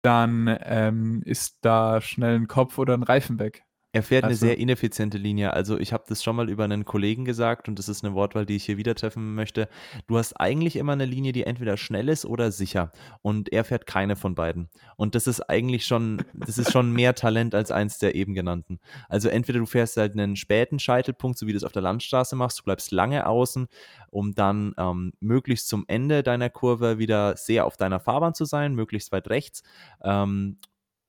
[0.02, 3.64] dann ähm, ist da schnell ein Kopf oder ein Reifen weg.
[3.94, 5.52] Er fährt eine Also- sehr ineffiziente Linie.
[5.52, 8.46] Also ich habe das schon mal über einen Kollegen gesagt und das ist eine Wortwahl,
[8.46, 9.68] die ich hier wieder treffen möchte.
[10.06, 12.90] Du hast eigentlich immer eine Linie, die entweder schnell ist oder sicher.
[13.20, 14.70] Und er fährt keine von beiden.
[14.96, 18.80] Und das ist eigentlich schon, das ist schon mehr Talent als eins der eben genannten.
[19.10, 22.34] Also entweder du fährst halt einen späten Scheitelpunkt, so wie du es auf der Landstraße
[22.34, 23.68] machst, du bleibst lange außen,
[24.10, 28.74] um dann ähm, möglichst zum Ende deiner Kurve wieder sehr auf deiner Fahrbahn zu sein,
[28.74, 29.62] möglichst weit rechts.
[30.02, 30.56] Ähm,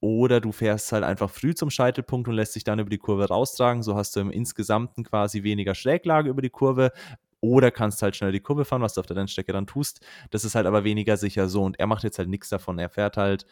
[0.04, 3.30] oder du fährst halt einfach früh zum Scheitelpunkt und lässt dich dann über die Kurve
[3.30, 3.84] raustragen.
[3.84, 6.92] So hast du im Insgesamten quasi weniger Schräglage über die Kurve.
[7.40, 10.06] Oder kannst halt schnell die Kurve fahren, was du auf der Rennstrecke dann tust.
[10.30, 11.64] Das ist halt aber weniger sicher so.
[11.64, 12.80] Und er macht jetzt halt nichts davon.
[12.80, 13.46] Er fährt halt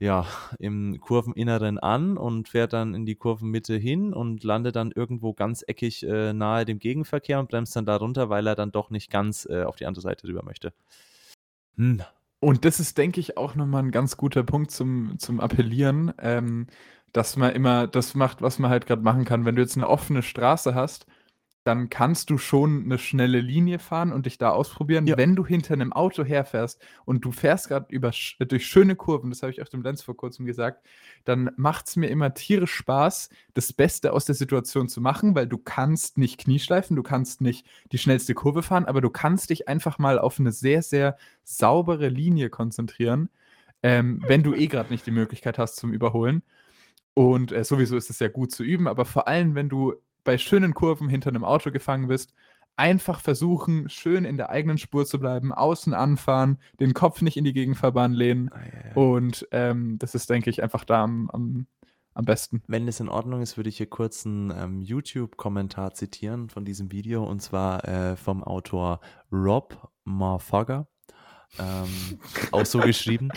[0.00, 0.26] ja
[0.58, 5.62] im Kurveninneren an und fährt dann in die Kurvenmitte hin und landet dann irgendwo ganz
[5.64, 9.08] eckig äh, nahe dem Gegenverkehr und bremst dann da runter, weil er dann doch nicht
[9.08, 10.72] ganz äh, auf die andere Seite rüber möchte.
[11.76, 12.02] Hm.
[12.42, 16.66] Und das ist, denke ich, auch nochmal ein ganz guter Punkt zum, zum Appellieren, ähm,
[17.12, 19.44] dass man immer das macht, was man halt gerade machen kann.
[19.44, 21.06] Wenn du jetzt eine offene Straße hast,
[21.64, 25.06] dann kannst du schon eine schnelle Linie fahren und dich da ausprobieren.
[25.06, 25.16] Ja.
[25.16, 29.42] Wenn du hinter einem Auto herfährst und du fährst gerade sch- durch schöne Kurven, das
[29.42, 30.84] habe ich auch dem Lenz vor kurzem gesagt,
[31.24, 35.46] dann macht es mir immer tierisch Spaß, das Beste aus der Situation zu machen, weil
[35.46, 39.68] du kannst nicht Knieschleifen, du kannst nicht die schnellste Kurve fahren, aber du kannst dich
[39.68, 43.28] einfach mal auf eine sehr, sehr saubere Linie konzentrieren,
[43.84, 46.42] ähm, wenn du eh gerade nicht die Möglichkeit hast zum Überholen.
[47.14, 49.94] Und äh, sowieso ist es ja gut zu üben, aber vor allem, wenn du
[50.24, 52.32] bei schönen Kurven hinter einem Auto gefangen bist,
[52.76, 57.44] einfach versuchen, schön in der eigenen Spur zu bleiben, außen anfahren, den Kopf nicht in
[57.44, 58.50] die Gegenfahrbahn lehnen.
[58.94, 61.66] Und ähm, das ist, denke ich, einfach da am, am,
[62.14, 62.62] am besten.
[62.66, 66.90] Wenn es in Ordnung ist, würde ich hier kurz einen ähm, YouTube-Kommentar zitieren von diesem
[66.92, 69.00] Video und zwar äh, vom Autor
[69.30, 70.86] Rob Marfogger.
[71.58, 72.18] Ähm,
[72.50, 73.30] auch so geschrieben.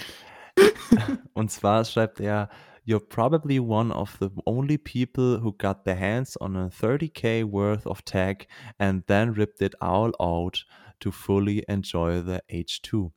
[1.34, 2.50] Und zwar schreibt er:
[2.86, 7.88] You're probably one of the only people who got their hands on a 30k worth
[7.88, 8.48] of tag
[8.80, 10.66] and then ripped it all out
[11.00, 13.12] to fully enjoy the H2.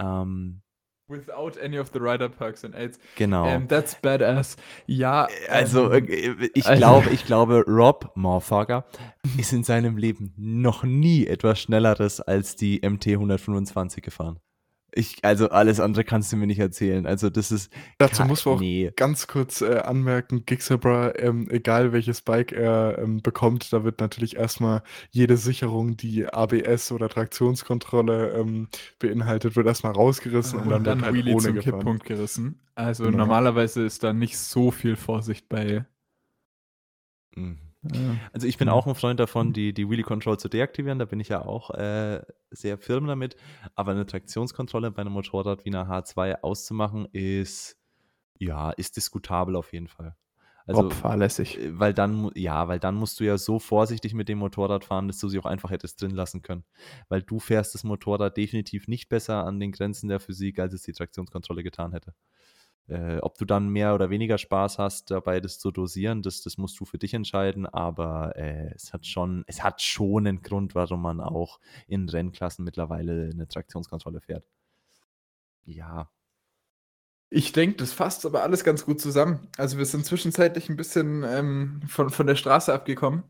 [0.00, 0.62] Ähm,
[1.08, 2.98] Without any of the rider perks and aids.
[3.14, 3.46] genau.
[3.46, 4.56] Ähm, that's badass.
[4.86, 8.84] Ja, Also, ähm, äh, ich also- glaube, ich glaube, Rob Morfager
[9.38, 14.40] ist in seinem Leben noch nie etwas Schnelleres als die MT 125 gefahren.
[14.96, 17.06] Ich, also alles andere kannst du mir nicht erzählen.
[17.06, 18.90] Also das ist Dazu muss man auch nee.
[18.96, 24.36] ganz kurz äh, anmerken, Gixabra, ähm, egal welches Bike er ähm, bekommt, da wird natürlich
[24.36, 28.68] erstmal jede Sicherung, die ABS oder Traktionskontrolle ähm,
[28.98, 31.78] beinhaltet, wird erstmal rausgerissen und, und dann, wird halt Wheelie ohne zum gefahren.
[31.78, 32.60] Kipppunkt gerissen.
[32.74, 33.18] Also Genau.
[33.18, 35.84] normalerweise ist da nicht so viel Vorsicht bei.
[37.36, 37.65] Mhm.
[38.32, 40.98] Also ich bin auch ein Freund davon, die, die Wheelie Control zu deaktivieren.
[40.98, 43.36] Da bin ich ja auch äh, sehr firm damit.
[43.74, 47.76] Aber eine Traktionskontrolle bei einem Motorrad wie einer H2 auszumachen, ist
[48.38, 50.16] ja, ist diskutabel auf jeden Fall.
[50.66, 51.58] Also Rob fahrlässig.
[51.58, 55.06] Äh, Weil dann, ja, weil dann musst du ja so vorsichtig mit dem Motorrad fahren,
[55.06, 56.64] dass du sie auch einfach hättest drin lassen können.
[57.08, 60.82] Weil du fährst das Motorrad definitiv nicht besser an den Grenzen der Physik, als es
[60.82, 62.14] die Traktionskontrolle getan hätte.
[62.88, 66.56] Äh, ob du dann mehr oder weniger Spaß hast, dabei das zu dosieren, das, das
[66.56, 70.76] musst du für dich entscheiden, aber äh, es hat schon, es hat schon einen Grund,
[70.76, 71.58] warum man auch
[71.88, 74.44] in Rennklassen mittlerweile eine Traktionskontrolle fährt.
[75.64, 76.10] Ja.
[77.28, 79.48] Ich denke, das fasst aber alles ganz gut zusammen.
[79.58, 83.24] Also wir sind zwischenzeitlich ein bisschen ähm, von, von der Straße abgekommen.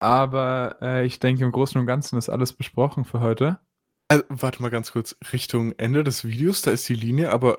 [0.00, 3.60] Aber äh, ich denke, im Großen und Ganzen ist alles besprochen für heute.
[4.08, 7.58] Also, warte mal ganz kurz, Richtung Ende des Videos, da ist die Linie aber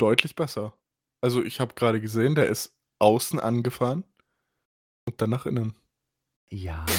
[0.00, 0.74] deutlich besser.
[1.22, 4.04] Also ich habe gerade gesehen, der ist außen angefahren
[5.06, 5.74] und dann nach innen.
[6.52, 6.84] Ja.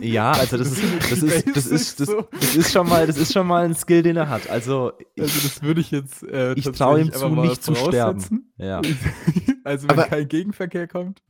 [0.00, 3.32] Ja, also das ist, das ist, das ist, das, das ist schon mal, das ist
[3.32, 4.50] schon mal ein Skill, den er hat.
[4.50, 8.52] Also, ich, Also das würde ich jetzt äh, Ich trau ihm zu, nicht zu sterben.
[8.58, 8.82] ja.
[9.64, 11.22] Also wenn Aber- kein Gegenverkehr kommt.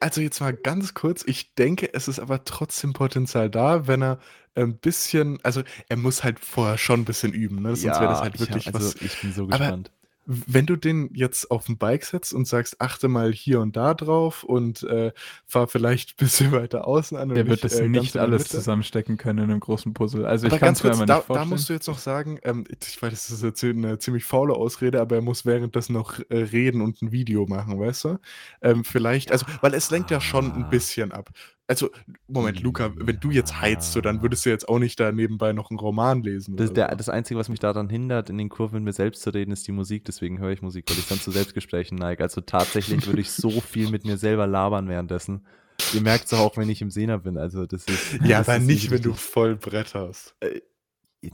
[0.00, 4.18] Also jetzt mal ganz kurz, ich denke, es ist aber trotzdem Potenzial da, wenn er
[4.54, 7.76] ein bisschen, also er muss halt vorher schon ein bisschen üben, ne?
[7.76, 8.94] sonst wäre das halt ich wirklich hab, was.
[8.94, 9.92] also, ich bin so Aber gespannt.
[10.30, 13.94] Wenn du den jetzt auf ein Bike setzt und sagst, achte mal hier und da
[13.94, 15.12] drauf und äh,
[15.46, 17.30] fahr vielleicht ein bisschen weiter außen an.
[17.30, 18.56] Der wird das äh, nicht alles Mitte.
[18.58, 20.26] zusammenstecken können in einem großen Puzzle.
[20.26, 21.48] Also Aber ich kann es mir kurz, da, nicht da vorstellen.
[21.48, 25.00] musst du jetzt noch sagen, ähm, ich weiß, das ist jetzt eine ziemlich faule Ausrede,
[25.00, 28.18] aber er muss währenddessen noch äh, reden und ein Video machen, weißt du?
[28.60, 30.68] Ähm, vielleicht, also, weil es lenkt ja schon ein Ah.
[30.68, 31.30] bisschen ab.
[31.70, 31.90] Also,
[32.26, 35.52] Moment, Luca, wenn du jetzt heizt, so, dann würdest du jetzt auch nicht da nebenbei
[35.52, 36.56] noch einen Roman lesen.
[36.56, 36.96] Das, der, so.
[36.96, 39.66] das Einzige, was mich daran hindert, in den Kurven mit mir selbst zu reden, ist
[39.66, 40.06] die Musik.
[40.06, 42.22] Deswegen höre ich Musik, weil ich dann zu Selbstgesprächen neige.
[42.22, 45.44] Also tatsächlich würde ich so viel mit mir selber labern währenddessen.
[45.92, 47.36] Ihr merkt es auch, wenn ich im Sehner bin.
[47.36, 48.14] Also das ist.
[48.24, 50.34] ja, das aber ist nicht, wenn du voll Brett hast.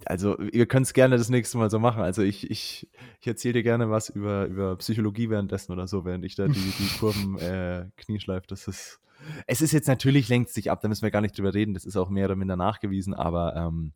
[0.07, 2.03] Also, ihr könnt es gerne das nächste Mal so machen.
[2.03, 2.89] Also, ich, ich,
[3.21, 6.55] ich erzähle dir gerne was über, über Psychologie währenddessen oder so, während ich da die,
[6.55, 8.47] die Kurven äh, knieschleife.
[8.49, 9.01] Das ist.
[9.47, 11.75] Es ist jetzt natürlich lenkt sich ab, da müssen wir gar nicht drüber reden.
[11.75, 13.93] Das ist auch mehr oder minder nachgewiesen, aber ähm,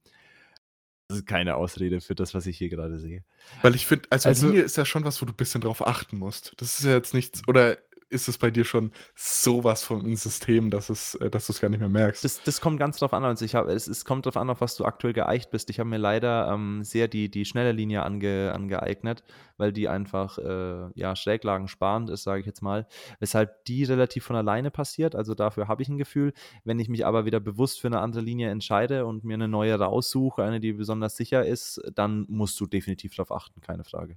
[1.09, 3.25] das ist keine Ausrede für das, was ich hier gerade sehe.
[3.63, 5.87] Weil ich finde, also, also Linie ist ja schon was, wo du ein bisschen drauf
[5.87, 6.53] achten musst.
[6.59, 7.79] Das ist ja jetzt nichts, oder
[8.11, 11.61] ist es bei dir schon sowas von ein System, dass, es, äh, dass du es
[11.61, 12.25] gar nicht mehr merkst?
[12.25, 13.25] Das, das kommt ganz drauf an.
[13.25, 15.71] Also ich hab, es, es kommt drauf an, auf was du aktuell geeicht bist.
[15.71, 19.23] Ich habe mir leider ähm, sehr die, die schnelle Linie ange, angeeignet,
[19.57, 22.87] weil die einfach äh, ja, Schräglagen sparend ist, sage ich jetzt mal.
[23.21, 25.15] Weshalb die relativ von alleine passiert.
[25.15, 26.33] Also dafür habe ich ein Gefühl.
[26.65, 29.79] Wenn ich mich aber wieder bewusst für eine andere Linie entscheide und mir eine neue
[29.79, 34.17] raussuche, eine, die besonders sicher ist, dann musst du definitiv darauf achten, keine Frage.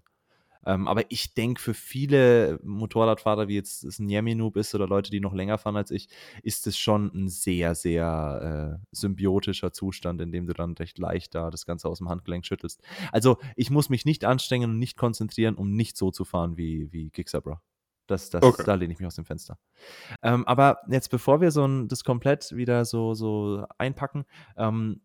[0.65, 5.11] Ähm, aber ich denke, für viele Motorradfahrer, wie jetzt es ein Yemi-Noob ist oder Leute,
[5.11, 6.09] die noch länger fahren als ich,
[6.43, 11.35] ist es schon ein sehr, sehr äh, symbiotischer Zustand, in dem du dann recht leicht
[11.35, 12.81] da das Ganze aus dem Handgelenk schüttelst.
[13.11, 16.91] Also ich muss mich nicht anstrengen und nicht konzentrieren, um nicht so zu fahren wie,
[16.91, 17.61] wie Kicksabra.
[18.07, 18.63] Das, das, okay.
[18.65, 19.57] Da lehne ich mich aus dem Fenster.
[20.21, 24.25] Ähm, aber jetzt, bevor wir so ein, das komplett wieder so, so einpacken,
[24.57, 25.01] ähm,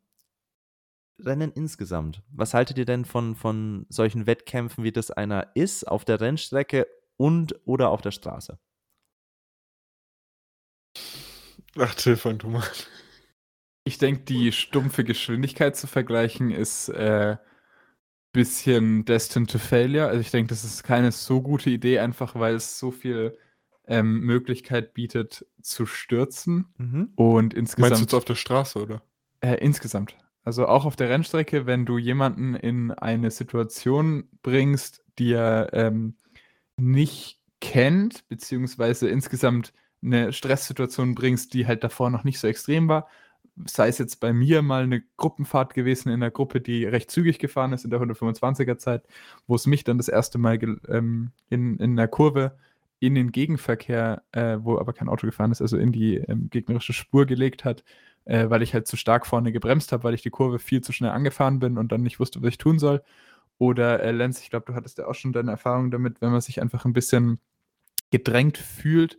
[1.19, 2.23] Rennen insgesamt.
[2.31, 6.87] Was haltet ihr denn von, von solchen Wettkämpfen, wie das einer ist, auf der Rennstrecke
[7.17, 8.59] und oder auf der Straße?
[11.79, 12.65] Ach, Till, fang du mal.
[13.85, 17.37] Ich denke, die stumpfe Geschwindigkeit zu vergleichen ist äh,
[18.33, 20.09] bisschen destined to failure.
[20.09, 23.39] Also ich denke, das ist keine so gute Idee, einfach weil es so viel
[23.87, 26.67] ähm, Möglichkeit bietet zu stürzen.
[26.77, 27.13] Mhm.
[27.17, 27.91] Und insgesamt.
[27.91, 29.03] Meinst du jetzt auf der Straße, oder?
[29.41, 30.17] Äh, insgesamt.
[30.47, 36.15] Also auch auf der Rennstrecke, wenn du jemanden in eine Situation bringst, die er ähm,
[36.77, 39.73] nicht kennt, beziehungsweise insgesamt
[40.05, 43.09] eine Stresssituation bringst, die halt davor noch nicht so extrem war,
[43.65, 47.41] sei es jetzt bei mir mal eine Gruppenfahrt gewesen in einer Gruppe, die recht zügig
[47.41, 49.03] gefahren ist in der 125er Zeit,
[49.49, 52.57] wo es mich dann das erste Mal ähm, in, in einer Kurve
[53.01, 56.93] in den Gegenverkehr, äh, wo aber kein Auto gefahren ist, also in die ähm, gegnerische
[56.93, 57.83] Spur gelegt hat,
[58.27, 60.93] äh, weil ich halt zu stark vorne gebremst habe, weil ich die Kurve viel zu
[60.93, 63.03] schnell angefahren bin und dann nicht wusste, was ich tun soll.
[63.59, 66.41] Oder äh, Lenz, ich glaube, du hattest ja auch schon deine Erfahrung damit, wenn man
[66.41, 67.41] sich einfach ein bisschen
[68.11, 69.17] gedrängt fühlt.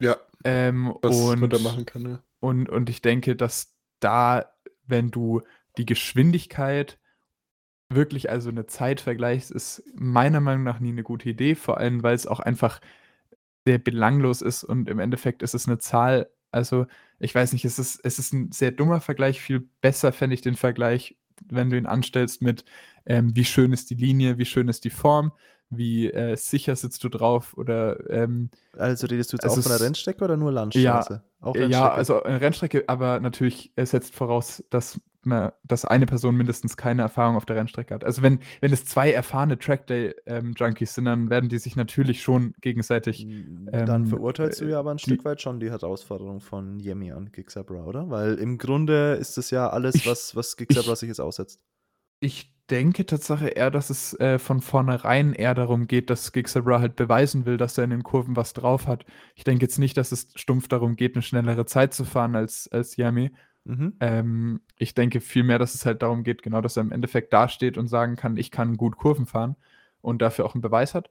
[0.00, 0.16] Ja.
[0.44, 2.22] Ähm, was und, man da machen kann, ja.
[2.40, 4.52] Und, und ich denke, dass da,
[4.86, 5.42] wenn du
[5.76, 6.98] die Geschwindigkeit
[7.88, 12.02] wirklich also eine Zeit vergleichst, ist meiner Meinung nach nie eine gute Idee, vor allem
[12.02, 12.80] weil es auch einfach
[13.64, 16.86] sehr belanglos ist und im Endeffekt ist es eine Zahl, also
[17.18, 19.40] ich weiß nicht, es ist, es ist ein sehr dummer Vergleich.
[19.40, 21.16] Viel besser fände ich den Vergleich,
[21.48, 22.64] wenn du ihn anstellst mit,
[23.06, 25.32] ähm, wie schön ist die Linie, wie schön ist die Form,
[25.70, 28.08] wie äh, sicher sitzt du drauf oder.
[28.10, 31.22] Ähm, also redest du jetzt auch von der Rennstrecke oder nur Landstraße?
[31.40, 36.06] Ja, auch ja also eine Rennstrecke, aber natürlich es setzt voraus, dass man, dass eine
[36.06, 38.04] Person mindestens keine Erfahrung auf der Rennstrecke hat.
[38.04, 42.54] Also wenn, wenn es zwei erfahrene Trackday-Junkies ähm, sind, dann werden die sich natürlich schon
[42.60, 43.24] gegenseitig.
[43.24, 47.30] Ähm, dann verurteilst du ja aber ein Stück weit schon die Herausforderung von Yemi an
[47.30, 48.10] Gixabra, oder?
[48.10, 51.60] Weil im Grunde ist das ja alles, ich, was, was Gixabra sich jetzt aussetzt.
[52.20, 56.96] Ich denke Tatsache eher, dass es äh, von vornherein eher darum geht, dass Gixabra halt
[56.96, 59.04] beweisen will, dass er in den Kurven was drauf hat.
[59.34, 62.68] Ich denke jetzt nicht, dass es stumpf darum geht, eine schnellere Zeit zu fahren als,
[62.70, 63.30] als Yami,
[63.68, 63.92] Mhm.
[64.00, 67.76] Ähm, ich denke vielmehr, dass es halt darum geht, genau, dass er im Endeffekt dasteht
[67.76, 69.56] und sagen kann, ich kann gut Kurven fahren
[70.00, 71.10] und dafür auch einen Beweis hat.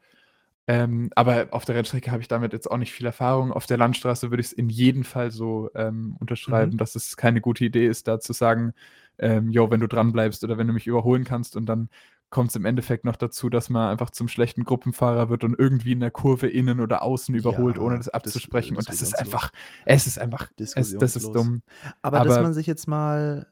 [0.65, 3.53] Ähm, aber auf der Rennstrecke habe ich damit jetzt auch nicht viel Erfahrung.
[3.53, 6.77] Auf der Landstraße würde ich es in jedem Fall so ähm, unterschreiben, mhm.
[6.77, 8.73] dass es keine gute Idee ist, da zu sagen,
[9.19, 11.89] ähm, jo, wenn du dran bleibst oder wenn du mich überholen kannst und dann
[12.29, 15.93] kommt es im Endeffekt noch dazu, dass man einfach zum schlechten Gruppenfahrer wird und irgendwie
[15.93, 18.75] in der Kurve innen oder außen überholt, ja, ohne das abzusprechen.
[18.75, 19.51] Das, das und das ist einfach,
[19.85, 21.61] es ist einfach, es, das ist dumm.
[22.01, 23.47] Aber, Aber, dass man sich jetzt mal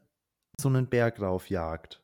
[0.59, 2.01] so einen Berg raufjagt,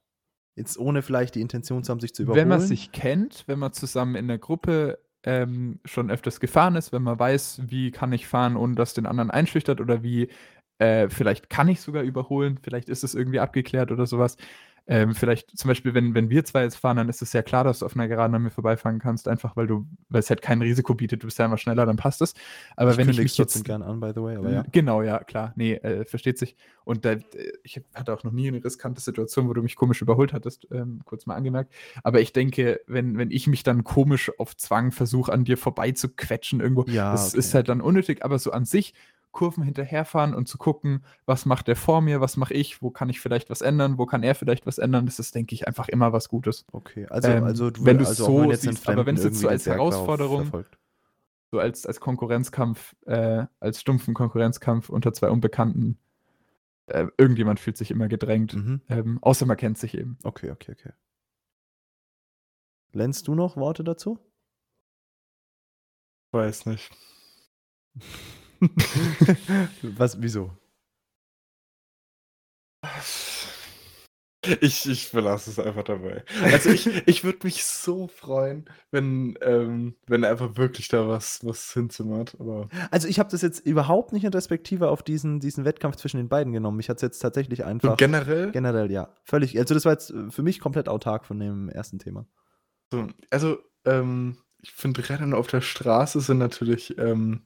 [0.57, 2.41] jetzt ohne vielleicht die Intention zu haben, sich zu überholen.
[2.41, 6.91] Wenn man sich kennt, wenn man zusammen in der Gruppe ähm, schon öfters gefahren ist,
[6.91, 10.29] wenn man weiß, wie kann ich fahren, ohne dass den anderen einschüchtert oder wie
[10.79, 14.37] äh, vielleicht kann ich sogar überholen, vielleicht ist es irgendwie abgeklärt oder sowas
[14.87, 17.63] ähm, vielleicht zum Beispiel, wenn, wenn wir zwei jetzt fahren, dann ist es ja klar,
[17.63, 20.41] dass du auf einer Geraden an mir vorbeifahren kannst, einfach weil du, weil es halt
[20.41, 22.33] kein Risiko bietet, du bist ja immer schneller, dann passt es.
[22.75, 24.65] Aber ich wenn ich mich jetzt gern an, by the way, aber ja.
[24.71, 26.55] Genau, ja, klar, nee, äh, versteht sich.
[26.83, 27.15] Und da,
[27.63, 31.01] ich hatte auch noch nie eine riskante Situation, wo du mich komisch überholt hattest, ähm,
[31.05, 31.71] kurz mal angemerkt.
[32.03, 35.91] Aber ich denke, wenn, wenn ich mich dann komisch auf Zwang versuche, an dir vorbei
[35.91, 37.39] zu quetschen irgendwo, ja, das okay.
[37.39, 38.93] ist halt dann unnötig, aber so an sich
[39.31, 43.09] Kurven hinterherfahren und zu gucken, was macht der vor mir, was mache ich, wo kann
[43.09, 45.05] ich vielleicht was ändern, wo kann er vielleicht was ändern.
[45.05, 46.65] Das ist, denke ich, einfach immer was Gutes.
[46.71, 49.39] Okay, also, ähm, also du, wenn du also so jetzt siehst, aber wenn es jetzt
[49.39, 50.77] so als Herausforderung, verfolgt.
[51.51, 55.97] so als, als Konkurrenzkampf, äh, als stumpfen Konkurrenzkampf unter zwei Unbekannten
[56.87, 58.53] äh, irgendjemand fühlt sich immer gedrängt.
[58.53, 58.81] Mhm.
[58.89, 60.17] Ähm, außer man kennt sich eben.
[60.23, 60.91] Okay, okay, okay.
[62.93, 64.19] Lenz, du noch Worte dazu?
[66.31, 66.91] Weiß nicht.
[69.81, 70.51] Was, wieso?
[74.59, 76.23] Ich, ich belasse es einfach dabei.
[76.41, 81.71] Also ich, ich würde mich so freuen, wenn, ähm, wenn einfach wirklich da was, was
[81.73, 82.35] hinzimmert.
[82.39, 86.17] Aber Also ich habe das jetzt überhaupt nicht in Respektive auf diesen, diesen Wettkampf zwischen
[86.17, 86.79] den beiden genommen.
[86.79, 87.97] Ich hatte es jetzt tatsächlich einfach.
[87.97, 89.15] generell, generell, ja.
[89.23, 89.57] Völlig.
[89.59, 92.25] Also das war jetzt äh, für mich komplett autark von dem ersten Thema.
[92.91, 97.45] so, also ähm, ich finde Rennen auf der Straße sind natürlich ähm,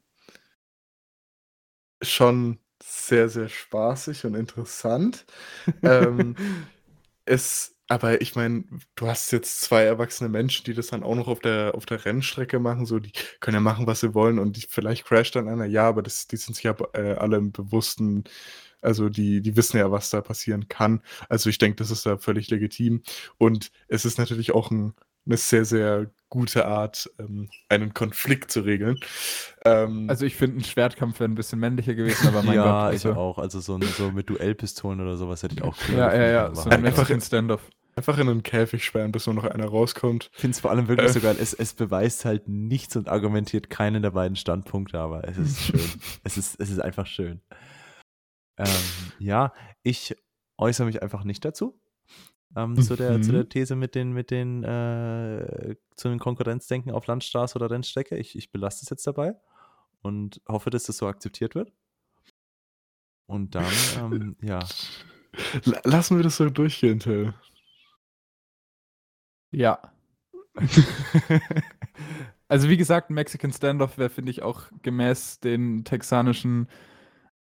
[2.11, 5.25] schon sehr, sehr spaßig und interessant.
[5.83, 6.35] ähm,
[7.25, 8.65] es, aber ich meine,
[8.95, 12.05] du hast jetzt zwei erwachsene Menschen, die das dann auch noch auf der, auf der
[12.05, 12.85] Rennstrecke machen.
[12.85, 15.65] So, die können ja machen, was sie wollen und die, vielleicht crasht dann einer.
[15.65, 18.23] Ja, aber das, die sind sich ja äh, alle im Bewussten,
[18.81, 21.01] also die, die wissen ja, was da passieren kann.
[21.29, 23.03] Also ich denke, das ist da völlig legitim.
[23.37, 24.93] Und es ist natürlich auch ein,
[25.25, 28.99] eine sehr, sehr gute Art, ähm, einen Konflikt zu regeln.
[29.63, 32.95] Ähm, Also ich finde, ein Schwertkampf wäre ein bisschen männlicher gewesen, aber mein ja, Gott.
[32.95, 33.37] ich Also, auch.
[33.37, 36.55] Also so, ein- so mit Duellpistolen oder sowas hätte ich auch cool ja, ja, ja.
[36.55, 37.61] So ein einfach- Mexican Standoff.
[37.95, 40.29] einfach in einen Käfig sperren, bis nur noch einer rauskommt.
[40.33, 41.13] Ich finde es vor allem wirklich Äh.
[41.13, 41.37] so geil.
[41.39, 45.79] Es, es beweist halt nichts und argumentiert keinen der beiden Standpunkte, aber es ist schön.
[46.25, 47.41] es, ist, es ist einfach schön.
[48.57, 48.65] Ähm,
[49.19, 49.53] ja,
[49.83, 50.15] ich
[50.57, 51.79] äußere mich einfach nicht dazu.
[52.55, 53.35] Ähm, zu, der, zu Mhm.
[53.35, 58.17] der These mit den, mit den, äh, zu den Konkurrenzdenken auf Landstraße oder Rennstrecke.
[58.17, 59.35] Ich, ich belasse es jetzt dabei
[60.01, 61.71] und hoffe, dass das so akzeptiert wird.
[63.27, 64.59] Und dann, ähm, ja.
[65.65, 67.33] La- Lassen wir das so durchgehen, Till.
[69.51, 69.79] Ja.
[72.47, 76.69] Also wie gesagt, ein Mexican Standoff wäre, finde ich, auch gemäß den texanischen,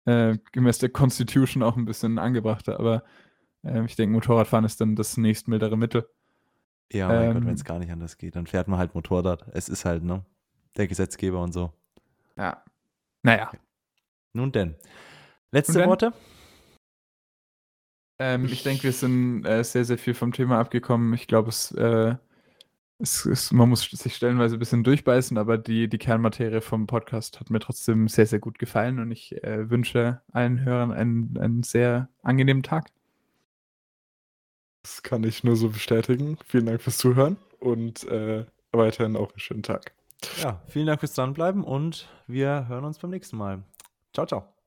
[0.05, 2.79] äh, gemäß der Constitution auch ein bisschen angebrachter.
[2.79, 3.03] Aber
[3.65, 6.09] äh, ich denke, Motorradfahren ist dann das nächstmildere Mittel.
[6.93, 7.47] Ja, mein Gott, Ähm.
[7.47, 9.47] wenn es gar nicht anders geht, dann fährt man halt Motorrad.
[9.53, 10.25] Es ist halt, ne?
[10.77, 11.73] Der Gesetzgeber und so.
[12.37, 12.63] Ja.
[13.23, 13.51] Naja.
[14.33, 14.77] Nun denn.
[15.53, 15.89] Letzte Nun denn?
[15.91, 16.13] Worte?
[18.19, 21.15] Ähm, ich denke, wir sind äh, sehr, sehr viel vom Thema abgekommen.
[21.15, 22.15] Ich glaube, es, äh,
[22.99, 27.41] es ist, man muss sich stellenweise ein bisschen durchbeißen, aber die, die Kernmaterie vom Podcast
[27.41, 31.63] hat mir trotzdem sehr, sehr gut gefallen und ich äh, wünsche allen Hörern einen, einen
[31.63, 32.91] sehr angenehmen Tag.
[34.83, 36.39] Das kann ich nur so bestätigen.
[36.47, 39.93] Vielen Dank fürs Zuhören und äh, weiterhin auch einen schönen Tag.
[40.43, 43.63] Ja, vielen Dank fürs Dranbleiben und wir hören uns beim nächsten Mal.
[44.13, 44.60] Ciao, ciao.